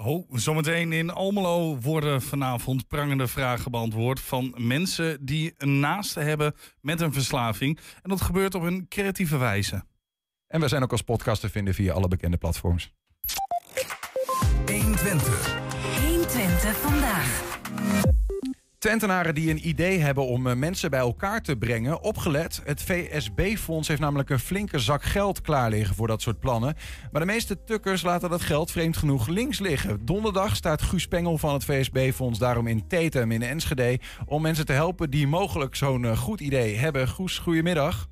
Oh, 0.00 0.28
zometeen 0.32 0.92
in 0.92 1.10
Almelo 1.10 1.78
worden 1.78 2.22
vanavond 2.22 2.88
prangende 2.88 3.26
vragen 3.26 3.70
beantwoord 3.70 4.20
van 4.20 4.54
mensen 4.56 5.24
die 5.24 5.54
een 5.56 5.80
naaste 5.80 6.20
hebben 6.20 6.54
met 6.80 7.00
een 7.00 7.12
verslaving. 7.12 7.78
En 8.02 8.10
dat 8.10 8.20
gebeurt 8.20 8.54
op 8.54 8.62
een 8.62 8.88
creatieve 8.88 9.36
wijze. 9.36 9.84
En 10.46 10.60
we 10.60 10.68
zijn 10.68 10.82
ook 10.82 10.92
als 10.92 11.02
podcast 11.02 11.40
te 11.40 11.48
vinden 11.48 11.74
via 11.74 11.92
alle 11.92 12.08
bekende 12.08 12.36
platforms. 12.36 12.92
120. 14.66 15.58
120 16.06 16.76
vandaag. 16.76 18.16
Twentenaren 18.78 19.34
die 19.34 19.50
een 19.50 19.68
idee 19.68 19.98
hebben 19.98 20.26
om 20.26 20.46
eh, 20.46 20.54
mensen 20.54 20.90
bij 20.90 20.98
elkaar 20.98 21.42
te 21.42 21.56
brengen, 21.56 22.02
opgelet. 22.02 22.60
Het 22.64 22.82
VSB-fonds 22.82 23.88
heeft 23.88 24.00
namelijk 24.00 24.30
een 24.30 24.38
flinke 24.38 24.78
zak 24.78 25.02
geld 25.02 25.40
klaar 25.40 25.70
liggen 25.70 25.94
voor 25.94 26.06
dat 26.06 26.22
soort 26.22 26.40
plannen. 26.40 26.76
Maar 27.12 27.20
de 27.20 27.26
meeste 27.26 27.64
tukkers 27.64 28.02
laten 28.02 28.30
dat 28.30 28.40
geld 28.40 28.70
vreemd 28.70 28.96
genoeg 28.96 29.26
links 29.26 29.58
liggen. 29.58 30.04
Donderdag 30.04 30.56
staat 30.56 30.82
Guus 30.82 31.08
Pengel 31.08 31.38
van 31.38 31.52
het 31.52 31.64
VSB-fonds 31.64 32.38
daarom 32.38 32.66
in 32.66 32.86
Tetem 32.86 33.32
in 33.32 33.42
Enschede... 33.42 33.98
om 34.26 34.42
mensen 34.42 34.66
te 34.66 34.72
helpen 34.72 35.10
die 35.10 35.26
mogelijk 35.26 35.74
zo'n 35.74 36.04
eh, 36.04 36.18
goed 36.18 36.40
idee 36.40 36.76
hebben. 36.76 37.08
Guus, 37.08 37.38
goedemiddag. 37.38 38.08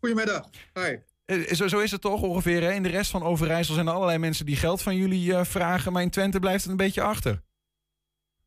Goedemiddag, 0.00 0.48
hi. 0.74 0.96
Eh, 1.24 1.52
zo, 1.54 1.68
zo 1.68 1.78
is 1.78 1.90
het 1.90 2.00
toch 2.00 2.22
ongeveer. 2.22 2.62
Hè? 2.62 2.72
In 2.72 2.82
de 2.82 2.88
rest 2.88 3.10
van 3.10 3.22
Overijssel 3.22 3.74
zijn 3.74 3.86
er 3.86 3.92
allerlei 3.92 4.18
mensen 4.18 4.46
die 4.46 4.56
geld 4.56 4.82
van 4.82 4.96
jullie 4.96 5.34
vragen... 5.34 5.92
maar 5.92 6.02
in 6.02 6.10
Twente 6.10 6.40
blijft 6.40 6.62
het 6.62 6.70
een 6.70 6.76
beetje 6.76 7.02
achter 7.02 7.42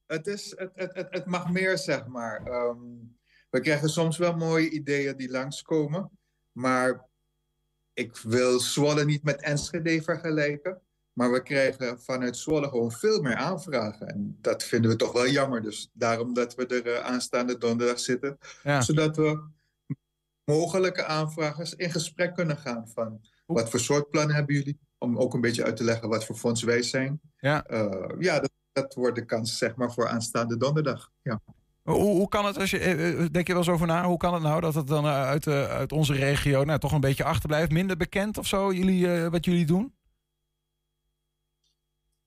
het, 0.07 0.27
is, 0.27 0.53
het, 0.57 0.71
het, 0.73 0.95
het, 0.95 1.07
het 1.09 1.25
mag 1.25 1.51
meer, 1.51 1.77
zeg 1.77 2.07
maar. 2.07 2.45
Ehm, 2.45 2.79
we 3.49 3.59
krijgen 3.59 3.89
soms 3.89 4.17
wel 4.17 4.35
mooie 4.35 4.69
ideeën 4.69 5.17
die 5.17 5.31
langskomen. 5.31 6.11
Maar 6.51 7.05
ik 7.93 8.17
wil 8.17 8.59
Zwolle 8.59 9.05
niet 9.05 9.23
met 9.23 9.41
Enschede 9.41 10.01
vergelijken. 10.01 10.81
Maar 11.13 11.31
we 11.31 11.43
krijgen 11.43 12.01
vanuit 12.01 12.37
Zwolle 12.37 12.67
gewoon 12.67 12.91
veel 12.91 13.21
meer 13.21 13.35
aanvragen. 13.35 14.07
En 14.07 14.37
dat 14.41 14.63
vinden 14.63 14.91
we 14.91 14.97
toch 14.97 15.11
wel 15.11 15.27
jammer. 15.27 15.61
Dus 15.61 15.89
daarom 15.93 16.33
dat 16.33 16.55
we 16.55 16.65
er 16.65 16.85
uh, 16.85 16.99
aanstaande 16.99 17.57
donderdag 17.57 17.99
zitten. 17.99 18.37
Zodat 18.79 19.15
we 19.15 19.43
mogelijke 20.43 21.05
aanvragers 21.05 21.73
in 21.73 21.91
gesprek 21.91 22.35
kunnen 22.35 22.57
gaan. 22.57 22.87
Van 22.87 23.21
wat 23.45 23.69
voor 23.69 23.79
soort 23.79 24.09
plannen 24.09 24.35
hebben 24.35 24.55
jullie? 24.55 24.79
Om 24.97 25.17
ook 25.17 25.33
een 25.33 25.41
beetje 25.41 25.63
uit 25.63 25.77
te 25.77 25.83
leggen 25.83 26.09
wat 26.09 26.25
voor 26.25 26.35
fonds 26.35 26.63
wij 26.63 26.81
zijn. 26.81 27.21
Ja, 27.37 27.71
uh, 27.71 28.09
ja 28.19 28.39
dat 28.39 28.51
dat 28.81 28.93
wordt 28.93 29.15
de 29.15 29.25
kans 29.25 29.57
zeg 29.57 29.75
maar, 29.75 29.93
voor 29.93 30.07
aanstaande 30.07 30.57
donderdag. 30.57 31.11
Ja. 31.21 31.41
Hoe, 31.83 31.95
hoe 31.95 32.29
kan 32.29 32.45
het, 32.45 32.57
als 32.57 32.69
je, 32.69 32.79
eh, 32.79 33.09
eh, 33.09 33.31
denk 33.31 33.47
je 33.47 33.53
wel 33.53 33.61
eens 33.61 33.71
over 33.71 33.87
na, 33.87 34.05
hoe 34.05 34.17
kan 34.17 34.33
het 34.33 34.43
nou 34.43 34.61
dat 34.61 34.75
het 34.75 34.87
dan 34.87 35.05
eh, 35.05 35.23
uit, 35.23 35.47
uit 35.47 35.91
onze 35.91 36.13
regio 36.13 36.63
nou, 36.63 36.79
toch 36.79 36.91
een 36.91 36.99
beetje 36.99 37.23
achterblijft? 37.23 37.71
Minder 37.71 37.97
bekend 37.97 38.37
of 38.37 38.47
zo, 38.47 38.73
jullie, 38.73 39.29
wat 39.29 39.45
jullie 39.45 39.65
doen? 39.65 39.95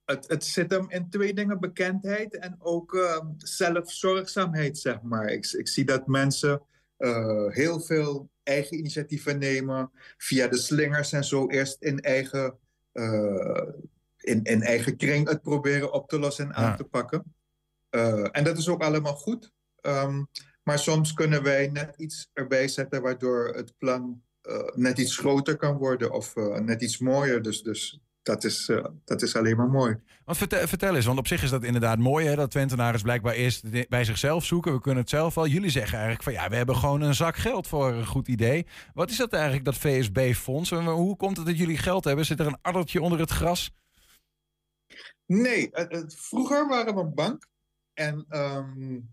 Het, 0.05 0.29
het 0.29 0.45
zit 0.45 0.71
hem 0.71 0.87
in 0.89 1.11
twee 1.11 1.35
dingen, 1.35 1.61
bekendheid 1.61 2.39
en 2.39 2.57
ook 2.59 2.93
uh, 2.93 3.21
zelfzorgzaamheid, 3.37 4.79
zeg 4.79 5.03
maar. 5.03 5.27
Ik, 5.27 5.47
ik 5.47 5.69
zie 5.69 5.85
dat 5.85 6.07
mensen 6.07 6.63
heel 7.49 7.81
veel 7.81 8.31
eigen 8.43 8.79
initiatieven 8.79 9.39
nemen, 9.39 9.91
via 10.17 10.49
de 10.49 10.57
slingers 10.57 11.13
en 11.13 11.25
zo, 11.25 11.49
eerst 11.49 11.83
in 11.83 12.01
eigen 12.01 12.59
in, 14.21 14.43
in 14.43 14.63
eigen 14.63 14.97
kring 14.97 15.29
het 15.29 15.43
proberen 15.43 15.93
op 15.93 16.09
te 16.09 16.19
lossen 16.19 16.45
en 16.45 16.55
aan 16.55 16.77
te 16.77 16.85
pakken. 16.85 17.35
Uh, 17.91 18.29
en 18.31 18.45
dat 18.45 18.59
is 18.59 18.69
ook 18.69 18.83
allemaal 18.83 19.17
goed. 19.17 19.53
Um, 19.81 20.29
maar 20.63 20.79
soms 20.79 21.13
kunnen 21.13 21.43
wij 21.43 21.69
net 21.73 21.95
iets 21.97 22.31
erbij 22.33 22.69
zetten 22.69 23.03
waardoor 23.03 23.49
het 23.55 23.75
plan 23.79 24.23
uh, 24.43 24.57
net 24.75 24.99
iets 24.99 25.17
groter 25.17 25.57
kan 25.57 25.77
worden 25.77 26.13
of 26.13 26.37
uh, 26.37 26.59
net 26.59 26.83
iets 26.83 26.99
mooier. 26.99 27.43
Dus, 27.43 27.63
dus 27.63 28.01
dat, 28.23 28.45
is, 28.45 28.71
dat 29.05 29.23
is 29.23 29.37
alleen 29.37 29.57
maar 29.57 29.71
mooi. 29.71 29.97
Want 30.25 30.39
vertel, 30.39 30.69
vertel, 30.69 30.95
eens, 30.95 31.05
want 31.05 31.19
op 31.19 31.27
zich 31.27 31.43
is 31.43 31.51
dat 31.51 31.65
inderdaad 31.65 31.99
mooi 31.99 32.27
hè, 32.27 32.37
dat 32.37 32.51
Twentenaars 32.51 33.03
blijkbaar 33.03 33.35
eerst 33.35 33.89
bij 33.89 34.05
zichzelf 34.05 34.45
zoeken. 34.45 34.73
We 34.73 34.81
kunnen 34.81 35.01
het 35.01 35.11
zelf 35.11 35.35
wel. 35.35 35.47
Jullie 35.47 35.71
zeggen 35.71 35.93
eigenlijk 35.93 36.23
van 36.23 36.33
ja, 36.33 36.49
we 36.49 36.57
hebben 36.57 36.77
gewoon 36.77 37.01
een 37.01 37.15
zak 37.15 37.37
geld 37.37 37.67
voor 37.67 37.93
een 37.93 38.07
goed 38.07 38.29
idee. 38.29 38.67
Wat 38.95 39.11
is 39.11 39.17
dat 39.17 39.33
eigenlijk, 39.33 39.65
dat 39.65 39.77
VSB-fonds? 39.77 40.71
Hoe 40.71 41.17
komt 41.17 41.37
het 41.37 41.47
dat 41.47 41.59
jullie 41.59 41.79
geld 41.79 42.05
hebben? 42.05 42.27
Zit 42.27 42.41
er 42.41 42.47
een 42.47 42.59
addertje 42.63 43.03
onder 43.03 43.19
het 43.19 43.31
gras? 43.31 43.71
Nee, 45.27 45.69
het, 45.71 46.15
vroeger 46.17 46.69
waren 46.69 46.95
we 46.95 47.01
een 47.01 47.15
bank. 47.15 47.49
En 47.95 48.27
um, 48.31 49.13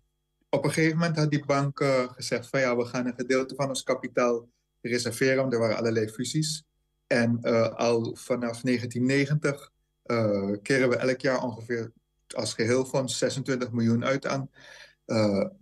op 0.49 0.63
een 0.63 0.71
gegeven 0.71 0.97
moment 0.97 1.17
had 1.17 1.31
die 1.31 1.45
bank 1.45 1.79
uh, 1.79 2.11
gezegd 2.11 2.47
van 2.47 2.59
ja, 2.59 2.77
we 2.77 2.85
gaan 2.85 3.05
een 3.05 3.13
gedeelte 3.15 3.55
van 3.55 3.67
ons 3.67 3.83
kapitaal 3.83 4.49
reserveren. 4.81 5.51
Er 5.51 5.59
waren 5.59 5.77
allerlei 5.77 6.09
fusies. 6.09 6.63
En 7.07 7.41
al 7.75 8.15
vanaf 8.15 8.61
1990 8.61 9.71
uh, 10.05 10.17
eh, 10.17 10.61
keren 10.61 10.89
we 10.89 10.95
elk 10.95 11.21
jaar 11.21 11.43
ongeveer 11.43 11.91
als 12.35 12.53
geheel 12.53 12.85
van 12.85 13.09
26 13.09 13.71
miljoen 13.71 14.05
uit 14.05 14.25
aan 14.25 14.49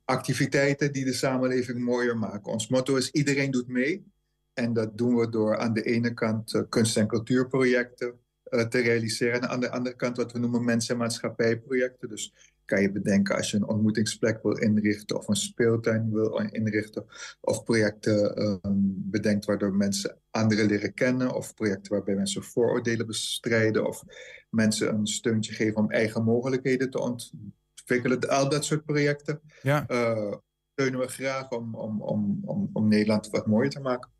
activiteiten 0.05 0.93
die 0.93 1.05
de 1.05 1.13
samenleving 1.13 1.79
mooier 1.79 2.17
maken. 2.17 2.51
Ons 2.51 2.67
motto 2.67 2.95
is 2.95 3.11
iedereen 3.11 3.51
doet 3.51 3.67
mee. 3.67 4.11
En 4.53 4.73
dat 4.73 4.97
doen 4.97 5.15
we 5.15 5.29
door 5.29 5.57
aan 5.57 5.73
de 5.73 5.83
ene 5.83 6.13
kant 6.13 6.65
kunst- 6.69 6.97
en 6.97 7.07
cultuurprojecten 7.07 8.24
te 8.49 8.79
realiseren. 8.79 9.41
En 9.41 9.49
aan 9.49 9.59
de 9.59 9.71
andere 9.71 9.95
kant 9.95 10.17
wat 10.17 10.31
we 10.31 10.39
noemen 10.39 10.63
mensen- 10.63 10.93
en 10.93 11.01
maatschappijprojecten. 11.01 12.09
Dus 12.09 12.33
kan 12.65 12.81
je 12.81 12.91
bedenken 12.91 13.35
als 13.35 13.51
je 13.51 13.57
een 13.57 13.67
ontmoetingsplek 13.67 14.43
wil 14.43 14.57
inrichten 14.57 15.17
of 15.17 15.27
een 15.27 15.35
speeltuin 15.35 16.11
wil 16.11 16.37
inrichten. 16.37 17.05
Of 17.41 17.63
projecten 17.63 18.41
um, 18.41 18.93
bedenkt 18.97 19.45
waardoor 19.45 19.73
mensen 19.73 20.17
anderen 20.29 20.65
leren 20.65 20.93
kennen. 20.93 21.33
Of 21.33 21.53
projecten 21.53 21.91
waarbij 21.91 22.15
mensen 22.15 22.43
vooroordelen 22.43 23.07
bestrijden. 23.07 23.87
Of 23.87 24.03
mensen 24.49 24.93
een 24.93 25.07
steuntje 25.07 25.53
geven 25.53 25.77
om 25.77 25.91
eigen 25.91 26.23
mogelijkheden 26.23 26.89
te 26.89 26.99
ontwikkelen. 26.99 28.29
Al 28.29 28.49
dat 28.49 28.65
soort 28.65 28.85
projecten 28.85 29.41
ja. 29.61 29.85
uh, 29.87 30.33
steunen 30.73 30.99
we 30.99 31.07
graag 31.07 31.49
om, 31.49 31.75
om, 31.75 32.01
om, 32.01 32.41
om, 32.45 32.69
om 32.73 32.87
Nederland 32.87 33.29
wat 33.29 33.47
mooier 33.47 33.69
te 33.69 33.79
maken. 33.79 34.13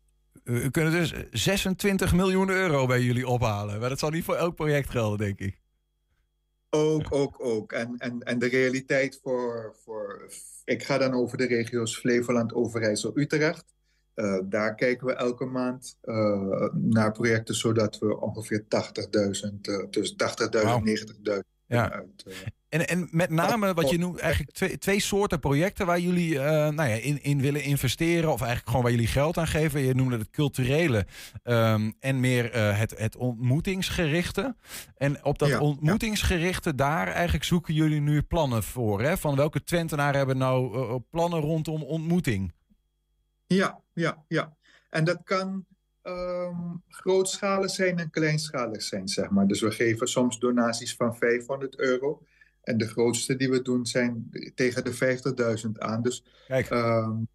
We 0.46 0.70
kunnen 0.70 0.92
dus 0.92 1.12
26 1.30 2.14
miljoen 2.14 2.48
euro 2.48 2.86
bij 2.86 3.00
jullie 3.00 3.28
ophalen. 3.28 3.80
Maar 3.80 3.88
dat 3.88 3.98
zal 3.98 4.10
niet 4.10 4.24
voor 4.24 4.34
elk 4.34 4.54
project 4.54 4.90
gelden, 4.90 5.18
denk 5.18 5.38
ik. 5.38 5.60
Ook, 6.70 7.14
ook, 7.14 7.34
ook. 7.38 7.72
En, 7.72 7.94
en, 7.98 8.20
en 8.20 8.38
de 8.38 8.46
realiteit 8.46 9.20
voor, 9.22 9.74
voor... 9.84 10.30
Ik 10.64 10.82
ga 10.82 10.98
dan 10.98 11.14
over 11.14 11.38
de 11.38 11.46
regio's 11.46 11.98
Flevoland, 11.98 12.54
Overijssel, 12.54 13.18
Utrecht. 13.18 13.64
Uh, 14.14 14.38
daar 14.44 14.74
kijken 14.74 15.06
we 15.06 15.12
elke 15.12 15.44
maand 15.44 15.98
uh, 16.04 16.72
naar 16.72 17.12
projecten... 17.12 17.54
zodat 17.54 17.98
we 17.98 18.20
ongeveer 18.20 18.62
80.000, 18.62 18.68
uh, 19.62 19.84
tussen 19.90 20.16
80.000 20.16 20.26
en 20.50 21.42
90.000 21.42 21.55
ja. 21.66 21.90
uit... 21.90 22.26
En, 22.68 22.88
en 22.88 23.08
met 23.10 23.30
name 23.30 23.74
wat 23.74 23.90
je 23.90 23.98
noemt, 23.98 24.18
eigenlijk 24.18 24.52
twee, 24.52 24.78
twee 24.78 25.00
soorten 25.00 25.40
projecten 25.40 25.86
waar 25.86 26.00
jullie 26.00 26.34
uh, 26.34 26.40
nou 26.40 26.88
ja, 26.88 26.94
in, 26.94 27.22
in 27.22 27.40
willen 27.40 27.62
investeren. 27.62 28.32
Of 28.32 28.40
eigenlijk 28.40 28.68
gewoon 28.68 28.82
waar 28.82 28.92
jullie 28.92 29.06
geld 29.06 29.38
aan 29.38 29.46
geven. 29.46 29.80
Je 29.80 29.94
noemde 29.94 30.18
het 30.18 30.30
culturele 30.30 31.06
um, 31.44 31.94
en 32.00 32.20
meer 32.20 32.56
uh, 32.56 32.78
het, 32.78 32.98
het 32.98 33.16
ontmoetingsgerichte. 33.16 34.56
En 34.96 35.24
op 35.24 35.38
dat 35.38 35.48
ja, 35.48 35.60
ontmoetingsgerichte, 35.60 36.68
ja. 36.68 36.74
daar 36.74 37.08
eigenlijk 37.08 37.44
zoeken 37.44 37.74
jullie 37.74 38.00
nu 38.00 38.22
plannen 38.22 38.62
voor. 38.62 39.02
Hè? 39.02 39.16
Van 39.16 39.36
welke 39.36 39.64
Twentenaren 39.64 40.16
hebben 40.16 40.38
nou 40.38 40.78
uh, 40.78 40.94
plannen 41.10 41.40
rondom 41.40 41.82
ontmoeting? 41.82 42.52
Ja, 43.46 43.80
ja, 43.92 44.24
ja. 44.28 44.56
En 44.90 45.04
dat 45.04 45.20
kan 45.24 45.66
um, 46.06 46.82
grootschalig 46.88 47.70
zijn 47.70 47.98
en 47.98 48.10
kleinschalig 48.10 48.82
zijn, 48.82 49.08
zeg 49.08 49.30
maar. 49.30 49.46
Dus 49.46 49.60
we 49.60 49.70
geven 49.70 50.08
soms 50.08 50.38
donaties 50.38 50.94
van 50.94 51.16
500 51.16 51.78
euro. 51.78 52.22
En 52.62 52.78
de 52.78 52.88
grootste 52.88 53.36
die 53.36 53.50
we 53.50 53.62
doen 53.62 53.86
zijn 53.86 54.30
tegen 54.54 54.84
de 54.84 55.58
50.000 55.66 55.70
aan. 55.78 56.02
Dus 56.02 56.24
um, 56.70 57.28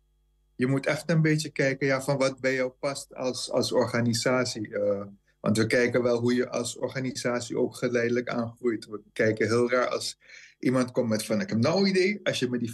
je 0.55 0.67
moet 0.67 0.85
echt 0.85 1.09
een 1.09 1.21
beetje 1.21 1.49
kijken 1.49 1.87
ja, 1.87 2.01
van 2.01 2.17
wat 2.17 2.39
bij 2.39 2.53
jou 2.53 2.71
past 2.79 3.15
als, 3.15 3.51
als 3.51 3.71
organisatie. 3.71 4.69
Uh, 4.69 5.01
want 5.39 5.57
we 5.57 5.67
kijken 5.67 6.03
wel 6.03 6.19
hoe 6.19 6.33
je 6.33 6.49
als 6.49 6.77
organisatie 6.77 7.57
ook 7.57 7.75
geleidelijk 7.75 8.29
aangroeit. 8.29 8.85
We 8.85 9.01
kijken 9.13 9.47
heel 9.47 9.69
raar 9.69 9.87
als 9.87 10.19
iemand 10.59 10.91
komt 10.91 11.09
met 11.09 11.25
van 11.25 11.41
ik 11.41 11.49
heb 11.49 11.59
nou 11.59 11.79
een 11.79 11.89
idee. 11.89 12.19
Als 12.23 12.39
je 12.39 12.49
me 12.49 12.57
die 12.57 12.73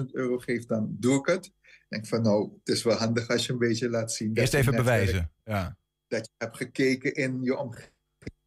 50.000 0.00 0.04
euro 0.12 0.38
geeft, 0.38 0.68
dan 0.68 0.96
doe 0.98 1.18
ik 1.18 1.26
het. 1.26 1.52
Ik 1.94 2.00
denk 2.00 2.22
van 2.22 2.32
nou, 2.32 2.50
het 2.58 2.74
is 2.74 2.82
wel 2.82 2.96
handig 2.96 3.28
als 3.28 3.46
je 3.46 3.52
een 3.52 3.58
beetje 3.58 3.90
laat 3.90 4.12
zien. 4.12 4.30
Eerst 4.34 4.54
even 4.54 4.76
bewijzen. 4.76 5.30
Ja. 5.44 5.76
Dat 6.08 6.24
je 6.24 6.32
hebt 6.38 6.56
gekeken 6.56 7.14
in 7.14 7.42
je 7.42 7.56
omgeving 7.56 7.92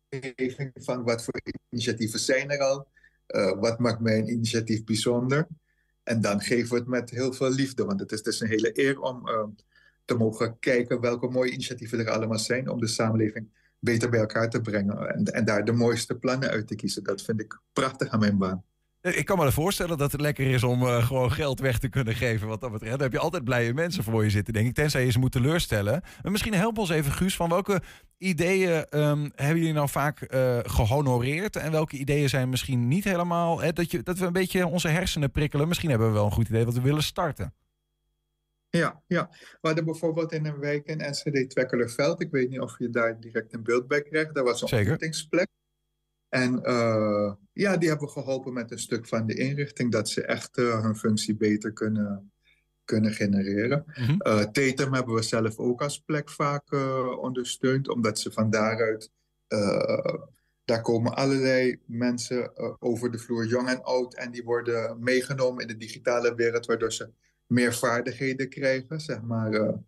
omgeving 0.09 0.71
van 0.73 1.03
wat 1.03 1.23
voor 1.23 1.41
initiatieven 1.69 2.19
zijn 2.19 2.49
er 2.49 2.59
al. 2.59 2.87
Uh, 3.27 3.59
wat 3.59 3.79
maakt 3.79 3.99
mijn 3.99 4.29
initiatief 4.29 4.83
bijzonder? 4.83 5.47
En 6.03 6.21
dan 6.21 6.41
geven 6.41 6.69
we 6.69 6.75
het 6.75 6.87
met 6.87 7.09
heel 7.09 7.33
veel 7.33 7.49
liefde. 7.49 7.85
Want 7.85 7.99
het 7.99 8.11
is 8.11 8.23
dus 8.23 8.39
een 8.39 8.47
hele 8.47 8.79
eer 8.79 8.99
om 8.99 9.27
uh, 9.27 9.43
te 10.05 10.13
mogen 10.13 10.59
kijken 10.59 10.99
welke 10.99 11.27
mooie 11.27 11.51
initiatieven 11.51 11.99
er 11.99 12.09
allemaal 12.09 12.39
zijn 12.39 12.69
om 12.69 12.79
de 12.79 12.87
samenleving 12.87 13.49
beter 13.79 14.09
bij 14.09 14.19
elkaar 14.19 14.49
te 14.49 14.61
brengen. 14.61 15.09
En, 15.13 15.23
en 15.23 15.45
daar 15.45 15.65
de 15.65 15.71
mooiste 15.71 16.15
plannen 16.15 16.49
uit 16.49 16.67
te 16.67 16.75
kiezen. 16.75 17.03
Dat 17.03 17.21
vind 17.21 17.41
ik 17.41 17.59
prachtig 17.73 18.09
aan 18.09 18.19
mijn 18.19 18.37
baan. 18.37 18.63
Ik 19.15 19.25
kan 19.25 19.37
me 19.37 19.51
voorstellen 19.51 19.97
dat 19.97 20.11
het 20.11 20.21
lekker 20.21 20.47
is 20.47 20.63
om 20.63 20.81
uh, 20.81 21.05
gewoon 21.05 21.31
geld 21.31 21.59
weg 21.59 21.79
te 21.79 21.89
kunnen 21.89 22.15
geven. 22.15 22.47
Wat 22.47 22.61
dat 22.61 22.71
betreft. 22.71 22.91
Dan 22.91 23.01
heb 23.01 23.11
je 23.11 23.19
altijd 23.19 23.43
blije 23.43 23.73
mensen 23.73 24.03
voor 24.03 24.23
je 24.23 24.29
zitten, 24.29 24.53
denk 24.53 24.67
ik. 24.67 24.73
Tenzij 24.73 25.05
je 25.05 25.11
ze 25.11 25.19
moet 25.19 25.31
teleurstellen. 25.31 26.01
Maar 26.23 26.31
misschien 26.31 26.53
help 26.53 26.77
ons 26.77 26.89
even, 26.89 27.11
Guus, 27.11 27.35
van 27.35 27.49
welke 27.49 27.81
ideeën 28.17 28.85
um, 28.89 29.31
hebben 29.35 29.57
jullie 29.57 29.73
nou 29.73 29.89
vaak 29.89 30.33
uh, 30.33 30.59
gehonoreerd? 30.61 31.55
En 31.55 31.71
welke 31.71 31.97
ideeën 31.97 32.29
zijn 32.29 32.49
misschien 32.49 32.87
niet 32.87 33.03
helemaal. 33.03 33.61
Hè, 33.61 33.73
dat, 33.73 33.91
je, 33.91 34.03
dat 34.03 34.17
we 34.17 34.25
een 34.25 34.33
beetje 34.33 34.67
onze 34.67 34.87
hersenen 34.87 35.31
prikkelen. 35.31 35.67
Misschien 35.67 35.89
hebben 35.89 36.07
we 36.07 36.13
wel 36.13 36.25
een 36.25 36.31
goed 36.31 36.49
idee 36.49 36.65
wat 36.65 36.73
we 36.73 36.81
willen 36.81 37.03
starten. 37.03 37.53
Ja, 38.69 39.03
ja. 39.07 39.29
We 39.31 39.67
hadden 39.67 39.85
bijvoorbeeld 39.85 40.31
in 40.31 40.45
een 40.45 40.59
wijk 40.59 40.85
in 40.85 40.97
NCD 40.97 41.49
Twekkelerveld. 41.49 42.21
Ik 42.21 42.31
weet 42.31 42.49
niet 42.49 42.59
of 42.59 42.79
je 42.79 42.89
daar 42.89 43.19
direct 43.19 43.53
een 43.53 43.63
beeld 43.63 43.87
bij 43.87 44.01
krijgt. 44.01 44.35
Daar 44.35 44.43
was 44.43 44.61
een 44.61 44.77
ontmoetingsplek. 44.77 45.47
En 46.29 46.59
uh, 46.63 47.33
ja, 47.53 47.77
die 47.77 47.89
hebben 47.89 48.07
we 48.07 48.13
geholpen 48.13 48.53
met 48.53 48.71
een 48.71 48.79
stuk 48.79 49.07
van 49.07 49.25
de 49.25 49.33
inrichting, 49.33 49.91
dat 49.91 50.09
ze 50.09 50.21
echt 50.21 50.57
uh, 50.57 50.81
hun 50.81 50.95
functie 50.95 51.35
beter 51.35 51.73
kunnen, 51.73 52.31
kunnen 52.85 53.11
genereren. 53.11 53.83
Mm 53.85 54.05
-hmm. 54.05 54.21
uh, 54.27 54.39
Tatum 54.39 54.93
hebben 54.93 55.15
we 55.15 55.21
zelf 55.21 55.57
ook 55.57 55.81
als 55.81 55.99
plek 55.99 56.29
vaak 56.29 56.73
ondersteund, 57.21 57.89
omdat 57.89 58.19
ze 58.19 58.31
van 58.31 58.49
daaruit, 58.49 59.11
daar 60.65 60.81
komen 60.81 61.15
allerlei 61.15 61.79
mensen 61.85 62.51
over 62.79 63.11
de 63.11 63.19
vloer, 63.19 63.45
jong 63.45 63.67
en 63.67 63.83
oud, 63.83 64.15
en 64.15 64.31
die 64.31 64.43
worden 64.43 65.03
meegenomen 65.03 65.61
in 65.61 65.67
de 65.67 65.77
digitale 65.77 66.35
wereld, 66.35 66.65
waardoor 66.65 66.93
ze 66.93 67.09
meer 67.45 67.73
vaardigheden 67.73 68.49
krijgen, 68.49 68.99
zeg 68.99 69.21
maar. 69.21 69.79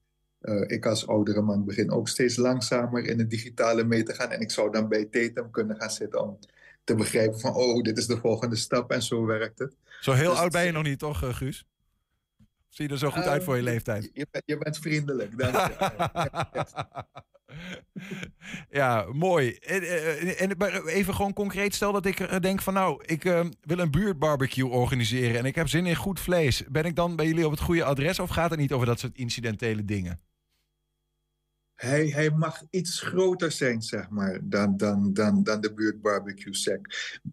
Uh, 0.41 0.63
ik 0.67 0.85
als 0.85 1.07
oudere 1.07 1.41
man 1.41 1.65
begin 1.65 1.91
ook 1.91 2.07
steeds 2.07 2.35
langzamer 2.35 3.05
in 3.05 3.19
het 3.19 3.29
digitale 3.29 3.83
mee 3.83 4.03
te 4.03 4.13
gaan. 4.13 4.29
En 4.29 4.39
ik 4.39 4.51
zou 4.51 4.71
dan 4.71 4.87
bij 4.87 5.05
Tatum 5.05 5.51
kunnen 5.51 5.75
gaan 5.75 5.91
zitten 5.91 6.23
om 6.23 6.39
te 6.83 6.95
begrijpen 6.95 7.39
van... 7.39 7.53
oh, 7.53 7.83
dit 7.83 7.97
is 7.97 8.07
de 8.07 8.17
volgende 8.17 8.55
stap 8.55 8.91
en 8.91 9.01
zo 9.01 9.25
werkt 9.25 9.59
het. 9.59 9.75
Zo 9.99 10.11
heel 10.11 10.29
dus 10.29 10.39
oud 10.39 10.51
ben 10.51 10.65
je 10.65 10.71
nog 10.71 10.83
niet, 10.83 10.99
toch, 10.99 11.37
Guus? 11.37 11.65
Zie 12.69 12.87
je 12.87 12.93
er 12.93 12.99
zo 12.99 13.09
goed 13.09 13.23
uit 13.23 13.43
voor 13.43 13.55
je 13.55 13.63
leeftijd? 13.63 14.03
Je, 14.03 14.27
je, 14.31 14.41
je 14.45 14.57
bent 14.57 14.77
vriendelijk, 14.77 15.37
dank 15.37 15.55
je. 15.55 16.65
ja, 18.79 19.05
mooi. 19.11 19.51
En, 19.53 19.81
en, 20.37 20.61
even 20.85 21.15
gewoon 21.15 21.33
concreet, 21.33 21.75
stel 21.75 21.91
dat 21.91 22.05
ik 22.05 22.41
denk 22.41 22.61
van 22.61 22.73
nou, 22.73 23.03
ik 23.05 23.25
uh, 23.25 23.45
wil 23.61 23.79
een 23.79 23.91
buurtbarbecue 23.91 24.67
organiseren 24.67 25.37
en 25.37 25.45
ik 25.45 25.55
heb 25.55 25.67
zin 25.67 25.85
in 25.85 25.95
goed 25.95 26.19
vlees. 26.19 26.63
Ben 26.67 26.83
ik 26.83 26.95
dan 26.95 27.15
bij 27.15 27.25
jullie 27.25 27.45
op 27.45 27.51
het 27.51 27.59
goede 27.59 27.83
adres 27.83 28.19
of 28.19 28.29
gaat 28.29 28.49
het 28.49 28.59
niet 28.59 28.73
over 28.73 28.85
dat 28.85 28.99
soort 28.99 29.17
incidentele 29.17 29.85
dingen? 29.85 30.19
Hij, 31.79 32.07
hij 32.07 32.29
mag 32.29 32.63
iets 32.69 33.01
groter 33.01 33.51
zijn, 33.51 33.81
zeg 33.81 34.09
maar, 34.09 34.39
dan, 34.43 34.77
dan, 34.77 35.13
dan, 35.13 35.43
dan 35.43 35.61
de 35.61 35.73
buurtbarbecue 35.73 36.55
sec. 36.55 36.79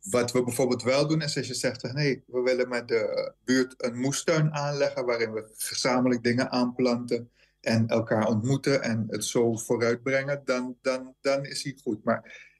Wat 0.00 0.32
we 0.32 0.42
bijvoorbeeld 0.44 0.82
wel 0.82 1.08
doen, 1.08 1.22
is 1.22 1.36
als 1.36 1.46
je 1.46 1.54
zegt, 1.54 1.92
nee, 1.92 2.22
we 2.26 2.40
willen 2.40 2.68
met 2.68 2.88
de 2.88 3.32
buurt 3.44 3.74
een 3.76 3.98
moestuin 3.98 4.54
aanleggen 4.54 5.04
waarin 5.04 5.32
we 5.32 5.50
gezamenlijk 5.56 6.22
dingen 6.22 6.50
aanplanten 6.50 7.30
en 7.60 7.86
elkaar 7.86 8.28
ontmoeten 8.28 8.82
en 8.82 9.04
het 9.08 9.24
zo 9.24 9.56
vooruitbrengen, 9.56 10.42
dan, 10.44 10.76
dan, 10.82 11.14
dan 11.20 11.44
is 11.44 11.62
hij 11.62 11.78
goed. 11.82 12.04
Maar 12.04 12.50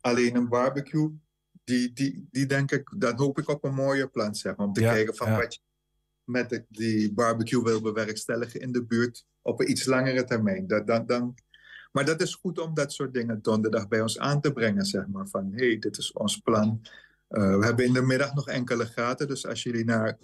alleen 0.00 0.36
een 0.36 0.48
barbecue, 0.48 1.10
die, 1.64 1.92
die, 1.92 2.28
die 2.30 2.46
denk 2.46 2.70
ik, 2.70 2.94
dan 2.96 3.16
hoop 3.16 3.38
ik 3.38 3.48
op 3.48 3.64
een 3.64 3.74
mooie 3.74 4.08
plan, 4.08 4.34
zeg 4.34 4.56
maar, 4.56 4.66
om 4.66 4.72
te 4.72 4.80
kijken 4.80 5.16
van 5.16 5.36
wat 5.36 5.54
je 5.54 5.60
met 6.24 6.64
die 6.68 7.12
barbecue 7.12 7.62
wil 7.62 7.80
bewerkstelligen 7.80 8.60
in 8.60 8.72
de 8.72 8.84
buurt 8.84 9.26
op 9.42 9.60
een 9.60 9.70
iets 9.70 9.84
langere 9.84 10.24
termijn. 10.24 10.66
Dat, 10.66 10.86
dan, 10.86 11.06
dan, 11.06 11.34
maar 11.92 12.04
dat 12.04 12.20
is 12.20 12.34
goed 12.34 12.58
om 12.58 12.74
dat 12.74 12.92
soort 12.92 13.14
dingen 13.14 13.42
donderdag 13.42 13.88
bij 13.88 14.00
ons 14.00 14.18
aan 14.18 14.40
te 14.40 14.52
brengen, 14.52 14.84
zeg 14.84 15.06
maar. 15.06 15.28
Van, 15.28 15.52
hé, 15.52 15.66
hey, 15.66 15.78
dit 15.78 15.98
is 15.98 16.12
ons 16.12 16.38
plan. 16.38 16.80
Uh, 17.28 17.58
we 17.58 17.64
hebben 17.64 17.84
in 17.84 17.92
de 17.92 18.02
middag 18.02 18.34
nog 18.34 18.48
enkele 18.48 18.86
gaten, 18.86 19.28
dus 19.28 19.46
als 19.46 19.62
jullie 19.62 19.84
naar 19.84 20.18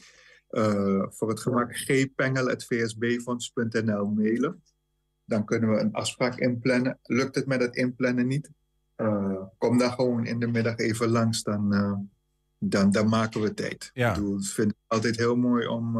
uh, 0.50 1.04
voor 1.08 1.28
het 1.28 1.40
gemak 1.40 1.76
gpengel.vsbfonds.nl 1.76 4.06
mailen. 4.06 4.62
Dan 5.24 5.44
kunnen 5.44 5.70
we 5.70 5.80
een 5.80 5.92
afspraak 5.92 6.38
inplannen. 6.38 6.98
Lukt 7.02 7.34
het 7.34 7.46
met 7.46 7.60
het 7.60 7.76
inplannen 7.76 8.26
niet? 8.26 8.50
Uh, 8.96 9.42
kom 9.58 9.78
dan 9.78 9.92
gewoon 9.92 10.26
in 10.26 10.38
de 10.38 10.46
middag 10.46 10.76
even 10.76 11.08
langs, 11.08 11.42
dan, 11.42 12.08
dan, 12.58 12.90
dan 12.90 13.08
maken 13.08 13.40
we 13.40 13.54
tijd. 13.54 13.90
Ja. 13.94 14.08
Ik 14.08 14.14
bedoel, 14.14 14.40
vind 14.40 14.68
het 14.68 14.76
altijd 14.86 15.16
heel 15.16 15.36
mooi 15.36 15.66
om 15.66 15.96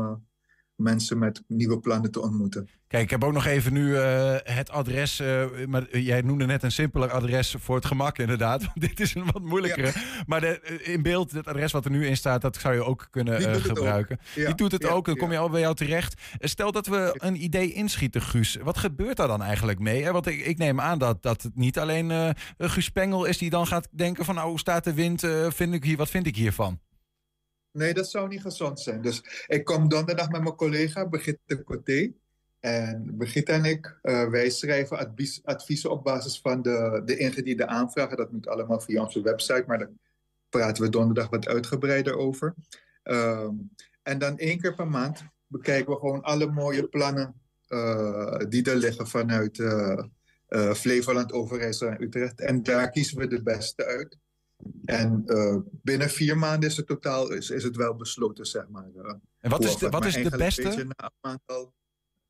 mensen 0.78 1.18
met 1.18 1.42
nieuwe 1.46 1.78
plannen 1.78 2.10
te 2.10 2.20
ontmoeten. 2.20 2.68
Kijk, 2.88 3.02
ik 3.02 3.10
heb 3.10 3.24
ook 3.24 3.32
nog 3.32 3.46
even 3.46 3.72
nu 3.72 3.88
uh, 3.88 4.34
het 4.42 4.70
adres. 4.70 5.20
Uh, 5.20 5.44
maar 5.66 5.98
jij 5.98 6.20
noemde 6.20 6.46
net 6.46 6.62
een 6.62 6.72
simpeler 6.72 7.10
adres 7.10 7.54
voor 7.58 7.76
het 7.76 7.84
gemak, 7.84 8.18
inderdaad. 8.18 8.64
Want 8.64 8.80
dit 8.88 9.00
is 9.00 9.14
een 9.14 9.30
wat 9.32 9.42
moeilijkere. 9.42 9.86
Ja. 9.86 10.02
Maar 10.26 10.40
de, 10.40 10.60
eh, 10.60 10.92
in 10.92 11.02
beeld, 11.02 11.32
het 11.32 11.46
adres 11.46 11.72
wat 11.72 11.84
er 11.84 11.90
nu 11.90 12.06
in 12.06 12.16
staat, 12.16 12.40
dat 12.40 12.56
zou 12.56 12.74
je 12.74 12.84
ook 12.84 13.08
kunnen 13.10 13.40
uh, 13.40 13.54
gebruiken. 13.54 14.18
Ja. 14.34 14.46
Die 14.46 14.54
doet 14.54 14.72
het 14.72 14.86
ook, 14.86 15.06
dan 15.06 15.16
kom 15.16 15.32
je 15.32 15.38
al 15.38 15.50
bij 15.50 15.60
jou 15.60 15.74
terecht. 15.74 16.20
Stel 16.38 16.72
dat 16.72 16.86
we 16.86 17.14
een 17.16 17.42
idee 17.42 17.72
inschieten, 17.72 18.22
Guus. 18.22 18.56
Wat 18.62 18.78
gebeurt 18.78 19.16
daar 19.16 19.28
dan 19.28 19.42
eigenlijk 19.42 19.78
mee? 19.78 20.10
Want 20.10 20.26
ik, 20.26 20.46
ik 20.46 20.58
neem 20.58 20.80
aan 20.80 20.98
dat, 20.98 21.22
dat 21.22 21.42
het 21.42 21.56
niet 21.56 21.78
alleen 21.78 22.34
Guus 22.58 22.88
Pengel 22.88 23.24
is 23.24 23.38
die 23.38 23.50
dan 23.50 23.66
gaat 23.66 23.88
denken 23.90 24.24
van... 24.24 24.34
nou, 24.34 24.48
hoe 24.48 24.58
staat 24.58 24.84
de 24.84 24.94
wind? 24.94 25.26
vind 25.48 25.74
ik 25.74 25.84
hier, 25.84 25.96
wat 25.96 26.10
vind 26.10 26.26
ik 26.26 26.36
hiervan? 26.36 26.80
Nee, 27.72 27.94
dat 27.94 28.10
zou 28.10 28.28
niet 28.28 28.40
gezond 28.40 28.80
zijn. 28.80 29.00
Dus 29.02 29.44
ik 29.46 29.64
kom 29.64 29.88
donderdag 29.88 30.30
met 30.30 30.42
mijn 30.42 30.54
collega 30.54 31.04
Brigitte 31.04 31.64
Coté. 31.64 32.12
En 32.60 33.14
Brigitte 33.16 33.52
en 33.52 33.64
ik, 33.64 33.98
uh, 34.02 34.28
wij 34.28 34.50
schrijven 34.50 34.98
advies, 34.98 35.40
adviezen 35.44 35.90
op 35.90 36.04
basis 36.04 36.40
van 36.40 36.62
de, 36.62 37.02
de 37.04 37.16
ingediende 37.16 37.66
aanvragen. 37.66 38.16
Dat 38.16 38.32
moet 38.32 38.48
allemaal 38.48 38.80
via 38.80 39.02
onze 39.02 39.22
website, 39.22 39.64
maar 39.66 39.78
daar 39.78 39.90
praten 40.48 40.82
we 40.82 40.88
donderdag 40.88 41.28
wat 41.28 41.48
uitgebreider 41.48 42.16
over. 42.16 42.54
Um, 43.02 43.70
en 44.02 44.18
dan 44.18 44.38
één 44.38 44.60
keer 44.60 44.74
per 44.74 44.88
maand 44.88 45.24
bekijken 45.46 45.92
we 45.92 45.98
gewoon 45.98 46.22
alle 46.22 46.46
mooie 46.46 46.88
plannen 46.88 47.40
uh, 47.68 48.36
die 48.48 48.70
er 48.70 48.76
liggen 48.76 49.06
vanuit 49.06 49.58
uh, 49.58 50.02
Flevoland, 50.74 51.32
Overijssel 51.32 51.88
en 51.88 52.02
Utrecht. 52.02 52.40
En 52.40 52.62
daar 52.62 52.90
kiezen 52.90 53.18
we 53.18 53.26
de 53.26 53.42
beste 53.42 53.84
uit. 53.84 54.18
En 54.84 55.22
uh, 55.26 55.56
binnen 55.82 56.10
vier 56.10 56.38
maanden 56.38 56.68
is 56.68 56.76
het 56.76 56.86
totaal 56.86 57.30
is, 57.30 57.50
is 57.50 57.64
het 57.64 57.76
wel 57.76 57.96
besloten, 57.96 58.46
zeg 58.46 58.68
maar. 58.68 58.88
Uh, 58.94 59.14
en 59.38 59.50
wat 59.50 59.64
is 59.64 59.76
de, 59.76 59.88
wat 59.88 60.04
is 60.04 60.14
de 60.14 60.36
beste? 60.36 60.86
Aantal... 61.20 61.74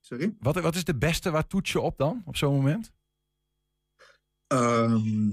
Sorry? 0.01 0.37
Wat, 0.41 0.61
wat 0.61 0.75
is 0.75 0.85
de 0.85 0.97
beste? 0.97 1.31
Waar 1.31 1.47
toets 1.47 1.73
je 1.73 1.81
op 1.81 1.99
dan, 1.99 2.23
op 2.25 2.37
zo'n 2.37 2.55
moment? 2.55 2.93
Um, 4.47 5.33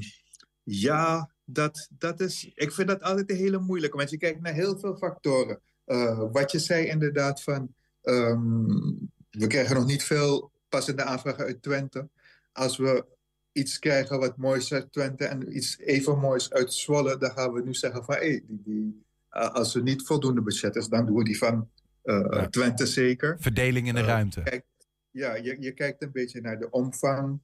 ja, 0.63 1.31
dat, 1.45 1.87
dat 1.91 2.19
is... 2.19 2.51
Ik 2.55 2.71
vind 2.71 2.87
dat 2.87 3.01
altijd 3.01 3.29
een 3.29 3.35
hele 3.35 3.59
moeilijke. 3.59 3.97
Want 3.97 4.09
je 4.09 4.17
kijkt 4.17 4.41
naar 4.41 4.53
heel 4.53 4.79
veel 4.79 4.95
factoren. 4.95 5.61
Uh, 5.85 6.31
wat 6.31 6.51
je 6.51 6.59
zei 6.59 6.85
inderdaad 6.85 7.43
van... 7.43 7.75
Um, 8.01 9.11
we 9.29 9.47
krijgen 9.47 9.75
nog 9.75 9.85
niet 9.85 10.03
veel 10.03 10.51
passende 10.69 11.03
aanvragen 11.03 11.45
uit 11.45 11.61
Twente. 11.61 12.09
Als 12.51 12.77
we 12.77 13.05
iets 13.55 13.79
krijgen 13.79 14.19
wat 14.19 14.37
moois 14.37 14.73
uit 14.73 14.91
Twente 14.91 15.25
en 15.25 15.55
iets 15.55 15.77
even 15.79 16.19
moois 16.19 16.51
uit 16.51 16.73
Zwolle, 16.73 17.17
dan 17.17 17.31
gaan 17.31 17.53
we 17.53 17.61
nu 17.61 17.73
zeggen 17.73 18.03
van 18.03 18.15
hey, 18.15 18.43
die, 18.47 18.61
die, 18.63 19.03
als 19.29 19.75
er 19.75 19.81
niet 19.81 20.05
voldoende 20.05 20.41
budget 20.41 20.75
is, 20.75 20.87
dan 20.87 21.05
doen 21.05 21.15
we 21.15 21.23
die 21.23 21.37
van 21.37 21.69
uh, 22.03 22.27
ja. 22.29 22.47
Twente 22.49 22.85
zeker. 22.85 23.37
Verdeling 23.39 23.87
in 23.87 23.93
de 23.95 24.01
uh, 24.01 24.07
ruimte. 24.07 24.41
Kijk, 24.41 24.65
ja, 25.11 25.35
je, 25.35 25.57
je 25.59 25.71
kijkt 25.71 26.01
een 26.01 26.11
beetje 26.11 26.41
naar 26.41 26.59
de 26.59 26.69
omvang 26.69 27.39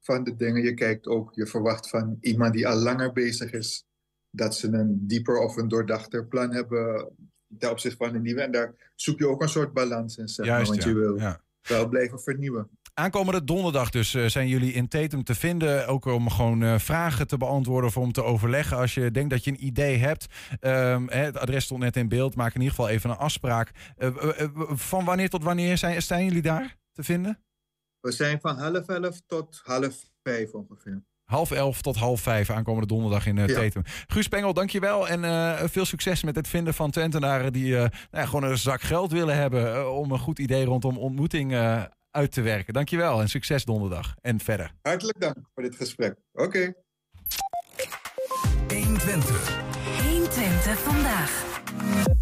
van 0.00 0.24
de 0.24 0.36
dingen. 0.36 0.62
Je 0.62 0.74
kijkt 0.74 1.06
ook, 1.06 1.34
je 1.34 1.46
verwacht 1.46 1.88
van 1.88 2.18
iemand 2.20 2.52
die 2.52 2.68
al 2.68 2.76
langer 2.76 3.12
bezig 3.12 3.52
is, 3.52 3.84
dat 4.30 4.56
ze 4.56 4.68
een 4.68 5.06
dieper 5.06 5.38
of 5.38 5.56
een 5.56 5.68
doordachter 5.68 6.26
plan 6.26 6.52
hebben 6.52 7.12
ten 7.58 7.70
opzichte 7.70 7.96
van 7.96 8.14
een 8.14 8.22
nieuwe. 8.22 8.40
En 8.40 8.52
daar 8.52 8.92
zoek 8.94 9.18
je 9.18 9.28
ook 9.28 9.42
een 9.42 9.48
soort 9.48 9.72
balans 9.72 10.16
in, 10.16 10.28
zeg 10.28 10.46
Juist, 10.46 10.70
maar, 10.70 10.78
want 10.78 10.88
ja. 10.88 10.88
je 10.88 11.06
wil 11.06 11.18
ja. 11.18 11.40
wel 11.62 11.88
blijven 11.88 12.20
vernieuwen. 12.20 12.68
Aankomende 12.98 13.44
donderdag 13.44 13.90
dus 13.90 14.14
uh, 14.14 14.26
zijn 14.26 14.48
jullie 14.48 14.72
in 14.72 14.88
Tatum 14.88 15.24
te 15.24 15.34
vinden. 15.34 15.86
Ook 15.86 16.04
om 16.04 16.30
gewoon 16.30 16.62
uh, 16.62 16.78
vragen 16.78 17.26
te 17.26 17.36
beantwoorden 17.36 17.88
of 17.88 17.96
om 17.96 18.12
te 18.12 18.22
overleggen. 18.22 18.76
Als 18.76 18.94
je 18.94 19.10
denkt 19.10 19.30
dat 19.30 19.44
je 19.44 19.50
een 19.50 19.64
idee 19.64 19.96
hebt. 19.96 20.26
Um, 20.60 21.08
hè, 21.08 21.18
het 21.18 21.38
adres 21.38 21.64
stond 21.64 21.80
net 21.80 21.96
in 21.96 22.08
beeld. 22.08 22.34
Maak 22.34 22.54
in 22.54 22.60
ieder 22.60 22.74
geval 22.74 22.90
even 22.90 23.10
een 23.10 23.16
afspraak. 23.16 23.70
Uh, 23.98 24.08
van 24.68 25.04
wanneer 25.04 25.28
tot 25.28 25.42
wanneer 25.42 25.78
zijn, 25.78 26.02
zijn 26.02 26.24
jullie 26.24 26.42
daar 26.42 26.76
te 26.92 27.02
vinden? 27.02 27.44
We 28.00 28.12
zijn 28.12 28.40
van 28.40 28.58
half 28.58 28.88
elf 28.88 29.20
tot 29.26 29.60
half 29.64 29.94
vijf 30.22 30.52
ongeveer. 30.52 31.04
Half 31.24 31.50
elf 31.50 31.82
tot 31.82 31.96
half 31.96 32.20
vijf 32.20 32.50
aankomende 32.50 32.86
donderdag 32.86 33.26
in 33.26 33.36
uh, 33.36 33.46
ja. 33.46 33.82
Guus 34.06 34.28
Pengel, 34.28 34.54
dankjewel. 34.54 35.08
En 35.08 35.22
uh, 35.22 35.62
veel 35.64 35.84
succes 35.84 36.22
met 36.22 36.36
het 36.36 36.48
vinden 36.48 36.74
van 36.74 36.90
Twentenaren 36.90 37.52
die 37.52 37.68
uh, 37.72 37.78
nou 37.78 37.90
ja, 38.10 38.26
gewoon 38.26 38.50
een 38.50 38.58
zak 38.58 38.80
geld 38.80 39.12
willen 39.12 39.36
hebben. 39.36 39.92
om 39.92 40.12
een 40.12 40.18
goed 40.18 40.38
idee 40.38 40.64
rondom 40.64 40.98
ontmoeting 40.98 41.52
uit 42.16 42.32
te 42.32 42.40
werken. 42.42 42.74
Dankjewel 42.74 43.20
en 43.20 43.28
succes 43.28 43.64
donderdag 43.64 44.14
en 44.20 44.40
verder. 44.40 44.72
Hartelijk 44.82 45.20
dank 45.20 45.36
voor 45.54 45.62
dit 45.62 45.76
gesprek. 45.76 46.14
Oké. 46.32 46.44
Okay. 46.44 46.74
120. 48.68 49.62
120 50.02 50.78
vandaag. 50.78 52.15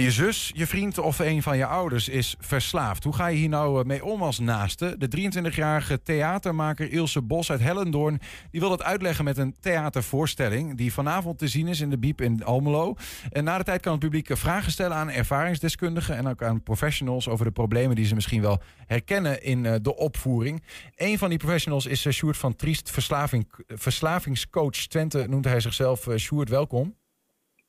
Je 0.00 0.10
zus, 0.10 0.50
je 0.54 0.66
vriend 0.66 0.98
of 0.98 1.18
een 1.18 1.42
van 1.42 1.56
je 1.56 1.66
ouders 1.66 2.08
is 2.08 2.36
verslaafd. 2.38 3.04
Hoe 3.04 3.14
ga 3.14 3.26
je 3.26 3.36
hier 3.36 3.48
nou 3.48 3.80
eh, 3.80 3.86
mee 3.86 4.04
om 4.04 4.22
als 4.22 4.38
naaste? 4.38 4.94
De 4.98 5.30
23-jarige 5.30 6.02
theatermaker 6.02 6.90
Ilse 6.90 7.22
Bos 7.22 7.50
uit 7.50 7.60
Hellendoorn... 7.60 8.20
die 8.50 8.60
wil 8.60 8.70
het 8.70 8.82
uitleggen 8.82 9.24
met 9.24 9.38
een 9.38 9.54
theatervoorstelling... 9.60 10.76
die 10.76 10.92
vanavond 10.92 11.38
te 11.38 11.48
zien 11.48 11.68
is 11.68 11.80
in 11.80 11.90
de 11.90 11.98
Biep 11.98 12.20
in 12.20 12.44
Almelo. 12.44 12.94
En 13.30 13.44
na 13.44 13.58
de 13.58 13.64
tijd 13.64 13.80
kan 13.80 13.92
het 13.92 14.00
publiek 14.00 14.36
vragen 14.36 14.72
stellen 14.72 14.96
aan 14.96 15.10
ervaringsdeskundigen... 15.10 16.16
en 16.16 16.26
ook 16.26 16.42
aan 16.42 16.62
professionals 16.62 17.28
over 17.28 17.44
de 17.44 17.52
problemen 17.52 17.96
die 17.96 18.06
ze 18.06 18.14
misschien 18.14 18.42
wel 18.42 18.62
herkennen 18.86 19.42
in 19.42 19.66
eh, 19.66 19.74
de 19.82 19.96
opvoering. 19.96 20.62
Een 20.96 21.18
van 21.18 21.28
die 21.28 21.38
professionals 21.38 21.86
is 21.86 22.06
eh, 22.06 22.12
Sjoerd 22.12 22.36
van 22.36 22.56
Triest, 22.56 22.90
verslaving, 22.90 23.46
verslavingscoach 23.66 24.86
Twente 24.86 25.26
noemt 25.28 25.44
hij 25.44 25.60
zichzelf. 25.60 26.08
Sjoerd, 26.16 26.48
welkom. 26.48 26.96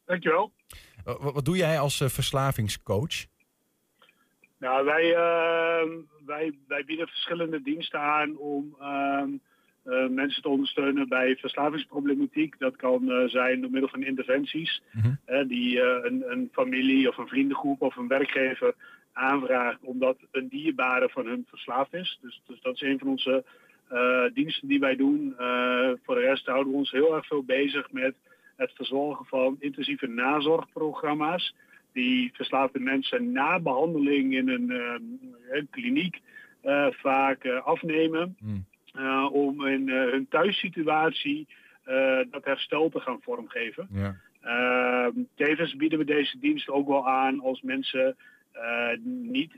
Dankjewel. 0.06 0.52
Wat, 1.04 1.34
wat 1.34 1.46
doe 1.46 1.58
jij 1.58 1.80
als 1.80 2.02
uh, 2.02 2.08
verslavingscoach? 2.08 3.26
Nou, 4.58 4.86
wij, 4.86 5.10
uh, 5.10 5.92
wij, 6.26 6.54
wij 6.68 6.84
bieden 6.86 7.08
verschillende 7.08 7.62
diensten 7.62 8.00
aan 8.00 8.38
om 8.38 8.76
uh, 8.82 9.24
mensen 10.10 10.42
te 10.42 10.50
ondersteunen 10.50 11.08
bij 11.08 11.36
verslavingsproblematiek. 11.36 12.60
Dat 12.60 12.76
kan 12.76 13.30
zijn 13.30 13.62
door 13.62 13.72
middel 13.72 13.90
van 13.90 14.04
interventies 14.04 14.82
mhm. 14.92 15.48
die 15.48 15.82
een, 15.82 16.24
een 16.32 16.50
familie 16.52 17.10
of 17.10 17.18
een 17.18 17.28
vriendengroep 17.28 17.82
of 17.82 17.96
een 17.96 18.08
werkgever 18.08 18.74
aanvraagt 19.14 19.80
omdat 19.82 20.18
een 20.32 20.48
dierbare 20.48 21.10
van 21.10 21.26
hun 21.26 21.46
verslaafd 21.50 21.94
is. 21.94 22.20
Dus, 22.22 22.42
dus 22.48 22.62
dat 22.62 22.74
is 22.74 22.82
een 22.82 23.00
van 23.00 23.08
onze 23.08 23.44
diensten 24.34 24.68
die 24.68 24.80
wij 24.80 24.96
doen. 24.96 25.34
voor 26.04 26.16
de 26.16 26.22
rest 26.22 26.46
houden 26.46 26.72
we 26.72 26.78
ons 26.78 26.92
heel 26.92 27.16
erg 27.16 27.28
veel 27.28 27.44
bezig 27.44 27.92
met 27.92 28.16
het 28.64 28.76
verzorgen 28.76 29.26
van 29.26 29.56
intensieve 29.60 30.08
nazorgprogramma's. 30.08 31.56
Die 31.94 32.32
verslaafde 32.34 32.80
mensen 32.80 33.32
na 33.32 33.60
behandeling 33.60 34.34
in 34.34 34.50
een, 34.50 34.70
uh, 34.72 35.62
kliniek 35.70 36.20
uh, 36.64 36.88
vaak 36.92 37.44
uh, 37.44 37.66
afnemen. 37.66 38.38
Mm. 38.40 38.66
om 39.32 39.66
in 39.66 39.90
hun 39.90 40.28
thuissituatie 40.30 41.48
dat 42.30 42.46
herstel 42.46 42.90
te 42.90 43.00
gaan 43.00 43.20
vormgeven. 43.22 43.88
Ja. 43.92 44.16
Ehm, 44.42 45.12
tevens 45.36 45.76
bieden 45.76 46.00
we 46.00 46.06
deze 46.06 46.40
dienst 46.40 46.70
ook 46.70 46.88
wel 46.88 47.08
aan 47.08 47.40
als 47.40 47.62
mensen 47.62 48.16
niet 49.04 49.52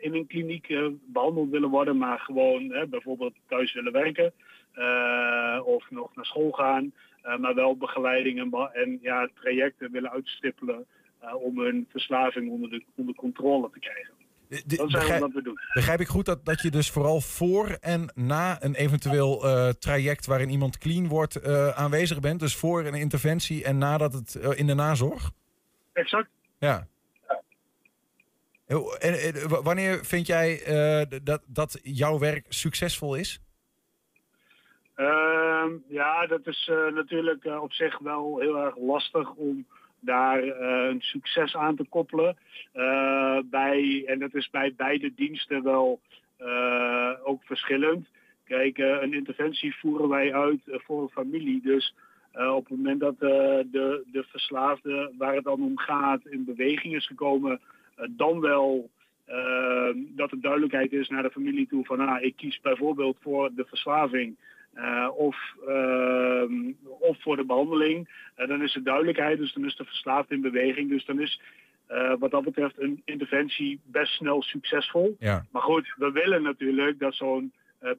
in 0.00 0.14
een 0.14 0.26
kliniek 0.26 0.74
behandeld 1.06 1.50
willen 1.50 1.70
worden, 1.70 1.96
maar 1.96 2.18
gewoon 2.18 2.86
bijvoorbeeld 2.90 3.34
thuis 3.48 3.72
willen 3.72 3.92
werken 3.92 4.32
of 5.64 5.90
nog 5.90 6.16
naar 6.16 6.26
school 6.26 6.50
gaan. 6.50 6.92
Eh, 7.24 7.38
maar 7.38 7.54
wel 7.54 7.76
begeleiding 7.76 8.38
en, 8.38 8.70
en 8.72 8.98
ja, 9.02 9.28
trajecten 9.34 9.90
willen 9.90 10.10
uitstippelen 10.10 10.86
eh, 11.20 11.34
om 11.34 11.58
hun 11.58 11.86
verslaving 11.90 12.50
onder, 12.50 12.70
de, 12.70 12.84
onder 12.94 13.14
controle 13.14 13.70
te 13.72 13.78
krijgen. 13.78 14.14
De, 14.48 14.76
dat 14.76 14.90
zijn 14.90 15.20
wat 15.20 15.32
we 15.32 15.42
doen. 15.42 15.58
Begrijp 15.74 16.00
ik 16.00 16.06
goed 16.06 16.26
dat, 16.26 16.44
dat 16.44 16.62
je 16.62 16.70
dus 16.70 16.90
vooral 16.90 17.20
voor 17.20 17.68
en 17.80 18.12
na 18.14 18.62
een 18.62 18.74
eventueel 18.74 19.46
uh, 19.46 19.68
traject 19.68 20.26
waarin 20.26 20.50
iemand 20.50 20.78
clean 20.78 21.08
wordt 21.08 21.44
aanwezig 21.74 22.20
bent? 22.20 22.40
Dus 22.40 22.56
voor 22.56 22.84
een 22.84 22.94
interventie 22.94 23.64
en 23.64 23.78
nadat 23.78 24.12
het 24.12 24.34
in 24.34 24.66
de 24.66 24.74
nazorg? 24.74 25.30
Exact. 25.92 26.28
Ja. 26.58 26.86
En, 28.98 29.48
wanneer 29.62 30.04
vind 30.04 30.26
jij 30.26 30.62
dat, 31.22 31.42
dat 31.46 31.78
jouw 31.82 32.18
werk 32.18 32.46
succesvol 32.48 33.14
is? 33.14 33.40
Ehm, 34.94 35.70
ja, 35.88 36.26
dat 36.26 36.46
is 36.46 36.68
uh, 36.72 36.92
natuurlijk 36.92 37.44
uh, 37.44 37.62
op 37.62 37.72
zich 37.72 37.98
wel 37.98 38.38
heel 38.38 38.58
erg 38.58 38.76
lastig 38.78 39.34
om 39.34 39.66
daar 40.00 40.44
uh, 40.44 40.54
een 40.90 41.00
succes 41.00 41.56
aan 41.56 41.76
te 41.76 41.84
koppelen. 41.88 42.36
bij, 43.44 44.04
en 44.06 44.18
dat 44.18 44.34
is 44.34 44.50
bij 44.50 44.74
beide 44.76 45.14
diensten 45.14 45.62
wel 45.62 46.00
ook 47.24 47.42
verschillend. 47.44 48.08
Kijk, 48.44 48.78
een 48.78 49.12
interventie 49.12 49.76
voeren 49.76 50.08
wij 50.08 50.34
uit 50.34 50.60
voor 50.64 51.02
een 51.02 51.08
familie. 51.08 51.60
Dus 51.62 51.94
op 52.32 52.68
het 52.68 52.76
moment 52.76 53.00
dat 53.00 53.18
de, 53.18 54.02
de 54.12 54.24
verslaafde, 54.24 55.12
waar 55.18 55.34
het 55.34 55.44
dan 55.44 55.62
om 55.62 55.78
gaat, 55.78 56.26
in 56.26 56.44
beweging 56.44 56.94
is 56.94 57.06
gekomen, 57.06 57.60
dan 58.10 58.40
wel 58.40 58.90
ehm, 59.26 59.98
dat 60.08 60.30
er 60.30 60.40
duidelijkheid 60.40 60.92
is 60.92 61.08
naar 61.08 61.22
de 61.22 61.30
familie 61.30 61.66
toe 61.66 61.84
van 61.84 62.00
ah, 62.00 62.22
ik 62.22 62.36
kies 62.36 62.60
bijvoorbeeld 62.60 63.16
voor 63.20 63.54
de 63.54 63.64
verslaving. 63.64 64.36
Uh, 64.76 65.08
of, 65.16 65.54
uh, 65.68 66.42
of 66.82 67.22
voor 67.22 67.36
de 67.36 67.44
behandeling. 67.44 68.08
Uh, 68.36 68.48
dan 68.48 68.62
is 68.62 68.74
er 68.74 68.82
duidelijkheid, 68.82 69.38
dus 69.38 69.52
dan 69.52 69.64
is 69.64 69.76
de 69.76 69.84
verslaafd 69.84 70.30
in 70.30 70.40
beweging. 70.40 70.88
Dus 70.88 71.04
dan 71.04 71.20
is 71.20 71.40
wat 72.18 72.30
dat 72.30 72.44
betreft 72.44 72.80
een 72.80 73.02
interventie 73.04 73.80
best 73.84 74.12
snel 74.12 74.42
succesvol. 74.42 75.16
Ja. 75.18 75.44
Maar 75.50 75.62
goed, 75.62 75.94
we 75.96 76.10
willen 76.10 76.42
natuurlijk 76.42 76.98
dat 76.98 77.14
zo'n 77.14 77.52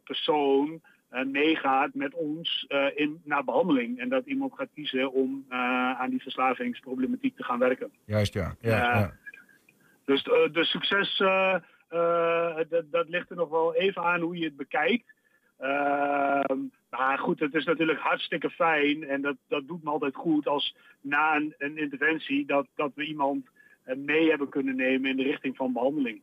persoon 0.03 0.81
meegaat 1.25 1.93
met 1.93 2.13
ons 2.13 2.67
in, 2.95 3.21
naar 3.23 3.43
behandeling. 3.43 3.99
En 3.99 4.09
dat 4.09 4.25
iemand 4.25 4.53
gaat 4.53 4.69
kiezen 4.73 5.11
om 5.11 5.45
aan 5.49 6.09
die 6.09 6.21
verslavingsproblematiek 6.21 7.35
te 7.35 7.43
gaan 7.43 7.59
werken. 7.59 7.91
Juist, 8.05 8.33
ja. 8.33 8.55
ja, 8.59 8.77
ja. 8.77 9.13
Dus 10.05 10.23
de 10.23 10.63
succes, 10.63 11.17
dat 12.91 13.09
ligt 13.09 13.29
er 13.29 13.35
nog 13.35 13.49
wel 13.49 13.75
even 13.75 14.03
aan 14.03 14.21
hoe 14.21 14.37
je 14.37 14.45
het 14.45 14.57
bekijkt. 14.57 15.13
Ehm, 15.57 16.59
maar 16.89 17.17
goed, 17.17 17.39
het 17.39 17.53
is 17.53 17.65
natuurlijk 17.65 17.99
hartstikke 17.99 18.49
fijn 18.49 19.03
en 19.03 19.21
dat, 19.21 19.35
dat 19.47 19.67
doet 19.67 19.83
me 19.83 19.89
altijd 19.89 20.15
goed 20.15 20.47
als 20.47 20.75
na 21.01 21.35
een, 21.35 21.53
een 21.57 21.77
interventie 21.77 22.45
dat, 22.45 22.67
dat 22.75 22.91
we 22.95 23.05
iemand 23.05 23.45
eh, 23.83 23.95
mee 23.95 24.29
hebben 24.29 24.49
kunnen 24.49 24.75
nemen 24.75 25.09
in 25.09 25.17
de 25.17 25.23
richting 25.23 25.55
van 25.55 25.73
behandeling. 25.73 26.21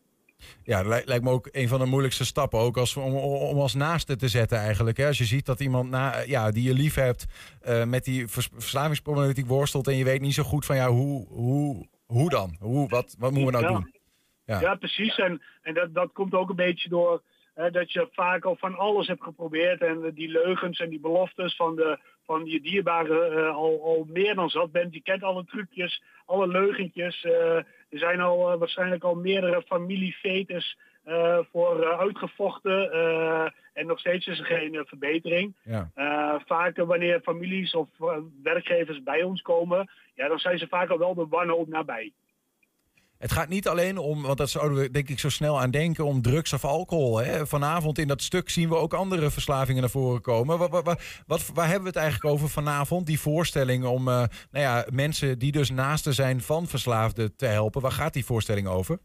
Ja, 0.62 0.82
lijkt, 0.82 1.08
lijkt 1.08 1.24
me 1.24 1.30
ook 1.30 1.48
een 1.52 1.68
van 1.68 1.78
de 1.78 1.86
moeilijkste 1.86 2.24
stappen. 2.24 2.58
Ook 2.58 2.76
als, 2.76 2.96
om, 2.96 3.14
om 3.14 3.58
als 3.58 3.74
naaste 3.74 4.16
te 4.16 4.28
zetten 4.28 4.58
eigenlijk. 4.58 4.96
Hè. 4.96 5.06
Als 5.06 5.18
je 5.18 5.24
ziet 5.24 5.46
dat 5.46 5.60
iemand 5.60 5.90
na, 5.90 6.20
ja, 6.26 6.50
die 6.50 6.62
je 6.62 6.74
lief 6.74 6.94
hebt 6.94 7.26
uh, 7.68 7.84
met 7.84 8.04
die 8.04 8.28
verslavingsproblematiek 8.28 9.46
worstelt... 9.46 9.86
en 9.86 9.96
je 9.96 10.04
weet 10.04 10.20
niet 10.20 10.34
zo 10.34 10.42
goed 10.42 10.64
van 10.64 10.76
ja, 10.76 10.88
hoe, 10.88 11.26
hoe, 11.26 11.86
hoe 12.06 12.30
dan? 12.30 12.56
Hoe, 12.60 12.88
wat, 12.88 13.16
wat 13.18 13.32
moeten 13.32 13.60
we 13.60 13.66
nou 13.66 13.74
doen? 13.74 13.94
Ja, 14.44 14.60
ja 14.60 14.74
precies. 14.74 15.16
En, 15.16 15.42
en 15.62 15.74
dat, 15.74 15.94
dat 15.94 16.12
komt 16.12 16.34
ook 16.34 16.48
een 16.48 16.56
beetje 16.56 16.88
door 16.88 17.22
dat 17.54 17.92
je 17.92 18.08
vaak 18.12 18.44
al 18.44 18.56
van 18.56 18.76
alles 18.76 19.06
hebt 19.06 19.22
geprobeerd 19.22 19.80
en 19.80 20.10
die 20.14 20.28
leugens 20.28 20.80
en 20.80 20.88
die 20.88 21.00
beloftes 21.00 21.56
van, 21.56 21.76
de, 21.76 21.98
van 22.24 22.44
je 22.44 22.60
dierbare 22.60 23.30
uh, 23.30 23.56
al, 23.56 23.82
al 23.82 24.06
meer 24.08 24.34
dan 24.34 24.50
zat 24.50 24.72
bent. 24.72 24.94
Je 24.94 25.02
kent 25.02 25.22
alle 25.22 25.44
trucjes, 25.44 26.02
alle 26.26 26.48
leugentjes. 26.48 27.24
Uh, 27.24 27.56
er 27.56 27.66
zijn 27.88 28.20
al 28.20 28.52
uh, 28.52 28.58
waarschijnlijk 28.58 29.04
al 29.04 29.14
meerdere 29.14 29.62
familiefetes 29.62 30.78
voor 31.52 31.96
uitgevochten 31.98 32.92
en 33.72 33.86
nog 33.86 33.98
steeds 33.98 34.26
is 34.26 34.38
er 34.38 34.44
geen 34.44 34.84
verbetering. 34.86 35.54
Ja. 35.62 35.90
vaak 36.46 36.76
wanneer 36.76 37.20
families 37.20 37.74
of 37.74 37.88
werkgevers 38.42 39.02
bij 39.02 39.22
ons 39.22 39.42
komen, 39.42 39.90
ja, 40.14 40.28
dan 40.28 40.38
zijn 40.38 40.58
ze 40.58 40.68
vaak 40.68 40.88
al 40.90 40.98
wel 40.98 41.14
de 41.14 41.26
wannen 41.26 41.58
op 41.58 41.68
nabij. 41.68 42.12
Het 43.22 43.32
gaat 43.32 43.48
niet 43.48 43.68
alleen 43.68 43.98
om, 43.98 44.22
want 44.22 44.38
dat 44.38 44.50
zouden 44.50 44.78
we 44.78 44.90
denk 44.90 45.08
ik 45.08 45.18
zo 45.18 45.28
snel 45.28 45.60
aan 45.60 45.70
denken, 45.70 46.04
om 46.04 46.22
drugs 46.22 46.52
of 46.52 46.64
alcohol. 46.64 47.18
Hè? 47.18 47.46
Vanavond 47.46 47.98
in 47.98 48.08
dat 48.08 48.22
stuk 48.22 48.50
zien 48.50 48.68
we 48.68 48.76
ook 48.76 48.94
andere 48.94 49.30
verslavingen 49.30 49.80
naar 49.80 49.90
voren 49.90 50.20
komen. 50.20 50.58
Wat, 51.26 51.50
waar 51.54 51.66
hebben 51.66 51.82
we 51.82 51.88
het 51.88 51.96
eigenlijk 51.96 52.34
over 52.34 52.48
vanavond? 52.48 53.06
Die 53.06 53.20
voorstelling 53.20 53.84
om 53.84 54.08
uh, 54.08 54.14
nou 54.14 54.28
ja, 54.50 54.86
mensen 54.92 55.38
die 55.38 55.52
dus 55.52 55.70
naasten 55.70 56.14
zijn 56.14 56.40
van 56.40 56.66
verslaafden 56.66 57.36
te 57.36 57.46
helpen. 57.46 57.80
Waar 57.80 57.92
gaat 57.92 58.12
die 58.12 58.24
voorstelling 58.24 58.66
over? 58.66 58.98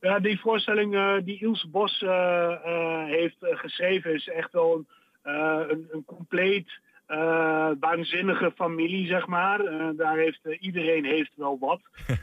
Ja, 0.00 0.18
die 0.18 0.40
voorstelling 0.40 0.94
uh, 0.94 1.14
die 1.24 1.40
Ilse 1.40 1.68
Bos 1.68 2.00
uh, 2.00 3.04
heeft 3.06 3.36
geschreven 3.40 4.14
is 4.14 4.28
echt 4.28 4.52
wel 4.52 4.84
een, 5.22 5.88
een 5.90 6.04
compleet 6.04 6.80
uh, 7.12 7.70
waanzinnige 7.80 8.52
familie, 8.54 9.06
zeg 9.06 9.26
maar. 9.26 9.64
Uh, 9.64 9.88
daar 9.96 10.16
heeft 10.16 10.40
uh, 10.42 10.56
iedereen 10.60 11.04
heeft 11.04 11.32
wel 11.34 11.58
wat. 11.58 11.80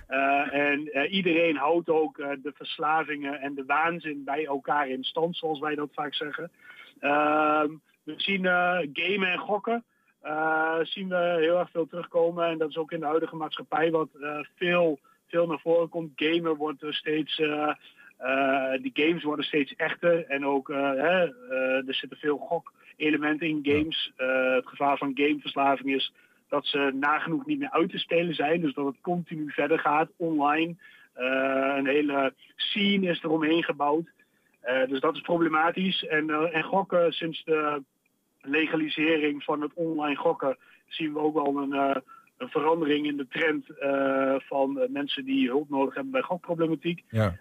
en 0.51 1.07
iedereen 1.09 1.55
houdt 1.55 1.89
ook 1.89 2.17
de 2.17 2.51
verslavingen 2.55 3.41
en 3.41 3.55
de 3.55 3.63
waanzin 3.65 4.23
bij 4.23 4.45
elkaar 4.45 4.89
in 4.89 5.03
stand, 5.03 5.37
zoals 5.37 5.59
wij 5.59 5.75
dat 5.75 5.89
vaak 5.93 6.13
zeggen. 6.13 6.51
Ehm, 6.99 7.69
we 8.03 8.13
zien 8.17 8.45
gamen 8.93 9.31
en 9.31 9.37
gokken. 9.37 9.83
zien 10.81 11.09
we 11.09 11.37
heel 11.39 11.59
erg 11.59 11.69
veel 11.71 11.87
terugkomen. 11.87 12.47
En 12.47 12.57
dat 12.57 12.69
is 12.69 12.77
ook 12.77 12.91
in 12.91 12.99
de 12.99 13.05
huidige 13.05 13.35
maatschappij 13.35 13.91
wat 13.91 14.09
veel, 14.55 14.99
veel 15.27 15.47
naar 15.47 15.59
voren 15.59 15.89
komt. 15.89 16.11
Gamen 16.15 16.55
wordt 16.55 16.85
steeds... 16.89 17.35
die 18.81 18.91
games 18.93 19.23
worden 19.23 19.45
steeds 19.45 19.75
echter. 19.75 20.25
En 20.25 20.45
ook 20.45 20.67
hè, 20.67 21.25
er 21.87 21.93
zitten 21.93 22.17
veel 22.17 22.37
gok 22.37 22.71
element 22.99 23.41
in 23.41 23.59
games. 23.63 24.11
Uh, 24.17 24.55
het 24.55 24.67
gevaar 24.67 24.97
van 24.97 25.11
gameverslaving 25.13 25.95
is 25.95 26.13
dat 26.49 26.65
ze 26.65 26.91
nagenoeg 26.93 27.45
niet 27.45 27.59
meer 27.59 27.71
uit 27.71 27.89
te 27.89 27.97
spelen 27.97 28.35
zijn. 28.35 28.61
Dus 28.61 28.73
dat 28.73 28.85
het 28.85 29.01
continu 29.01 29.51
verder 29.51 29.79
gaat 29.79 30.09
online. 30.15 30.75
Uh, 31.17 31.73
een 31.77 31.87
hele 31.87 32.33
scene 32.55 33.09
is 33.09 33.23
eromheen 33.23 33.63
gebouwd. 33.63 34.09
Uh, 34.63 34.87
dus 34.87 34.99
dat 34.99 35.15
is 35.15 35.21
problematisch. 35.21 36.05
En, 36.05 36.51
en 36.53 36.63
gokken 36.63 37.11
sinds 37.11 37.43
de 37.43 37.83
legalisering 38.41 39.43
van 39.43 39.61
het 39.61 39.71
online 39.73 40.15
gokken 40.15 40.57
zien 40.87 41.13
we 41.13 41.19
ook 41.19 41.33
wel 41.33 41.57
een, 41.57 42.01
een 42.37 42.49
verandering 42.49 43.05
in 43.05 43.17
de 43.17 43.27
trend 43.27 43.65
van 44.47 44.87
mensen 44.89 45.25
die 45.25 45.47
hulp 45.47 45.69
nodig 45.69 45.93
hebben 45.93 46.11
bij 46.11 46.21
gokproblematiek. 46.21 47.03
Ja. 47.09 47.35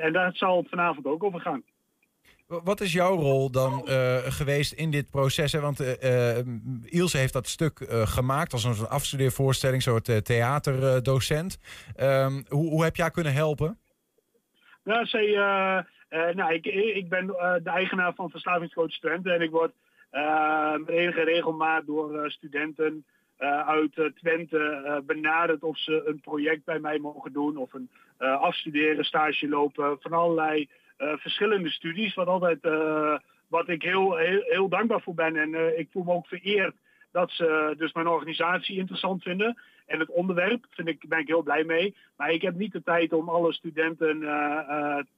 en 0.00 0.12
daar 0.12 0.30
zal 0.34 0.56
het 0.56 0.68
vanavond 0.68 1.06
ook 1.06 1.24
over 1.24 1.40
gaan. 1.40 1.62
Wat 2.46 2.80
is 2.80 2.92
jouw 2.92 3.16
rol 3.16 3.50
dan 3.50 3.82
geweest 4.26 4.72
in 4.72 4.90
dit 4.90 5.10
proces? 5.10 5.52
Hè? 5.52 5.60
Want 5.60 5.80
uh, 5.80 6.38
Ilse 6.84 7.18
heeft 7.18 7.32
dat 7.32 7.46
stuk 7.46 7.86
gemaakt 7.88 8.52
als 8.52 8.64
een 8.64 8.88
afstudeervoorstelling, 8.88 9.76
een 9.76 9.92
soort 9.92 10.24
theaterdocent. 10.24 11.58
Ehm, 11.96 12.42
hoe, 12.48 12.70
hoe 12.70 12.84
heb 12.84 12.96
jij 12.96 13.10
kunnen 13.10 13.32
helpen? 13.32 13.78
Ja, 14.84 15.04
zij, 15.04 15.26
nou, 16.34 16.52
ik, 16.52 16.66
ik 16.96 17.08
ben 17.08 17.26
de 17.62 17.70
eigenaar 17.70 18.14
van 18.14 18.30
Verslavingscoach 18.30 18.98
Twente 18.98 19.32
en 19.32 19.40
ik 19.40 19.50
word 19.50 19.72
met 20.78 20.88
enige 20.88 21.22
regelmaat 21.22 21.86
door 21.86 22.30
studenten 22.30 23.04
uit 23.66 24.12
Twente 24.14 25.02
benaderd 25.06 25.62
of 25.62 25.78
ze 25.78 26.02
een 26.06 26.20
project 26.20 26.64
bij 26.64 26.78
mij 26.78 26.98
mogen 26.98 27.32
doen 27.32 27.56
of 27.56 27.72
een 27.72 27.90
afstuderen, 28.18 29.04
stage 29.04 29.48
lopen, 29.48 29.96
van 30.00 30.12
allerlei 30.12 30.60
eh, 30.62 30.68
verschillende 30.96 31.70
studies. 31.70 32.14
Wat, 32.14 32.26
altijd, 32.26 32.60
eh, 32.60 33.18
wat 33.48 33.68
ik 33.68 33.82
heel, 33.82 34.16
heel, 34.16 34.42
heel, 34.42 34.68
dankbaar 34.68 35.00
voor 35.00 35.14
ben. 35.14 35.36
En 35.36 35.54
eh, 35.54 35.78
ik 35.78 35.88
voel 35.90 36.02
me 36.02 36.12
ook 36.12 36.26
vereerd 36.26 36.74
dat 37.12 37.30
ze 37.30 37.74
dus 37.78 37.92
mijn 37.92 38.06
organisatie 38.06 38.76
interessant 38.78 39.22
vinden. 39.22 39.58
En 39.86 39.98
het 39.98 40.10
onderwerp 40.10 40.66
vind 40.70 40.88
ik, 40.88 41.08
ben 41.08 41.18
ik 41.18 41.26
heel 41.26 41.42
blij 41.42 41.64
mee. 41.64 41.96
Maar 42.16 42.30
ik 42.30 42.42
heb 42.42 42.54
niet 42.54 42.72
de 42.72 42.82
tijd 42.82 43.12
om 43.12 43.28
alle 43.28 43.52
studenten 43.52 44.20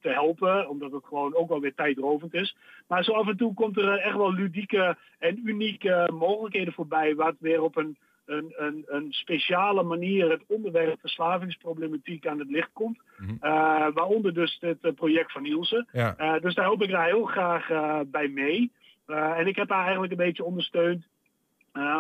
te 0.01 0.09
helpen, 0.09 0.69
omdat 0.69 0.93
het 0.93 1.05
gewoon 1.05 1.35
ook 1.35 1.49
wel 1.49 1.61
weer 1.61 1.75
tijdrovend 1.75 2.35
is. 2.35 2.57
Maar 2.87 3.05
zo 3.05 3.13
af 3.13 3.29
en 3.29 3.37
toe 3.37 3.55
komt 3.55 3.77
er 3.77 3.99
echt 3.99 4.17
wel 4.17 4.33
ludieke 4.33 4.97
en 5.19 5.49
unieke 5.49 6.11
mogelijkheden 6.13 6.73
voorbij, 6.73 7.15
wat 7.15 7.35
weer 7.39 7.63
op 7.63 7.77
een 7.77 7.97
een, 8.29 8.55
een, 8.57 8.85
een 8.87 9.13
speciale 9.13 9.83
manier 9.83 10.31
het 10.31 10.43
onderwerp 10.47 11.01
verslavingsproblematiek 11.01 12.27
aan 12.27 12.39
het 12.39 12.51
licht 12.51 12.71
komt. 12.73 12.99
Mhm. 13.17 13.31
Eh, 13.41 13.87
waaronder 13.95 14.35
dus 14.35 14.57
het 14.61 14.79
eh, 14.81 14.93
project 14.93 15.33
van 15.33 15.43
Nielsen. 15.43 15.87
Uh, 15.93 16.35
dus 16.41 16.55
daar 16.55 16.67
hoop 16.67 16.83
ik 16.83 16.91
daar 16.91 17.07
heel 17.07 17.25
graag 17.25 17.67
bij 18.07 18.29
mee. 18.29 18.73
en 19.07 19.47
ik 19.47 19.57
heb 19.57 19.69
haar 19.69 19.83
eigenlijk 19.83 20.13
een 20.13 20.19
beetje 20.19 20.45
ondersteund 20.45 21.07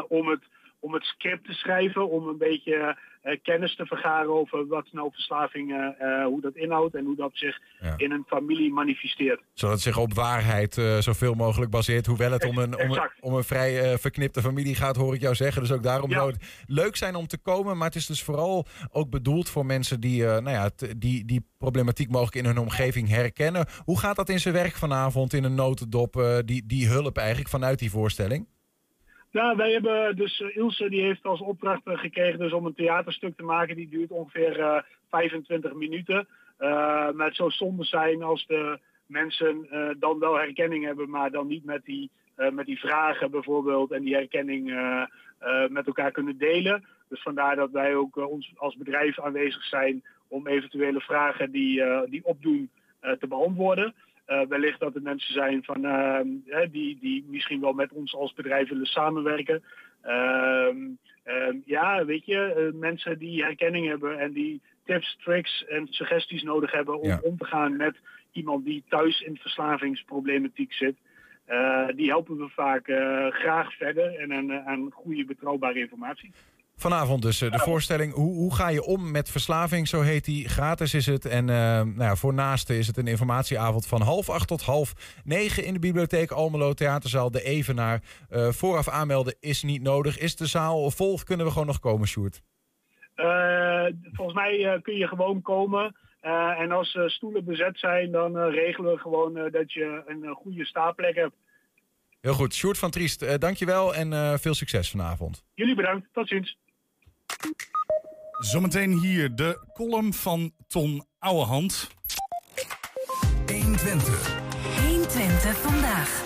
om 0.08 0.28
het 0.28 0.42
om 0.80 0.94
het 0.94 1.04
script 1.04 1.46
te 1.46 1.52
schrijven, 1.52 2.10
om 2.10 2.28
een 2.28 2.38
beetje 2.38 2.96
uh, 3.24 3.36
kennis 3.42 3.76
te 3.76 3.86
vergaren 3.86 4.34
over 4.34 4.66
wat 4.66 4.86
nou 4.92 5.10
verslaving, 5.12 5.70
uh, 5.70 6.24
hoe 6.24 6.40
dat 6.40 6.56
inhoudt 6.56 6.94
en 6.94 7.04
hoe 7.04 7.16
dat 7.16 7.30
zich 7.32 7.58
in 7.96 8.10
een 8.10 8.24
familie 8.26 8.72
manifesteert. 8.72 9.40
Zodat 9.52 9.74
het 9.74 9.84
zich 9.84 9.98
op 9.98 10.14
waarheid 10.14 10.76
uh, 10.76 10.98
zoveel 10.98 11.34
mogelijk 11.34 11.70
baseert, 11.70 12.06
hoewel 12.06 12.32
het 12.32 12.44
om 12.44 12.58
een, 12.58 12.80
om 12.80 12.90
een, 12.90 13.10
om 13.20 13.34
een 13.34 13.44
vrij 13.44 13.98
verknipte 13.98 14.42
familie 14.42 14.74
gaat, 14.74 14.96
hoor 14.96 15.14
ik 15.14 15.20
jou 15.20 15.34
zeggen. 15.34 15.62
Dus 15.62 15.72
ook 15.72 15.82
daarom 15.82 16.10
zou 16.10 16.30
het 16.30 16.64
leuk 16.66 16.96
zijn 16.96 17.14
om 17.14 17.26
te 17.26 17.38
komen, 17.38 17.76
maar 17.76 17.86
het 17.86 17.96
is 17.96 18.06
dus 18.06 18.22
vooral 18.22 18.66
ook 18.90 19.10
bedoeld 19.10 19.48
voor 19.48 19.66
mensen 19.66 20.00
die, 20.00 20.22
nou 20.22 20.50
ja, 20.50 20.70
die, 20.96 21.24
die 21.24 21.46
problematiek 21.58 22.10
mogelijk 22.10 22.36
in 22.36 22.44
hun 22.44 22.58
omgeving 22.58 23.08
herkennen. 23.08 23.66
Hoe 23.84 23.98
gaat 23.98 24.16
dat 24.16 24.28
in 24.28 24.40
zijn 24.40 24.54
werk 24.54 24.74
vanavond 24.74 25.32
in 25.32 25.44
een 25.44 25.54
notendop, 25.54 26.42
die, 26.44 26.66
die 26.66 26.88
hulp 26.88 27.16
eigenlijk 27.16 27.48
vanuit 27.48 27.78
die 27.78 27.90
voorstelling? 27.90 28.46
Ja, 29.38 29.56
wij 29.56 29.72
hebben 29.72 30.16
dus 30.16 30.40
uh, 30.40 30.56
Ilse 30.56 30.88
die 30.88 31.02
heeft 31.02 31.24
als 31.24 31.40
opdracht 31.40 31.86
uh, 31.86 31.98
gekregen 31.98 32.38
dus 32.38 32.52
om 32.52 32.66
een 32.66 32.74
theaterstuk 32.74 33.36
te 33.36 33.42
maken. 33.42 33.76
Die 33.76 33.88
duurt 33.88 34.10
ongeveer 34.10 34.58
uh, 34.58 34.78
25 35.10 35.74
minuten. 35.74 36.28
Uh, 36.60 36.68
maar 37.10 37.26
het 37.26 37.36
zou 37.36 37.50
zonde 37.50 37.84
zijn 37.84 38.22
als 38.22 38.46
de 38.46 38.78
mensen 39.06 39.66
dan 39.98 40.18
wel 40.18 40.34
herkenning 40.34 40.84
hebben, 40.84 41.10
maar 41.10 41.30
dan 41.30 41.46
niet 41.46 41.64
met 41.64 41.84
die, 41.84 42.10
met 42.50 42.66
die 42.66 42.78
vragen 42.78 43.30
bijvoorbeeld 43.30 43.90
en 43.90 44.02
die 44.02 44.14
herkenning 44.14 44.64
met 45.68 45.86
elkaar 45.86 46.10
kunnen 46.10 46.38
delen. 46.38 46.84
Dus 47.08 47.22
vandaar 47.22 47.56
dat 47.56 47.70
wij 47.70 47.94
ook 47.94 48.16
ons 48.16 48.52
als 48.56 48.76
bedrijf 48.76 49.20
aanwezig 49.20 49.64
zijn 49.64 50.04
om 50.28 50.46
eventuele 50.46 51.00
vragen 51.00 51.50
die, 51.50 51.82
die 52.08 52.24
opdoen 52.24 52.70
te 53.00 53.26
beantwoorden. 53.28 53.94
Uh, 54.28 54.46
wellicht 54.48 54.80
dat 54.80 54.94
er 54.94 55.02
mensen 55.02 55.32
zijn 55.32 55.64
van, 55.64 55.84
uh, 55.84 56.20
die, 56.70 56.98
die 57.00 57.24
misschien 57.28 57.60
wel 57.60 57.72
met 57.72 57.92
ons 57.92 58.14
als 58.14 58.34
bedrijf 58.34 58.68
willen 58.68 58.86
samenwerken. 58.86 59.62
Uh, 61.28 61.54
ja, 61.64 62.04
weet 62.04 62.24
je, 62.24 62.52
eh, 62.52 62.80
mensen 62.80 63.18
die 63.18 63.42
herkenning 63.42 63.86
hebben 63.86 64.18
en 64.18 64.32
die 64.32 64.60
tips, 64.84 65.18
tricks 65.24 65.64
en 65.64 65.86
suggesties 65.90 66.42
nodig 66.42 66.72
hebben 66.72 67.00
om 67.00 67.18
om 67.22 67.36
te 67.36 67.44
gaan 67.44 67.76
met 67.76 67.96
iemand 68.32 68.64
die 68.64 68.84
thuis 68.88 69.20
in 69.20 69.36
verslavingsproblematiek 69.36 70.72
zit. 70.72 70.96
Eh, 71.44 71.88
die 71.94 72.08
helpen 72.08 72.36
we 72.36 72.48
vaak 72.48 72.84
graag 73.34 73.72
verder 73.72 74.14
en 74.14 74.32
aan, 74.32 74.52
aan 74.52 74.90
goede 74.90 75.24
betrouwbare 75.24 75.78
informatie. 75.78 76.32
Vanavond 76.78 77.22
dus 77.22 77.40
eh, 77.40 77.50
de 77.50 77.58
voorstelling. 77.58 78.12
Hoe, 78.12 78.34
hoe 78.34 78.54
ga 78.54 78.68
je 78.68 78.82
om 78.84 79.10
met 79.10 79.30
verslaving? 79.30 79.88
Zo 79.88 80.00
heet 80.00 80.24
die. 80.24 80.48
Gratis 80.48 80.94
is 80.94 81.06
het. 81.06 81.24
En 81.24 81.48
uh, 81.48 81.54
nou 81.54 82.02
ja, 82.02 82.16
voor 82.16 82.34
naasten 82.34 82.76
is 82.76 82.86
het 82.86 82.96
een 82.96 83.06
informatieavond 83.06 83.86
van 83.86 84.02
half 84.02 84.30
acht 84.30 84.48
tot 84.48 84.62
half 84.62 85.20
negen 85.24 85.64
in 85.64 85.72
de 85.72 85.78
bibliotheek 85.78 86.30
Almelo 86.30 86.72
Theaterzaal 86.72 87.30
De 87.30 87.42
Evenaar. 87.42 88.00
Uh, 88.30 88.48
vooraf 88.48 88.88
aanmelden 88.88 89.36
is 89.40 89.62
niet 89.62 89.82
nodig. 89.82 90.18
Is 90.18 90.36
de 90.36 90.46
zaal 90.46 90.90
vol? 90.90 91.18
Kunnen 91.24 91.46
we 91.46 91.52
gewoon 91.52 91.66
nog 91.66 91.80
komen, 91.80 92.08
Sjoerd? 92.08 92.42
volgens 94.12 94.36
mij 94.36 94.80
kun 94.82 94.96
je 94.96 95.06
gewoon 95.06 95.42
komen. 95.42 95.96
en 96.58 96.72
als 96.72 96.98
stoelen 97.06 97.44
bezet 97.44 97.78
zijn, 97.78 98.10
dan 98.10 98.36
regelen 98.36 98.92
we 98.92 98.98
gewoon 98.98 99.34
dat 99.34 99.72
je 99.72 100.02
een 100.06 100.34
goede 100.34 100.64
staapplek 100.64 101.14
hebt. 101.14 101.34
Heel 102.20 102.32
goed. 102.32 102.54
Sjoerd 102.54 102.78
van 102.78 102.90
Triest, 102.90 103.40
dankjewel 103.40 103.94
en 103.94 104.38
veel 104.38 104.54
succes 104.54 104.90
vanavond. 104.90 105.44
Jullie 105.54 105.74
bedankt. 105.74 106.08
Tot 106.12 106.28
ziens. 106.28 106.56
Zometeen 108.38 108.98
hier 108.98 109.34
de 109.34 109.68
column 109.72 110.14
van 110.14 110.52
Ton 110.66 111.04
Ouwehand. 111.18 111.88
120. 113.46 114.36
120 114.86 115.56
vandaag. 115.56 116.22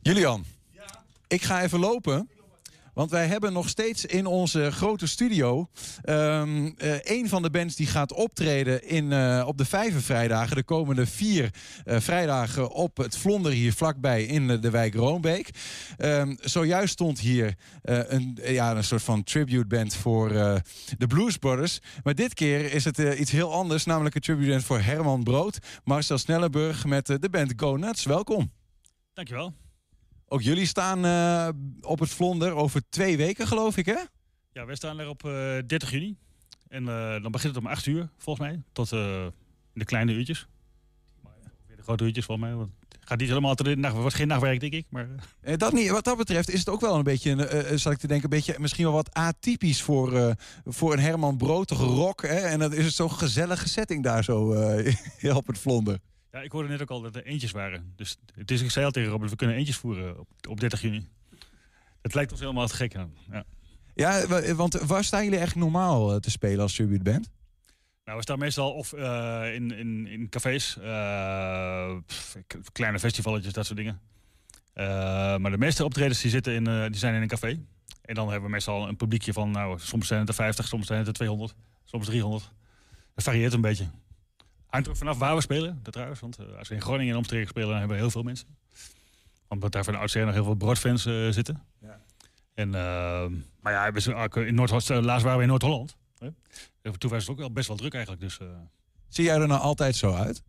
Julian, 0.00 0.44
ja? 0.70 1.04
ik 1.26 1.42
ga 1.42 1.62
even 1.62 1.78
lopen. 1.78 2.28
Want 2.92 3.10
wij 3.10 3.26
hebben 3.26 3.52
nog 3.52 3.68
steeds 3.68 4.04
in 4.04 4.26
onze 4.26 4.72
grote 4.72 5.06
studio 5.06 5.68
um, 6.04 6.74
een 7.02 7.28
van 7.28 7.42
de 7.42 7.50
bands 7.50 7.76
die 7.76 7.86
gaat 7.86 8.12
optreden 8.12 8.88
in, 8.88 9.10
uh, 9.10 9.44
op 9.46 9.58
de 9.58 9.64
Vijvervrijdagen. 9.64 10.56
De 10.56 10.62
komende 10.62 11.06
vier 11.06 11.50
uh, 11.84 12.00
vrijdagen 12.00 12.70
op 12.70 12.96
het 12.96 13.16
Vlonder 13.16 13.52
hier 13.52 13.72
vlakbij 13.72 14.24
in 14.24 14.46
de 14.46 14.70
wijk 14.70 14.94
Roombeek. 14.94 15.50
Um, 15.98 16.36
zojuist 16.40 16.92
stond 16.92 17.20
hier 17.20 17.54
een, 17.82 18.38
ja, 18.44 18.76
een 18.76 18.84
soort 18.84 19.02
van 19.02 19.24
tribute 19.24 19.66
band 19.66 19.94
voor 19.94 20.28
de 20.98 21.06
Blues 21.08 21.36
Brothers. 21.36 21.78
Maar 22.02 22.14
dit 22.14 22.34
keer 22.34 22.72
is 22.72 22.84
het 22.84 22.98
iets 22.98 23.30
heel 23.30 23.52
anders, 23.52 23.84
namelijk 23.84 24.14
een 24.14 24.20
tribute 24.20 24.50
band 24.50 24.64
voor 24.64 24.80
Herman 24.80 25.22
Brood. 25.22 25.58
Marcel 25.84 26.18
Snellenburg 26.18 26.84
met 26.84 27.06
de 27.06 27.28
band 27.30 27.52
Go 27.56 27.76
Nuts. 27.76 28.04
Welkom. 28.04 28.52
Dankjewel. 29.14 29.61
Ook 30.32 30.42
jullie 30.42 30.66
staan 30.66 31.04
uh, 31.04 31.48
op 31.80 31.98
het 31.98 32.10
Vlonder 32.10 32.52
over 32.54 32.82
twee 32.88 33.16
weken, 33.16 33.46
geloof 33.46 33.76
ik, 33.76 33.86
hè? 33.86 33.98
Ja, 34.52 34.66
wij 34.66 34.74
staan 34.74 34.98
er 34.98 35.08
op 35.08 35.22
uh, 35.24 35.58
eh, 35.58 35.66
30 35.66 35.90
juni. 35.90 36.16
En 36.68 36.82
uh, 36.82 37.22
dan 37.22 37.30
begint 37.30 37.54
het 37.54 37.64
om 37.64 37.70
8 37.70 37.86
uur, 37.86 38.08
volgens 38.18 38.48
mij. 38.48 38.62
Tot 38.72 38.88
de 38.88 39.84
kleine 39.84 40.12
uurtjes. 40.12 40.46
Maar, 41.20 41.32
weer 41.66 41.76
de 41.76 41.82
grote 41.82 42.04
uurtjes, 42.04 42.24
volgens 42.24 42.46
mij. 42.46 42.56
Want 42.56 42.70
het 42.88 42.98
gaat 43.08 43.18
niet 43.18 43.28
helemaal 43.28 43.54
te 43.54 43.62
de 43.62 43.76
nacht. 43.76 43.94
wordt 43.94 44.14
geen 44.14 44.28
nachtwerk, 44.28 44.60
denk 44.60 44.72
ik. 44.72 44.86
Maar... 44.88 45.08
dat 45.56 45.72
niet. 45.72 45.90
Wat 45.90 46.04
dat 46.04 46.16
betreft 46.16 46.50
is 46.50 46.58
het 46.58 46.68
ook 46.68 46.80
wel 46.80 46.96
een 46.96 47.02
beetje, 47.02 47.62
zal 47.74 47.92
ik 47.92 47.98
te 47.98 48.06
denken, 48.06 48.24
een 48.24 48.38
beetje 48.38 48.56
misschien 48.58 48.84
wel 48.84 48.94
wat 48.94 49.14
atypisch 49.14 49.82
voor, 49.82 50.36
voor 50.64 50.92
een 50.92 50.98
Herman 50.98 51.36
Broodtige 51.36 51.84
rock. 51.84 52.22
Hè? 52.22 52.38
En 52.38 52.58
dat 52.58 52.72
is 52.72 52.84
het 52.84 52.94
zo'n 52.94 53.12
gezellige 53.12 53.68
setting 53.68 54.02
daar 54.02 54.24
zo 54.24 54.54
op 55.34 55.46
het 55.46 55.58
Vlonder. 55.58 55.98
Ja, 56.32 56.40
ik 56.40 56.52
hoorde 56.52 56.68
net 56.68 56.82
ook 56.82 56.90
al 56.90 57.00
dat 57.00 57.16
er 57.16 57.24
eentjes 57.24 57.50
waren. 57.50 57.92
Dus 57.96 58.16
het 58.34 58.50
is, 58.50 58.62
ik 58.62 58.70
zei 58.70 58.84
al 58.84 58.90
tegen 58.90 59.10
Robert, 59.10 59.30
we 59.30 59.36
kunnen 59.36 59.56
eentjes 59.56 59.76
voeren 59.76 60.18
op, 60.18 60.28
op 60.48 60.60
30 60.60 60.80
juni. 60.80 61.08
Het 62.02 62.14
lijkt 62.14 62.30
ons 62.30 62.40
helemaal 62.40 62.66
te 62.66 62.74
gek 62.74 62.96
aan. 62.96 63.14
Ja. 63.30 63.44
Ja, 63.94 64.26
want 64.54 64.74
waar 64.74 65.04
staan 65.04 65.24
jullie 65.24 65.38
echt 65.38 65.54
normaal 65.54 66.12
eh, 66.12 66.16
te 66.16 66.30
spelen 66.30 66.60
als 66.60 66.74
tribute 66.74 67.02
band? 67.02 67.30
Nou, 68.04 68.16
we 68.16 68.22
staan 68.22 68.38
meestal 68.38 68.72
of 68.72 68.92
uh, 68.92 69.54
in, 69.54 69.70
in, 69.70 70.06
in 70.06 70.28
cafés, 70.28 70.76
uh, 70.80 71.96
kleine 72.72 72.98
festivaletjes, 72.98 73.52
dat 73.52 73.66
soort 73.66 73.78
dingen. 73.78 74.00
Uh, 74.74 74.84
maar 75.36 75.50
de 75.50 75.58
meeste 75.58 75.84
optredens 75.84 76.20
die 76.20 76.30
zitten 76.30 76.52
in, 76.52 76.64
die 76.64 76.98
zijn 76.98 77.14
in 77.14 77.22
een 77.22 77.28
café. 77.28 77.60
En 78.02 78.14
dan 78.14 78.26
hebben 78.26 78.44
we 78.44 78.50
meestal 78.50 78.88
een 78.88 78.96
publiekje 78.96 79.32
van, 79.32 79.50
nou, 79.50 79.78
soms 79.78 80.06
zijn 80.06 80.20
het 80.20 80.28
er 80.28 80.34
50, 80.34 80.66
soms 80.66 80.86
zijn 80.86 80.98
het 80.98 81.08
er 81.08 81.14
200, 81.14 81.54
soms 81.84 82.06
300. 82.06 82.50
Dat 83.14 83.24
varieert 83.24 83.52
een 83.52 83.60
beetje. 83.60 83.90
Hangt 84.72 84.88
er 84.88 84.96
vanaf 84.96 85.18
waar 85.18 85.34
we 85.34 85.40
spelen, 85.40 85.80
dat 85.82 85.92
trouwens. 85.92 86.20
Want 86.20 86.38
eh, 86.38 86.58
als 86.58 86.68
we 86.68 86.74
in 86.74 86.80
Groningen 86.80 87.12
en 87.12 87.18
omstreken 87.18 87.48
spelen, 87.48 87.68
dan 87.68 87.78
hebben 87.78 87.96
we 87.96 88.02
heel 88.02 88.10
veel 88.10 88.22
mensen. 88.22 88.46
Omdat 89.48 89.72
daar 89.72 89.84
van 89.84 89.92
de 89.92 89.98
oudsher 89.98 90.24
nog 90.24 90.34
heel 90.34 90.44
veel 90.44 90.54
broadfans 90.54 91.06
uh, 91.06 91.30
zitten. 91.30 91.62
Ja. 91.80 92.00
En, 92.54 92.68
uh, 92.68 93.26
maar 93.60 93.72
ja, 93.72 93.86
in 94.46 94.54
Noord 94.54 94.70
laatst 94.70 95.24
waren 95.24 95.36
we 95.36 95.42
in 95.42 95.48
Noord-Holland. 95.48 95.96
Toen 96.98 97.10
was 97.10 97.22
het 97.22 97.30
ook 97.30 97.38
wel 97.38 97.52
best 97.52 97.68
wel 97.68 97.76
druk 97.76 97.94
eigenlijk. 97.94 98.22
Dus, 98.22 98.38
Zie 99.08 99.24
jij 99.24 99.40
er 99.40 99.46
nou 99.46 99.60
altijd 99.60 99.96
zo 99.96 100.14
uit? 100.14 100.42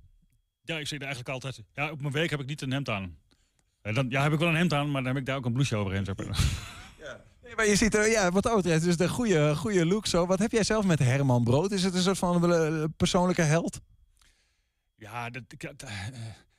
Ja, 0.62 0.78
ik 0.78 0.88
zie 0.88 0.98
er 0.98 1.06
eigenlijk 1.06 1.34
altijd... 1.34 1.64
Ja, 1.74 1.92
op 1.92 2.02
mijn 2.02 2.14
week 2.14 2.30
heb 2.30 2.40
ik 2.40 2.48
niet 2.48 2.62
een 2.62 2.72
hemd 2.72 2.90
aan. 2.90 3.18
En 3.82 3.94
dan, 3.94 4.10
ja, 4.10 4.24
heb 4.24 4.34
ik 4.34 4.40
wel 4.40 4.50
een 4.50 4.56
hemd 4.56 4.74
aan, 4.74 4.92
maar 4.92 5.04
dan 5.04 5.12
heb 5.12 5.22
ik 5.22 5.26
daar 5.26 5.38
ook 5.38 5.46
een 5.46 5.54
blouseje 5.54 5.82
overheen. 5.82 6.06
Zeg 6.06 6.16
maar. 6.16 6.40
Nee, 7.44 7.56
maar 7.56 7.68
je 7.68 7.76
ziet 7.76 7.96
er, 7.96 8.10
ja, 8.10 8.32
wat 8.32 8.44
dat 8.44 8.56
betreft, 8.56 8.84
dus 8.84 8.98
de 8.98 9.10
goede, 9.10 9.56
goede 9.56 9.86
look 9.86 10.06
zo. 10.06 10.26
Wat 10.26 10.40
heb 10.40 10.52
jij 10.52 10.64
zelf 10.64 10.86
met 10.86 11.00
Herman 11.00 11.44
Brood? 11.44 11.72
Is 11.72 11.84
het 11.84 11.94
een 11.94 12.02
soort 12.02 12.18
van 12.18 12.54
eh, 12.54 12.84
persoonlijke 12.98 13.42
held? 13.42 13.80
Ja, 15.04 15.30
dat, 15.30 15.44
dat, 15.58 15.80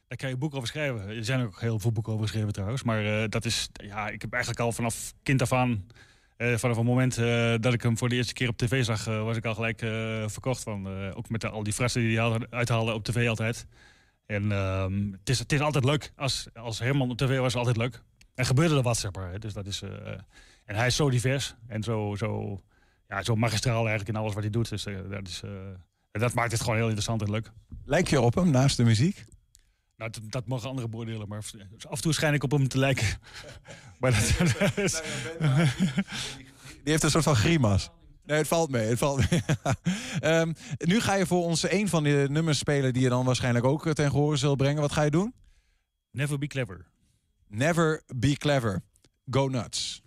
daar 0.06 0.16
kan 0.16 0.28
je 0.28 0.36
boeken 0.36 0.58
over 0.58 0.70
schrijven. 0.70 1.08
Er 1.08 1.24
zijn 1.24 1.42
ook 1.42 1.60
heel 1.60 1.78
veel 1.78 1.92
boeken 1.92 2.12
over 2.12 2.24
geschreven 2.26 2.52
trouwens. 2.52 2.82
Maar 2.82 3.22
eh, 3.22 3.28
dat 3.28 3.44
is, 3.44 3.68
ja, 3.72 4.08
ik 4.08 4.20
heb 4.20 4.32
eigenlijk 4.32 4.62
al 4.62 4.72
vanaf 4.72 5.14
kind 5.22 5.42
af 5.42 5.52
aan, 5.52 5.86
uh, 6.38 6.56
vanaf 6.56 6.76
het 6.76 6.86
moment 6.86 7.14
dat 7.62 7.72
ik 7.72 7.82
hem 7.82 7.98
voor 7.98 8.08
de 8.08 8.14
eerste 8.14 8.32
keer 8.32 8.48
op 8.48 8.56
tv 8.56 8.84
zag, 8.84 9.04
was 9.04 9.36
ik 9.36 9.44
al 9.44 9.54
gelijk 9.54 9.78
verkocht 10.30 10.62
van. 10.62 11.12
ook 11.14 11.28
met 11.28 11.44
al 11.44 11.62
die 11.62 11.72
frassen 11.72 12.00
die 12.00 12.20
hij 12.20 12.46
uithaalde 12.50 12.92
op 12.92 13.04
tv 13.04 13.28
altijd. 13.28 13.66
En 14.26 14.52
ehm, 14.52 15.12
het, 15.12 15.28
is, 15.28 15.38
het 15.38 15.52
is 15.52 15.60
altijd 15.60 15.84
leuk. 15.84 16.12
Als, 16.16 16.48
als 16.54 16.78
Herman 16.78 17.10
op 17.10 17.16
tv 17.16 17.38
was, 17.38 17.52
het 17.52 17.56
altijd 17.56 17.76
leuk. 17.76 18.02
En 18.34 18.46
gebeurde 18.46 18.76
er 18.76 18.82
wat, 18.82 18.98
zeg 18.98 19.12
maar. 19.12 19.40
Dus 19.40 19.52
dat 19.52 19.66
is, 19.66 19.82
en 20.64 20.74
hij 20.76 20.86
is 20.86 20.96
zo 20.96 21.10
divers 21.10 21.54
en 21.66 21.82
zo, 21.82 22.14
zo, 22.16 22.60
ja, 23.08 23.22
zo 23.22 23.34
magistraal 23.34 23.86
eigenlijk 23.86 24.08
in 24.08 24.16
alles 24.16 24.34
wat 24.34 24.42
hij 24.42 24.52
doet. 24.52 24.68
Dus 24.68 24.82
dat, 25.08 25.28
is, 25.28 25.42
dat 26.20 26.34
maakt 26.34 26.52
het 26.52 26.60
gewoon 26.60 26.76
heel 26.76 26.84
interessant 26.84 27.22
en 27.22 27.30
leuk. 27.30 27.52
Lijk 27.84 28.08
je 28.08 28.20
op 28.20 28.34
hem 28.34 28.50
naast 28.50 28.76
de 28.76 28.84
muziek? 28.84 29.24
Nou, 29.96 30.10
dat, 30.10 30.22
dat, 30.24 30.46
mogen 30.46 30.68
andere 30.68 30.88
beoordelen, 30.88 31.28
maar 31.28 31.38
af 31.38 31.96
en 31.96 32.00
toe 32.00 32.12
schijn 32.12 32.34
ik 32.34 32.42
op 32.42 32.50
hem 32.50 32.68
te 32.68 32.78
lijken. 32.78 33.06
maar 34.00 34.10
dat, 34.10 34.76
is... 34.76 35.02
Die 36.58 36.92
heeft 36.92 37.02
een 37.02 37.10
soort 37.10 37.24
van 37.24 37.36
grimas. 37.36 37.90
Nee, 38.24 38.38
het 38.38 38.48
valt 38.48 38.70
mee. 38.70 38.86
Het 38.86 38.98
valt 38.98 39.30
mee. 39.30 39.42
um, 40.22 40.54
nu 40.90 41.00
ga 41.00 41.14
je 41.14 41.26
voor 41.26 41.44
ons 41.44 41.70
een 41.70 41.88
van 41.88 42.02
de 42.02 42.26
nummers 42.30 42.58
spelen 42.58 42.92
die 42.92 43.02
je 43.02 43.08
dan 43.08 43.24
waarschijnlijk 43.24 43.64
ook 43.64 43.94
ten 43.94 44.10
gehore 44.10 44.36
zult 44.36 44.56
brengen. 44.56 44.80
Wat 44.80 44.92
ga 44.92 45.02
je 45.02 45.10
doen? 45.10 45.34
Never 46.10 46.38
be 46.38 46.46
clever. 46.46 46.86
Never 47.48 48.02
be 48.14 48.36
clever. 48.36 48.82
Go 49.30 49.48
nuts. 49.48 50.02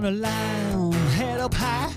Down 0.00 0.20
line, 0.20 0.92
head 1.16 1.40
up 1.40 1.54
high. 1.54 1.92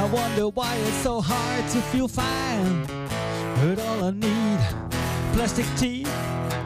I 0.00 0.04
wonder 0.12 0.48
why 0.48 0.74
it's 0.74 1.02
so 1.02 1.20
hard 1.20 1.64
to 1.70 1.80
feel 1.92 2.08
fine. 2.08 2.86
But 3.60 3.78
all 3.86 4.04
I 4.04 4.10
need, 4.10 4.60
plastic 5.34 5.66
teeth, 5.76 6.12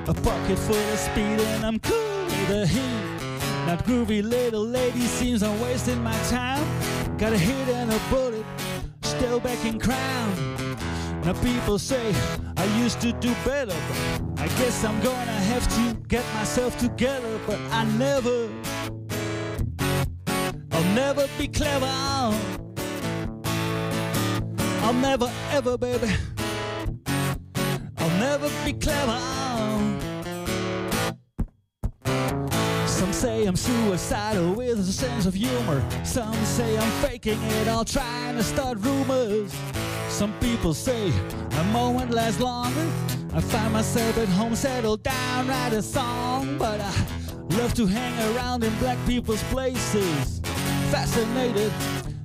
a 0.09 0.15
pocket 0.15 0.59
full 0.59 0.77
of 0.95 0.99
speed, 0.99 1.41
and 1.41 1.65
I'm 1.67 1.79
cool 1.81 2.25
with 2.25 2.49
the 2.49 2.67
heat. 2.67 3.03
That 3.67 3.85
groovy 3.85 4.23
little 4.23 4.65
lady 4.65 5.03
seems 5.03 5.43
I'm 5.43 5.61
wasting 5.61 6.03
my 6.03 6.19
time. 6.29 6.65
Got 7.19 7.33
a 7.33 7.39
hit 7.39 7.69
and 7.69 7.93
a 7.93 8.01
bullet, 8.11 8.47
still 9.03 9.39
back 9.39 9.63
in 9.65 9.79
crown. 9.79 10.31
Now 11.25 11.35
people 11.43 11.79
say 11.79 12.15
I 12.57 12.65
used 12.83 13.01
to 13.03 13.13
do 13.13 13.35
better, 13.45 13.77
but 13.89 14.41
I 14.41 14.49
guess 14.59 14.83
I'm 14.83 14.99
gonna 15.01 15.41
have 15.53 15.67
to 15.77 15.95
get 16.09 16.25
myself 16.35 16.79
together, 16.79 17.39
but 17.47 17.59
I 17.71 17.85
never 17.99 18.49
I'll 20.81 20.95
never 20.95 21.29
be 21.37 21.47
clever. 21.47 21.85
I'll 24.83 24.95
never 24.95 25.31
ever, 25.51 25.77
baby. 25.77 26.09
I'll 27.99 28.19
never 28.19 28.49
be 28.65 28.73
clever. 28.73 29.19
Some 32.87 33.13
say 33.13 33.45
I'm 33.45 33.57
suicidal 33.57 34.55
with 34.55 34.81
a 34.81 34.85
sense 34.85 35.27
of 35.27 35.35
humor. 35.35 35.85
Some 36.03 36.33
say 36.47 36.79
I'm 36.79 36.91
faking 37.03 37.43
it, 37.43 37.69
all 37.69 37.85
trying 37.85 38.37
to 38.37 38.43
start 38.43 38.79
rumors. 38.79 39.55
Some 40.09 40.33
people 40.41 40.73
say 40.73 41.13
a 41.59 41.65
moment 41.75 42.11
lasts 42.11 42.41
longer. 42.41 42.89
I 43.35 43.43
find 43.43 43.75
myself 43.75 44.17
at 44.17 44.29
home, 44.29 44.57
settled 44.57 45.03
down, 45.03 45.47
write 45.47 45.75
a 45.75 45.83
song. 45.83 46.57
But 46.57 46.81
I 46.81 46.93
love 47.59 47.75
to 47.75 47.87
hang 47.87 48.35
around 48.35 48.65
in 48.65 48.75
black 48.79 48.97
people's 49.07 49.43
places 49.45 50.40
fascinated, 50.91 51.73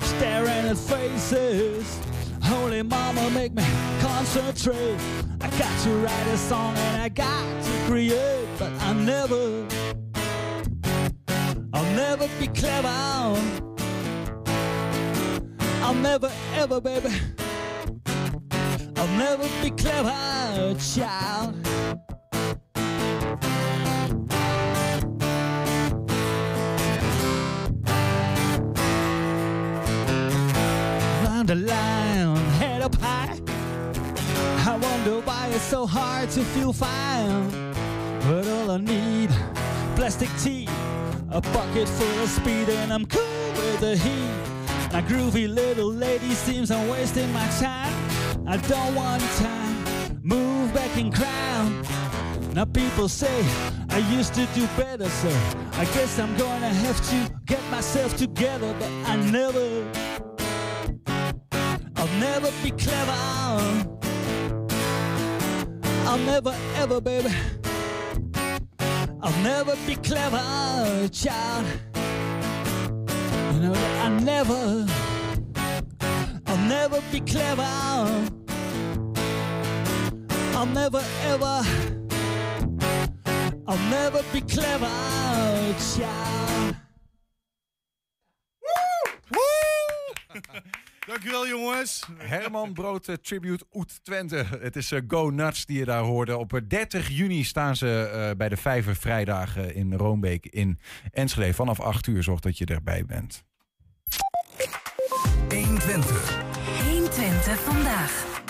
staring 0.01 0.66
at 0.66 0.78
faces. 0.78 1.99
Holy 2.41 2.82
mama, 2.82 3.30
make 3.30 3.53
me 3.53 3.63
concentrate. 4.01 4.97
I 5.41 5.49
got 5.59 5.80
to 5.84 5.89
write 5.97 6.28
a 6.28 6.38
song 6.38 6.76
and 6.76 7.01
I 7.01 7.09
got 7.09 7.63
to 7.63 7.72
create, 7.86 8.47
but 8.57 8.72
I 8.82 8.93
never, 8.93 9.68
I'll 11.74 11.95
never 11.95 12.28
be 12.39 12.47
clever. 12.47 12.88
I'll 15.82 15.93
never 15.93 16.32
ever, 16.55 16.82
baby. 16.82 17.09
I'll 18.95 19.18
never 19.18 19.47
be 19.61 19.70
clever, 19.70 20.76
child. 20.80 21.64
The 31.46 31.56
line, 31.56 32.36
head 32.58 32.82
up 32.82 32.96
high. 32.96 33.38
I 34.68 34.78
wonder 34.78 35.20
why 35.26 35.50
it's 35.54 35.64
so 35.64 35.86
hard 35.86 36.30
to 36.32 36.43
feel 36.43 36.74
fine. 36.74 37.50
But 38.22 38.48
all 38.48 38.72
I 38.72 38.78
need, 38.78 39.30
plastic 39.96 40.30
tea, 40.41 40.68
a 41.30 41.41
bucket 41.41 41.88
full 41.88 42.24
of 42.24 42.30
speed, 42.30 42.70
and 42.70 42.91
I'm 42.91 43.06
cool 43.06 43.52
with 43.58 43.80
the 43.80 43.96
heat. 43.96 44.32
My 44.91 45.02
groovy 45.02 45.48
little 45.48 45.91
lady 45.91 46.32
seems 46.32 46.72
I'm 46.72 46.88
wasting 46.88 47.32
my 47.32 47.48
time. 47.60 47.93
I 48.48 48.58
don't 48.58 48.96
want 48.96 49.22
time, 49.38 50.20
move 50.24 50.74
back 50.74 50.98
in 50.98 51.12
crown. 51.12 51.86
Now 52.54 52.66
people 52.66 53.08
say 53.08 53.43
I 53.89 54.00
used 54.18 54.34
to 54.36 54.46
do 54.56 54.66
better, 54.78 55.10
so 55.10 55.30
I 55.74 55.86
guess 55.93 56.18
I'm 56.18 56.36
gonna 56.38 56.70
have 56.70 57.00
to 57.10 57.36
get 57.46 57.62
myself 57.70 58.18
together, 58.18 58.74
but 58.80 58.89
I 59.06 59.16
never 59.18 59.62
I'll 62.06 62.20
never 62.20 62.51
be 62.62 62.70
clever. 62.70 63.12
I'll 66.06 66.20
never 66.20 66.56
ever, 66.76 67.01
baby. 67.01 67.34
I'll 69.24 69.41
never 69.41 69.76
be 69.88 69.95
clever, 69.95 71.10
child. 71.12 71.66
You 73.53 73.60
know, 73.60 73.74
I 73.74 74.10
never, 74.22 74.86
I'll 76.45 76.68
never 76.70 77.01
be 77.12 77.22
clever. 77.22 77.64
I'll 80.53 80.68
never 80.68 81.03
ever, 81.24 81.64
I'll 83.68 83.89
never 83.89 84.22
be 84.32 84.41
clever, 84.41 84.91
child. 85.95 86.85
Dankjewel 91.06 91.47
jongens. 91.47 92.03
Herman 92.18 92.74
Brood 92.74 93.08
uh, 93.08 93.16
Tribute 93.16 93.66
Oet 93.74 94.03
Twente. 94.03 94.45
Het 94.60 94.76
is 94.76 94.91
uh, 94.91 95.01
Go 95.08 95.30
Nuts 95.30 95.66
die 95.66 95.78
je 95.78 95.86
daar 95.86 96.01
hoorde. 96.01 96.38
Op 96.38 96.62
30 96.68 97.10
eh, 97.10 97.18
juni 97.18 97.43
staan 97.43 97.76
ze 97.76 98.12
uh, 98.14 98.38
bij 98.38 98.49
de 98.49 98.58
Vijver 98.58 98.95
Vrijdagen 98.95 99.76
in 99.76 99.93
Roombeek 99.93 100.45
in 100.45 100.80
Enschede. 101.12 101.53
Vanaf 101.53 101.80
8 101.80 102.08
uur 102.08 102.24
zorg 102.24 102.39
dat 102.39 102.58
je 102.58 102.66
erbij 102.66 103.06
bent. 103.06 103.43
120. 105.49 106.43
120 106.89 107.60
vandaag. 107.60 108.41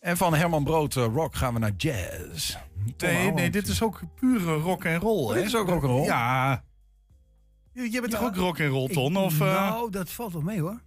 En 0.00 0.16
van 0.16 0.34
Herman 0.34 0.64
Brood 0.64 0.94
rock 0.94 1.34
gaan 1.34 1.54
we 1.54 1.58
naar 1.58 1.74
jazz. 1.76 2.56
Nee, 2.98 3.32
nee, 3.32 3.50
dit 3.50 3.66
is 3.66 3.82
ook 3.82 4.00
pure 4.14 4.54
rock 4.54 4.84
en 4.84 4.98
roll. 4.98 5.28
Oh, 5.28 5.32
dit 5.32 5.44
is 5.44 5.56
ook 5.56 5.68
rock 5.68 5.82
en 5.82 5.88
roll. 5.88 6.04
Ja. 6.04 6.64
Je 7.72 8.00
bent 8.00 8.12
ja, 8.12 8.18
toch 8.18 8.28
ook 8.28 8.36
rock 8.36 8.58
en 8.58 8.68
roll, 8.68 8.88
Ton? 8.88 9.16
Of, 9.16 9.38
nou, 9.38 9.90
dat 9.90 10.10
valt 10.10 10.32
wel 10.32 10.42
mee 10.42 10.60
hoor 10.60 10.80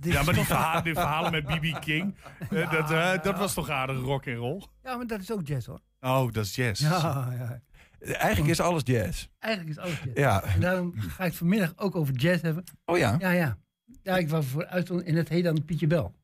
ja, 0.00 0.22
maar 0.22 0.34
die 0.34 0.44
verhalen, 0.44 0.84
die 0.84 0.94
verhalen 0.94 1.32
met 1.32 1.44
B.B. 1.44 1.80
King, 1.80 2.14
uh, 2.50 2.70
dat, 2.70 2.90
uh, 2.90 3.22
dat 3.22 3.38
was 3.38 3.54
toch 3.54 3.68
aardig 3.68 4.00
rock 4.00 4.26
en 4.26 4.34
roll? 4.34 4.62
Ja, 4.82 4.96
maar 4.96 5.06
dat 5.06 5.20
is 5.20 5.32
ook 5.32 5.46
jazz 5.46 5.66
hoor. 5.66 5.80
Oh, 6.00 6.32
dat 6.32 6.44
is 6.44 6.54
jazz. 6.54 6.80
Ja, 6.80 7.32
ja. 7.38 7.60
Eigenlijk 8.12 8.50
is 8.50 8.60
alles 8.60 8.82
jazz. 8.84 9.26
Eigenlijk 9.38 9.76
is 9.76 9.84
alles 9.84 10.00
jazz. 10.04 10.18
Ja. 10.18 10.42
En 10.42 10.60
daarom 10.60 10.94
ga 10.96 11.24
ik 11.24 11.34
vanmiddag 11.34 11.72
ook 11.76 11.96
over 11.96 12.14
jazz 12.14 12.42
hebben. 12.42 12.64
Oh 12.84 12.98
ja? 12.98 13.16
Ja, 13.18 13.30
ja. 13.30 13.58
Ja, 14.02 14.16
ik 14.16 14.28
was 14.28 14.46
voor 14.46 14.66
uit 14.66 14.90
in 14.90 15.16
het 15.16 15.28
heet 15.28 15.44
dan 15.44 15.64
Pietje 15.64 15.86
Bel. 15.86 16.14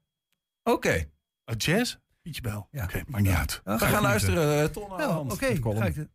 Oké. 0.63 0.77
Okay. 0.77 1.11
Uh, 1.45 1.57
jazz? 1.57 1.97
Pietje 2.23 2.41
Bel. 2.41 2.69
Ja. 2.71 2.85
Oké, 2.85 2.93
okay, 2.93 3.05
maakt 3.09 3.25
niet 3.25 3.35
uit. 3.35 3.61
We 3.65 3.79
gaan 3.79 4.03
luisteren, 4.03 4.63
uh, 4.63 4.65
Ton 4.65 4.89
nou, 4.89 5.31
Oké, 5.31 5.59
okay, 5.61 6.09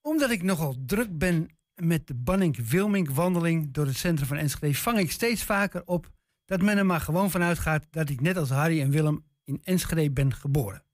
Omdat 0.00 0.30
ik 0.30 0.42
nogal 0.42 0.76
druk 0.86 1.18
ben 1.18 1.48
met 1.74 2.06
de 2.06 2.14
Banning-Wilming-wandeling 2.14 3.72
door 3.72 3.86
het 3.86 3.96
centrum 3.96 4.28
van 4.28 4.36
Enschede... 4.36 4.74
vang 4.74 4.98
ik 4.98 5.10
steeds 5.10 5.42
vaker 5.42 5.82
op 5.84 6.10
dat 6.46 6.62
men 6.62 6.78
er 6.78 6.86
maar 6.86 7.00
gewoon 7.00 7.30
vanuit 7.30 7.58
gaat 7.58 7.86
dat 7.90 8.08
ik 8.08 8.20
net 8.20 8.36
als 8.36 8.50
Harry 8.50 8.80
en 8.80 8.90
Willem 8.90 9.24
in 9.44 9.60
Enschede 9.62 10.10
ben 10.10 10.34
geboren. 10.34 10.84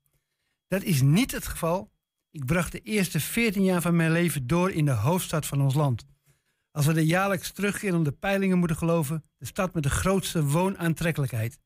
Dat 0.68 0.82
is 0.82 1.03
niet 1.03 1.32
het 1.32 1.46
geval. 1.46 1.90
Ik 2.30 2.44
bracht 2.44 2.72
de 2.72 2.80
eerste 2.80 3.20
14 3.20 3.64
jaar 3.64 3.82
van 3.82 3.96
mijn 3.96 4.12
leven 4.12 4.46
door 4.46 4.70
in 4.70 4.84
de 4.84 4.92
hoofdstad 4.92 5.46
van 5.46 5.62
ons 5.62 5.74
land. 5.74 6.05
Als 6.70 6.86
we 6.86 6.92
de 6.92 7.07
jaarlijks 7.07 7.53
terugkerende 7.53 8.12
peilingen 8.12 8.59
moeten 8.59 8.76
geloven, 8.76 9.24
de 9.38 9.46
stad 9.46 9.74
met 9.74 9.82
de 9.82 9.90
grootste 9.90 10.44
woonaantrekkelijkheid. 10.44 11.59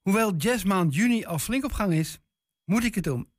Hoewel 0.00 0.36
jazzmaand 0.36 0.94
juni 0.94 1.24
al 1.24 1.38
flink 1.38 1.64
op 1.64 1.72
gang 1.72 1.92
is, 1.92 2.18
moet 2.64 2.84
ik 2.84 2.94
het 2.94 3.06
om 3.06 3.30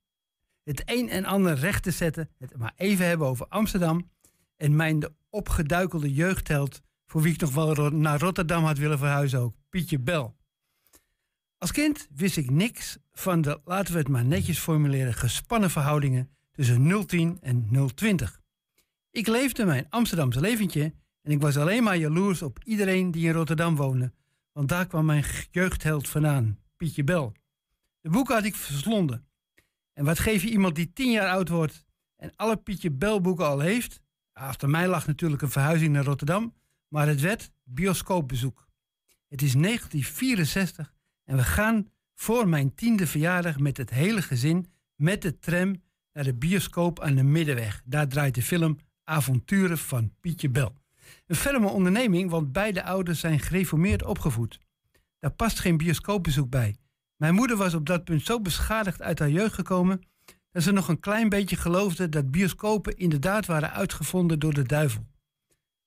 het 0.63 0.81
een 0.85 1.09
en 1.09 1.25
ander 1.25 1.55
recht 1.55 1.83
te 1.83 1.91
zetten, 1.91 2.29
het 2.37 2.57
maar 2.57 2.73
even 2.75 3.05
hebben 3.05 3.27
over 3.27 3.47
Amsterdam 3.47 4.11
en 4.57 4.75
mijn 4.75 4.99
de 4.99 5.13
opgeduikelde 5.29 6.13
jeugdheld, 6.13 6.81
voor 7.11 7.21
wie 7.21 7.33
ik 7.33 7.39
nog 7.39 7.53
wel 7.53 7.89
naar 7.89 8.19
Rotterdam 8.19 8.63
had 8.63 8.77
willen 8.77 8.97
verhuizen 8.97 9.39
ook, 9.39 9.55
Pietje 9.69 9.99
Bel. 9.99 10.35
Als 11.57 11.71
kind 11.71 12.07
wist 12.15 12.37
ik 12.37 12.49
niks 12.49 12.97
van 13.11 13.41
de, 13.41 13.61
laten 13.65 13.93
we 13.93 13.99
het 13.99 14.07
maar 14.07 14.25
netjes 14.25 14.59
formuleren, 14.59 15.13
gespannen 15.13 15.69
verhoudingen 15.69 16.29
tussen 16.51 17.05
010 17.07 17.37
en 17.41 17.69
020. 17.95 18.41
Ik 19.09 19.27
leefde 19.27 19.65
mijn 19.65 19.85
Amsterdamse 19.89 20.39
leventje 20.39 20.93
en 21.21 21.31
ik 21.31 21.41
was 21.41 21.57
alleen 21.57 21.83
maar 21.83 21.97
jaloers 21.97 22.41
op 22.41 22.59
iedereen 22.63 23.11
die 23.11 23.27
in 23.27 23.33
Rotterdam 23.33 23.75
woonde, 23.75 24.13
want 24.51 24.69
daar 24.69 24.87
kwam 24.87 25.05
mijn 25.05 25.25
jeugdheld 25.49 26.09
vandaan, 26.09 26.59
Pietje 26.77 27.03
Bel. 27.03 27.33
De 28.01 28.09
boeken 28.09 28.35
had 28.35 28.43
ik 28.43 28.55
verslonden. 28.55 29.27
En 29.93 30.05
wat 30.05 30.19
geef 30.19 30.43
je 30.43 30.49
iemand 30.49 30.75
die 30.75 30.93
tien 30.93 31.11
jaar 31.11 31.29
oud 31.29 31.49
wordt 31.49 31.85
en 32.15 32.33
alle 32.35 32.57
Pietje 32.57 32.91
Bel 32.91 33.21
boeken 33.21 33.45
al 33.45 33.59
heeft? 33.59 34.01
Achter 34.33 34.69
mij 34.69 34.87
lag 34.87 35.07
natuurlijk 35.07 35.41
een 35.41 35.51
verhuizing 35.51 35.93
naar 35.93 36.03
Rotterdam, 36.03 36.53
maar 36.91 37.07
het 37.07 37.21
werd 37.21 37.51
bioscoopbezoek. 37.63 38.67
Het 39.27 39.41
is 39.41 39.53
1964 39.53 40.93
en 41.23 41.35
we 41.35 41.43
gaan 41.43 41.87
voor 42.15 42.47
mijn 42.47 42.75
tiende 42.75 43.07
verjaardag 43.07 43.59
met 43.59 43.77
het 43.77 43.89
hele 43.89 44.21
gezin 44.21 44.65
met 44.95 45.21
de 45.21 45.39
tram 45.39 45.83
naar 46.13 46.23
de 46.23 46.33
bioscoop 46.33 46.99
aan 46.99 47.15
de 47.15 47.23
Middenweg. 47.23 47.81
Daar 47.85 48.07
draait 48.07 48.35
de 48.35 48.41
film 48.41 48.77
Avonturen 49.03 49.77
van 49.77 50.13
Pietje 50.19 50.49
Bel. 50.49 50.75
Een 51.27 51.35
ferme 51.35 51.67
onderneming, 51.67 52.29
want 52.29 52.51
beide 52.51 52.83
ouders 52.83 53.19
zijn 53.19 53.39
gereformeerd 53.39 54.03
opgevoed. 54.03 54.59
Daar 55.19 55.31
past 55.31 55.59
geen 55.59 55.77
bioscoopbezoek 55.77 56.49
bij. 56.49 56.75
Mijn 57.15 57.33
moeder 57.33 57.57
was 57.57 57.73
op 57.73 57.85
dat 57.85 58.03
punt 58.03 58.25
zo 58.25 58.41
beschadigd 58.41 59.01
uit 59.01 59.19
haar 59.19 59.29
jeugd 59.29 59.53
gekomen 59.53 60.01
dat 60.51 60.63
ze 60.63 60.71
nog 60.71 60.87
een 60.87 60.99
klein 60.99 61.29
beetje 61.29 61.55
geloofde 61.55 62.09
dat 62.09 62.31
bioscopen 62.31 62.97
inderdaad 62.97 63.45
waren 63.45 63.71
uitgevonden 63.71 64.39
door 64.39 64.53
de 64.53 64.63
duivel. 64.63 65.10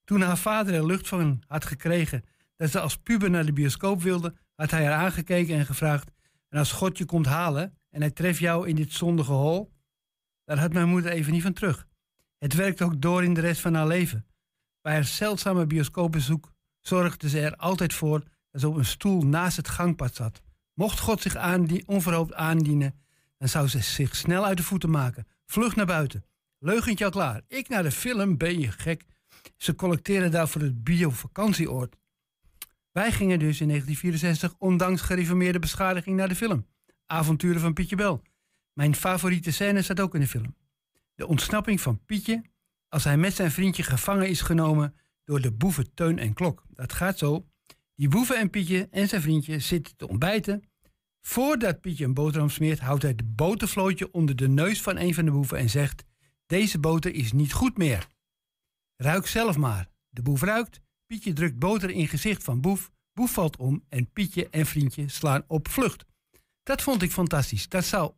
Toen 0.05 0.21
haar 0.21 0.39
vader 0.39 0.75
er 0.75 0.87
lucht 0.87 1.09
van 1.09 1.43
had 1.47 1.65
gekregen 1.65 2.25
dat 2.57 2.71
ze 2.71 2.81
als 2.81 2.97
puber 2.97 3.31
naar 3.31 3.47
de 3.47 3.53
bioscoop 3.53 4.03
wilde, 4.03 4.35
had 4.55 4.71
hij 4.71 4.85
haar 4.85 5.05
aangekeken 5.05 5.57
en 5.57 5.67
gevraagd: 5.67 6.11
En 6.49 6.59
als 6.59 6.73
God 6.73 6.99
je 6.99 7.05
komt 7.05 7.27
halen 7.27 7.79
en 7.91 8.01
hij 8.01 8.11
treft 8.11 8.39
jou 8.39 8.69
in 8.69 8.77
dit 8.77 8.93
zondige 8.93 9.33
hol, 9.33 9.73
daar 10.45 10.59
had 10.59 10.73
mijn 10.73 10.89
moeder 10.89 11.11
even 11.11 11.33
niet 11.33 11.43
van 11.43 11.53
terug. 11.53 11.87
Het 12.39 12.55
werkte 12.55 12.85
ook 12.85 13.01
door 13.01 13.25
in 13.25 13.35
de 13.35 13.41
rest 13.41 13.61
van 13.61 13.75
haar 13.75 13.87
leven. 13.87 14.27
Bij 14.81 14.93
haar 14.93 15.05
zeldzame 15.05 15.67
bioscoopbezoek 15.67 16.53
zorgde 16.81 17.29
ze 17.29 17.41
er 17.41 17.57
altijd 17.57 17.95
voor 17.95 18.23
dat 18.51 18.61
ze 18.61 18.69
op 18.69 18.77
een 18.77 18.85
stoel 18.85 19.23
naast 19.23 19.57
het 19.57 19.69
gangpad 19.69 20.15
zat. 20.15 20.43
Mocht 20.75 20.99
God 20.99 21.23
zich 21.23 21.37
aandien, 21.37 21.83
onverhoopt 21.87 22.35
aandienen, 22.35 22.95
dan 23.39 23.49
zou 23.49 23.69
ze 23.69 23.81
zich 23.81 24.17
snel 24.17 24.45
uit 24.45 24.57
de 24.57 24.63
voeten 24.63 24.91
maken. 24.91 25.27
Vlug 25.47 25.77
naar 25.77 25.87
buiten. 25.87 26.25
Leugentje 26.59 27.05
al 27.05 27.11
klaar. 27.11 27.43
Ik 27.49 27.69
naar 27.69 27.83
de 27.83 27.91
film, 27.91 28.37
ben 28.37 28.61
je 28.61 28.71
gek? 28.71 29.05
Ze 29.57 29.75
collecteren 29.75 30.31
daar 30.31 30.49
voor 30.49 30.61
het 30.61 30.85
bio-vakantieoord. 30.85 31.97
Wij 32.93 33.13
gingen 33.13 33.39
dus 33.39 33.61
in 33.61 33.69
1964, 33.69 34.55
ondanks 34.59 35.03
gereformeerde 35.03 35.59
beschadiging, 35.59 36.17
naar 36.17 36.29
de 36.29 36.35
film. 36.35 36.67
Avonturen 37.07 37.61
van 37.61 37.73
Pietje 37.73 37.97
Bel. 37.97 38.23
Mijn 38.73 38.95
favoriete 38.95 39.51
scène 39.51 39.83
staat 39.83 40.01
ook 40.01 40.15
in 40.15 40.21
de 40.21 40.27
film. 40.27 40.55
De 41.15 41.27
ontsnapping 41.27 41.81
van 41.81 42.05
Pietje 42.05 42.43
als 42.89 43.05
hij 43.05 43.17
met 43.17 43.35
zijn 43.35 43.51
vriendje 43.51 43.83
gevangen 43.83 44.29
is 44.29 44.41
genomen 44.41 44.95
door 45.25 45.41
de 45.41 45.53
boeven 45.53 45.95
Teun 45.95 46.19
en 46.19 46.35
Klok. 46.35 46.63
Dat 46.69 46.93
gaat 46.93 47.19
zo. 47.19 47.47
Die 47.95 48.09
boeven 48.09 48.39
en 48.39 48.51
Pietje 48.51 48.89
en 48.91 49.09
zijn 49.09 49.23
vriendje 49.23 49.59
zitten 49.59 49.97
te 49.97 50.09
ontbijten. 50.09 50.63
Voordat 51.21 51.81
Pietje 51.81 52.05
een 52.05 52.15
boterham 52.15 52.51
smeert, 52.51 52.81
houdt 52.81 53.03
hij 53.03 53.15
de 53.15 53.25
botervlootje 53.25 54.13
onder 54.13 54.37
de 54.37 54.49
neus 54.49 54.83
van 54.83 54.97
een 54.97 55.15
van 55.15 55.25
de 55.25 55.31
boeven 55.31 55.59
en 55.59 55.71
zegt: 55.71 56.05
Deze 56.47 56.79
boter 56.79 57.15
is 57.15 57.33
niet 57.33 57.53
goed 57.53 57.79
meer. 57.79 58.07
Ruik 58.97 59.27
zelf 59.27 59.57
maar. 59.57 59.89
De 60.09 60.23
boef 60.23 60.43
ruikt. 60.43 60.81
Pietje 61.07 61.33
drukt 61.33 61.59
boter 61.59 61.91
in 61.91 62.09
gezicht 62.09 62.45
van 62.45 62.61
boef. 62.61 62.91
Boef 63.13 63.33
valt 63.33 63.57
om 63.57 63.85
en 63.89 64.11
Pietje 64.13 64.49
en 64.49 64.67
vriendje 64.67 65.09
slaan 65.09 65.45
op 65.47 65.69
vlucht. 65.69 66.05
Dat 66.63 66.83
vond 66.83 67.03
ik 67.03 67.13
fantastisch. 67.13 67.69
Dat, 67.69 67.85
zou, 67.85 68.13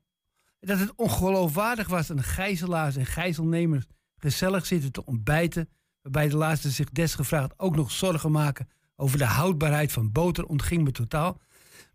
dat 0.60 0.78
het 0.78 0.94
ongeloofwaardig 0.94 1.88
was 1.88 2.06
dat 2.06 2.24
gijzelaars 2.24 2.96
en 2.96 3.06
gijzelnemers 3.06 3.86
gezellig 4.16 4.66
zitten 4.66 4.92
te 4.92 5.04
ontbijten. 5.04 5.68
Waarbij 6.02 6.28
de 6.28 6.36
laatste 6.36 6.70
zich 6.70 6.90
desgevraagd 6.90 7.58
ook 7.58 7.76
nog 7.76 7.90
zorgen 7.90 8.30
maken 8.30 8.68
over 8.96 9.18
de 9.18 9.24
houdbaarheid 9.24 9.92
van 9.92 10.12
boter 10.12 10.46
ontging 10.46 10.84
me 10.84 10.90
totaal. 10.90 11.40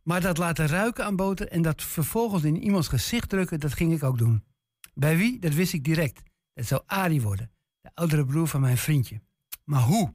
Maar 0.04 0.22
dat 0.22 0.38
laten 0.38 0.68
ruiken 0.68 1.06
aan 1.06 1.16
boter 1.16 1.48
en 1.48 1.62
dat 1.62 1.84
vervolgens 1.84 2.44
in 2.44 2.64
iemands 2.64 2.88
gezicht 2.88 3.30
drukken, 3.30 3.60
dat 3.60 3.74
ging 3.74 3.94
ik 3.94 4.04
ook 4.04 4.18
doen. 4.18 4.44
Bij 4.94 5.18
wie? 5.18 5.40
Dat 5.40 5.54
wist 5.54 5.74
ik 5.74 5.84
direct. 5.84 6.22
Het 6.54 6.68
zou 6.68 6.82
Arie 6.86 7.22
worden, 7.22 7.52
de 7.94 8.02
oudere 8.02 8.26
broer 8.26 8.48
van 8.48 8.62
mijn 8.62 8.78
vriendje. 8.78 9.22
Maar 9.64 9.82
hoe? 9.82 10.12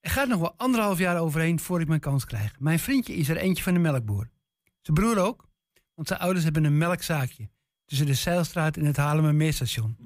Er 0.00 0.10
gaat 0.10 0.28
nog 0.28 0.40
wel 0.40 0.54
anderhalf 0.56 0.98
jaar 0.98 1.20
overheen 1.20 1.60
voor 1.60 1.80
ik 1.80 1.88
mijn 1.88 2.00
kans 2.00 2.24
krijg. 2.24 2.60
Mijn 2.60 2.78
vriendje 2.78 3.14
is 3.14 3.28
er 3.28 3.36
eentje 3.36 3.62
van 3.62 3.72
de 3.72 3.78
melkboer. 3.78 4.30
Zijn 4.80 4.96
broer 4.96 5.18
ook, 5.18 5.48
want 5.94 6.08
zijn 6.08 6.20
ouders 6.20 6.44
hebben 6.44 6.64
een 6.64 6.78
melkzaakje 6.78 7.48
tussen 7.84 8.06
de 8.06 8.14
Zeilstraat 8.14 8.76
en 8.76 8.84
het 8.84 8.96
Haarlemmermeerstation. 8.96 9.96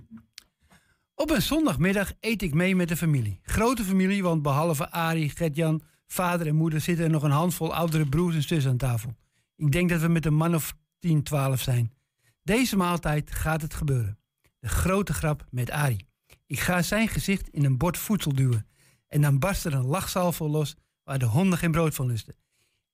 Op 1.15 1.31
een 1.31 1.43
zondagmiddag 1.43 2.13
eet 2.21 2.43
ik 2.43 2.55
mee 2.55 2.77
met 2.77 2.89
de 2.89 2.97
familie. 2.97 3.41
Grote 3.43 3.85
familie, 3.85 4.23
want 4.23 4.43
behalve 4.43 4.91
Arie, 4.91 5.31
Gertjan, 5.31 5.83
vader 6.07 6.47
en 6.47 6.55
moeder 6.55 6.81
zitten 6.81 7.05
er 7.05 7.11
nog 7.11 7.23
een 7.23 7.31
handvol 7.31 7.75
oudere 7.75 8.09
broers 8.09 8.35
en 8.35 8.43
zussen 8.43 8.71
aan 8.71 8.77
tafel. 8.77 9.17
Ik 9.57 9.73
denk 9.73 9.89
dat 9.89 10.01
we 10.01 10.09
met 10.09 10.27
een 10.27 10.35
man 10.35 10.55
of 10.55 10.75
10, 10.99 11.23
12 11.23 11.61
zijn. 11.61 11.93
Deze 12.43 12.77
maaltijd 12.77 13.31
gaat 13.31 13.63
het 13.63 13.75
gebeuren. 13.75 14.19
De 14.59 14.69
grote 14.69 15.13
grap 15.13 15.47
met 15.51 15.71
Arie. 15.71 16.07
Ik 16.47 16.61
ga 16.61 16.83
zijn 16.83 17.09
gezicht 17.09 17.49
in 17.49 17.65
een 17.65 17.77
bord 17.77 17.99
voedsel 17.99 18.35
duwen. 18.35 18.67
En 19.07 19.21
dan 19.21 19.39
barst 19.39 19.65
er 19.65 19.75
een 19.75 19.87
lachsalvo 19.87 20.49
los 20.49 20.77
waar 21.05 21.19
de 21.19 21.25
honden 21.25 21.59
geen 21.59 21.71
brood 21.71 21.95
van 21.95 22.07
lusten. 22.07 22.37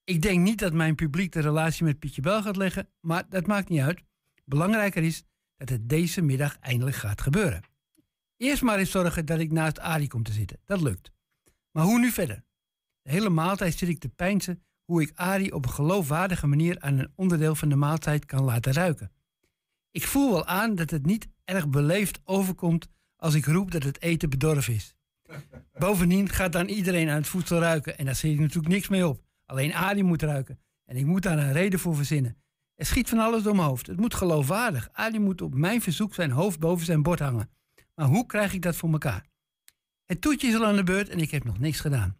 Ik 0.03 0.21
denk 0.21 0.39
niet 0.39 0.59
dat 0.59 0.73
mijn 0.73 0.95
publiek 0.95 1.31
de 1.31 1.39
relatie 1.39 1.83
met 1.83 1.99
Pietje 1.99 2.21
Bel 2.21 2.41
gaat 2.41 2.55
leggen, 2.55 2.89
maar 2.99 3.29
dat 3.29 3.47
maakt 3.47 3.69
niet 3.69 3.81
uit. 3.81 4.03
Belangrijker 4.45 5.03
is 5.03 5.23
dat 5.55 5.69
het 5.69 5.89
deze 5.89 6.21
middag 6.21 6.57
eindelijk 6.59 6.95
gaat 6.95 7.21
gebeuren. 7.21 7.63
Eerst 8.37 8.61
maar 8.61 8.79
eens 8.79 8.91
zorgen 8.91 9.25
dat 9.25 9.39
ik 9.39 9.51
naast 9.51 9.79
Arie 9.79 10.07
kom 10.07 10.23
te 10.23 10.31
zitten. 10.31 10.59
Dat 10.65 10.81
lukt. 10.81 11.11
Maar 11.71 11.83
hoe 11.83 11.99
nu 11.99 12.11
verder? 12.11 12.43
De 13.01 13.11
hele 13.11 13.29
maaltijd 13.29 13.77
zit 13.77 13.89
ik 13.89 13.99
te 13.99 14.09
pijnsen 14.09 14.63
hoe 14.83 15.01
ik 15.01 15.11
Arie 15.15 15.53
op 15.53 15.65
een 15.65 15.71
geloofwaardige 15.71 16.47
manier 16.47 16.79
aan 16.79 16.99
een 16.99 17.11
onderdeel 17.15 17.55
van 17.55 17.69
de 17.69 17.75
maaltijd 17.75 18.25
kan 18.25 18.43
laten 18.43 18.73
ruiken. 18.73 19.11
Ik 19.91 20.07
voel 20.07 20.31
wel 20.31 20.45
aan 20.45 20.75
dat 20.75 20.89
het 20.89 21.05
niet 21.05 21.27
erg 21.43 21.69
beleefd 21.69 22.19
overkomt 22.23 22.87
als 23.23 23.33
ik 23.33 23.45
roep 23.45 23.71
dat 23.71 23.83
het 23.83 24.01
eten 24.01 24.29
bedorven 24.29 24.73
is. 24.73 24.95
Bovendien 25.73 26.29
gaat 26.29 26.51
dan 26.51 26.67
iedereen 26.67 27.09
aan 27.09 27.15
het 27.15 27.27
voedsel 27.27 27.59
ruiken 27.59 27.97
en 27.97 28.05
daar 28.05 28.15
zit 28.15 28.31
ik 28.31 28.39
natuurlijk 28.39 28.73
niks 28.73 28.87
mee 28.87 29.07
op. 29.07 29.23
Alleen 29.45 29.73
Arie 29.73 30.03
moet 30.03 30.21
ruiken 30.21 30.59
en 30.85 30.95
ik 30.95 31.05
moet 31.05 31.23
daar 31.23 31.37
een 31.37 31.53
reden 31.53 31.79
voor 31.79 31.95
verzinnen. 31.95 32.37
Er 32.75 32.85
schiet 32.85 33.09
van 33.09 33.19
alles 33.19 33.43
door 33.43 33.55
mijn 33.55 33.67
hoofd. 33.67 33.87
Het 33.87 33.99
moet 33.99 34.13
geloofwaardig. 34.13 34.89
Arie 34.91 35.19
moet 35.19 35.41
op 35.41 35.55
mijn 35.55 35.81
verzoek 35.81 36.13
zijn 36.13 36.31
hoofd 36.31 36.59
boven 36.59 36.85
zijn 36.85 37.03
bord 37.03 37.19
hangen. 37.19 37.49
Maar 37.95 38.05
hoe 38.05 38.25
krijg 38.25 38.53
ik 38.53 38.61
dat 38.61 38.75
voor 38.75 38.91
elkaar? 38.91 39.25
Het 40.05 40.21
toetje 40.21 40.47
is 40.47 40.55
al 40.55 40.65
aan 40.65 40.75
de 40.75 40.83
beurt 40.83 41.09
en 41.09 41.19
ik 41.19 41.31
heb 41.31 41.43
nog 41.43 41.59
niks 41.59 41.79
gedaan. 41.79 42.17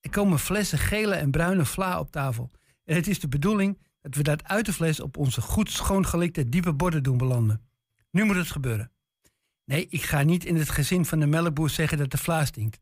Er 0.00 0.10
komen 0.10 0.38
flessen 0.38 0.78
gele 0.78 1.14
en 1.14 1.30
bruine 1.30 1.64
vla 1.64 1.98
op 1.98 2.10
tafel. 2.10 2.50
En 2.84 2.94
het 2.94 3.06
is 3.06 3.20
de 3.20 3.28
bedoeling 3.28 3.78
dat 4.00 4.14
we 4.14 4.22
dat 4.22 4.44
uit 4.44 4.66
de 4.66 4.72
fles 4.72 5.00
op 5.00 5.16
onze 5.16 5.40
goed 5.40 5.70
schoongelikte 5.70 6.48
diepe 6.48 6.72
borden 6.72 7.02
doen 7.02 7.16
belanden. 7.16 7.60
Nu 8.10 8.24
moet 8.24 8.36
het 8.36 8.50
gebeuren. 8.50 8.92
Nee, 9.64 9.86
ik 9.88 10.02
ga 10.02 10.22
niet 10.22 10.44
in 10.44 10.56
het 10.56 10.70
gezin 10.70 11.04
van 11.04 11.20
de 11.20 11.26
melkboer 11.26 11.70
zeggen 11.70 11.98
dat 11.98 12.10
de 12.10 12.18
vla 12.18 12.44
stinkt. 12.44 12.80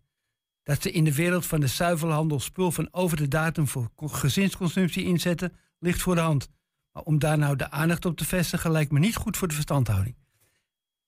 Dat 0.63 0.83
ze 0.83 0.91
in 0.91 1.05
de 1.05 1.15
wereld 1.15 1.47
van 1.47 1.61
de 1.61 1.67
zuivelhandel 1.67 2.41
spul 2.41 2.73
van 2.73 2.89
over 2.91 3.17
de 3.17 3.29
datum 3.29 3.69
voor 3.69 3.91
gezinsconsumptie 3.97 5.05
inzetten, 5.05 5.57
ligt 5.79 6.03
voor 6.03 6.15
de 6.15 6.21
hand. 6.21 6.49
Maar 6.93 7.03
om 7.03 7.19
daar 7.19 7.39
nou 7.39 7.57
de 7.57 7.71
aandacht 7.71 8.05
op 8.05 8.17
te 8.17 8.25
vestigen 8.25 8.71
lijkt 8.71 8.93
me 8.93 8.99
niet 8.99 9.17
goed 9.17 9.37
voor 9.37 9.49
de 9.49 9.55
verstandhouding. 9.55 10.17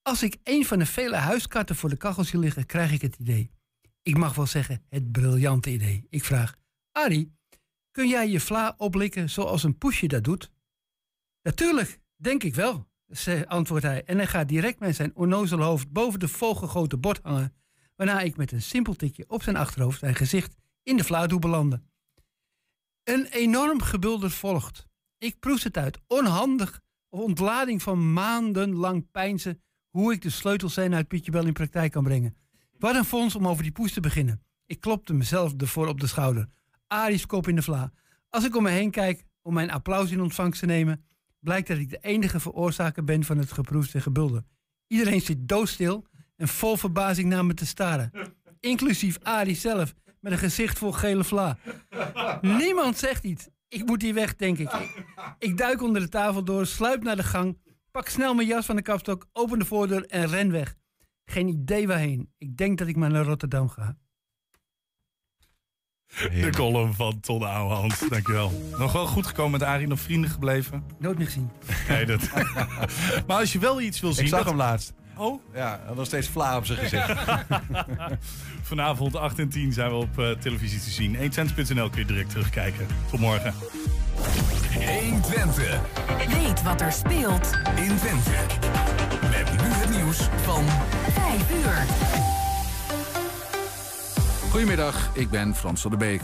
Als 0.02 0.22
ik 0.22 0.36
een 0.42 0.64
van 0.64 0.78
de 0.78 0.86
vele 0.86 1.16
huiskatten 1.16 1.76
voor 1.76 1.88
de 1.88 1.96
kachel 1.96 2.24
zie 2.24 2.38
liggen, 2.38 2.66
krijg 2.66 2.92
ik 2.92 3.02
het 3.02 3.16
idee. 3.16 3.50
Ik 4.02 4.16
mag 4.16 4.34
wel 4.34 4.46
zeggen, 4.46 4.84
het 4.88 5.12
briljante 5.12 5.70
idee. 5.70 6.06
Ik 6.08 6.24
vraag, 6.24 6.56
Arie, 6.92 7.36
kun 7.90 8.08
jij 8.08 8.28
je 8.28 8.40
vla 8.40 8.74
oplikken 8.76 9.30
zoals 9.30 9.62
een 9.62 9.78
poesje 9.78 10.06
dat 10.08 10.24
doet? 10.24 10.50
Natuurlijk, 11.42 12.00
denk 12.16 12.42
ik 12.42 12.54
wel, 12.54 12.88
antwoordt 13.46 13.84
hij. 13.84 14.04
En 14.04 14.16
hij 14.16 14.26
gaat 14.26 14.48
direct 14.48 14.80
met 14.80 14.96
zijn 14.96 15.16
onnozel 15.16 15.60
hoofd 15.60 15.90
boven 15.90 16.18
de 16.20 16.28
vogelgrote 16.28 16.96
bord 16.96 17.20
hangen. 17.22 17.54
Waarna 17.96 18.20
ik 18.20 18.36
met 18.36 18.52
een 18.52 18.62
simpel 18.62 18.94
tikje 18.94 19.24
op 19.28 19.42
zijn 19.42 19.56
achterhoofd 19.56 19.98
zijn 19.98 20.14
gezicht 20.14 20.54
in 20.82 20.96
de 20.96 21.04
flauw 21.04 21.26
doe 21.26 21.38
belanden. 21.38 21.90
Een 23.04 23.26
enorm 23.26 23.80
gebulder 23.80 24.30
volgt. 24.30 24.86
Ik 25.18 25.38
proest 25.38 25.64
het 25.64 25.76
uit, 25.76 25.98
onhandig 26.06 26.80
of 27.08 27.20
ontlading 27.20 27.82
van 27.82 28.12
maandenlang 28.12 29.10
pijnzen 29.10 29.62
hoe 29.90 30.12
ik 30.12 30.22
de 30.22 30.30
sleutelscène 30.30 30.96
uit 30.96 31.08
Pietje 31.08 31.30
Bel 31.30 31.46
in 31.46 31.52
praktijk 31.52 31.92
kan 31.92 32.04
brengen. 32.04 32.36
Wat 32.78 32.94
een 32.94 33.04
fonds 33.04 33.34
om 33.34 33.48
over 33.48 33.62
die 33.62 33.72
poes 33.72 33.92
te 33.92 34.00
beginnen. 34.00 34.42
Ik 34.66 34.80
klopte 34.80 35.14
mezelf 35.14 35.54
ervoor 35.56 35.86
op 35.86 36.00
de 36.00 36.06
schouder. 36.06 36.48
Aries 36.86 37.26
kop 37.26 37.48
in 37.48 37.54
de 37.54 37.62
vla. 37.62 37.92
Als 38.28 38.44
ik 38.44 38.56
om 38.56 38.62
me 38.62 38.70
heen 38.70 38.90
kijk 38.90 39.24
om 39.42 39.54
mijn 39.54 39.70
applaus 39.70 40.10
in 40.10 40.20
ontvangst 40.20 40.60
te 40.60 40.66
nemen, 40.66 41.04
blijkt 41.42 41.68
dat 41.68 41.78
ik 41.78 41.90
de 41.90 41.98
enige 42.00 42.40
veroorzaker 42.40 43.04
ben 43.04 43.24
van 43.24 43.38
het 43.38 43.52
geproefd 43.52 43.94
en 43.94 44.02
gebulder. 44.02 44.42
Iedereen 44.86 45.20
zit 45.20 45.48
doodstil 45.48 46.06
en 46.36 46.48
vol 46.48 46.76
verbazing 46.76 47.28
naar 47.28 47.44
me 47.44 47.54
te 47.54 47.66
staren. 47.66 48.10
Inclusief 48.60 49.18
Arie 49.22 49.56
zelf, 49.56 49.94
met 50.20 50.32
een 50.32 50.38
gezicht 50.38 50.78
vol 50.78 50.92
gele 50.92 51.24
vla. 51.24 51.58
Niemand 52.40 52.98
zegt 52.98 53.24
iets. 53.24 53.48
Ik 53.68 53.86
moet 53.86 54.02
hier 54.02 54.14
weg, 54.14 54.36
denk 54.36 54.58
ik. 54.58 54.70
ik. 55.38 55.56
duik 55.56 55.82
onder 55.82 56.02
de 56.02 56.08
tafel 56.08 56.44
door, 56.44 56.66
sluip 56.66 57.02
naar 57.02 57.16
de 57.16 57.22
gang, 57.22 57.58
pak 57.90 58.08
snel 58.08 58.34
mijn 58.34 58.48
jas 58.48 58.66
van 58.66 58.76
de 58.76 58.82
kapstok, 58.82 59.26
open 59.32 59.58
de 59.58 59.64
voordeur 59.64 60.06
en 60.06 60.26
ren 60.26 60.50
weg. 60.50 60.74
Geen 61.24 61.48
idee 61.48 61.86
waarheen. 61.86 62.32
Ik 62.38 62.56
denk 62.56 62.78
dat 62.78 62.88
ik 62.88 62.96
maar 62.96 63.10
naar 63.10 63.24
Rotterdam 63.24 63.68
ga. 63.68 63.98
De 66.16 66.50
column 66.50 66.94
van 66.94 67.20
Ton 67.20 67.42
Ouwehand. 67.42 68.10
Dankjewel. 68.10 68.72
Nog 68.78 68.92
wel 68.92 69.06
goed 69.06 69.26
gekomen 69.26 69.50
met 69.50 69.62
Arie, 69.62 69.86
nog 69.86 70.00
vrienden 70.00 70.30
gebleven? 70.30 70.84
Nooit 70.98 71.18
meer 71.18 71.26
gezien. 71.26 71.50
Nee, 71.88 72.06
dat... 72.06 72.20
maar 73.26 73.38
als 73.38 73.52
je 73.52 73.58
wel 73.58 73.80
iets 73.80 74.00
wil 74.00 74.12
zien... 74.12 74.24
Ik 74.24 74.30
zag 74.30 74.38
dat... 74.38 74.48
hem 74.48 74.56
laatst. 74.56 74.92
Oh? 75.16 75.42
Ja, 75.54 75.80
nog 75.96 76.06
steeds 76.06 76.28
vla 76.28 76.56
op 76.56 76.66
zijn 76.66 76.78
gezicht. 76.78 77.12
Vanavond 78.62 79.16
8 79.16 79.38
en 79.38 79.48
10 79.48 79.72
zijn 79.72 79.90
we 79.90 79.94
op 79.94 80.18
uh, 80.18 80.30
televisie 80.30 80.80
te 80.80 80.90
zien. 80.90 81.16
120.nl 81.16 81.90
kun 81.90 82.00
je 82.00 82.06
direct 82.06 82.30
terugkijken. 82.30 82.86
Tot 83.10 83.20
morgen. 83.20 83.54
120. 84.72 85.80
Weet 86.28 86.62
wat 86.62 86.80
er 86.80 86.92
speelt 86.92 87.50
in 87.76 87.96
Twente. 87.96 88.30
Met 89.30 89.52
nu 89.52 89.68
het 89.68 89.90
nieuws 89.90 90.18
van 90.44 90.64
5 91.12 91.50
uur. 91.50 92.41
Goedemiddag, 94.52 95.10
ik 95.12 95.30
ben 95.30 95.54
Frans 95.54 95.80
van 95.80 95.90
der 95.90 95.98
Beek. 95.98 96.20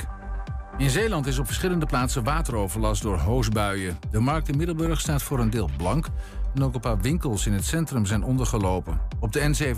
In 0.78 0.90
Zeeland 0.90 1.26
is 1.26 1.38
op 1.38 1.46
verschillende 1.46 1.86
plaatsen 1.86 2.24
wateroverlast 2.24 3.02
door 3.02 3.16
hoosbuien. 3.16 3.98
De 4.10 4.20
markt 4.20 4.48
in 4.48 4.56
Middelburg 4.56 5.00
staat 5.00 5.22
voor 5.22 5.38
een 5.38 5.50
deel 5.50 5.70
blank. 5.76 6.06
En 6.54 6.62
ook 6.64 6.74
een 6.74 6.80
paar 6.80 7.00
winkels 7.00 7.46
in 7.46 7.52
het 7.52 7.64
centrum 7.64 8.06
zijn 8.06 8.22
ondergelopen. 8.22 9.00
Op 9.20 9.32
de 9.32 9.40
N7 9.40 9.76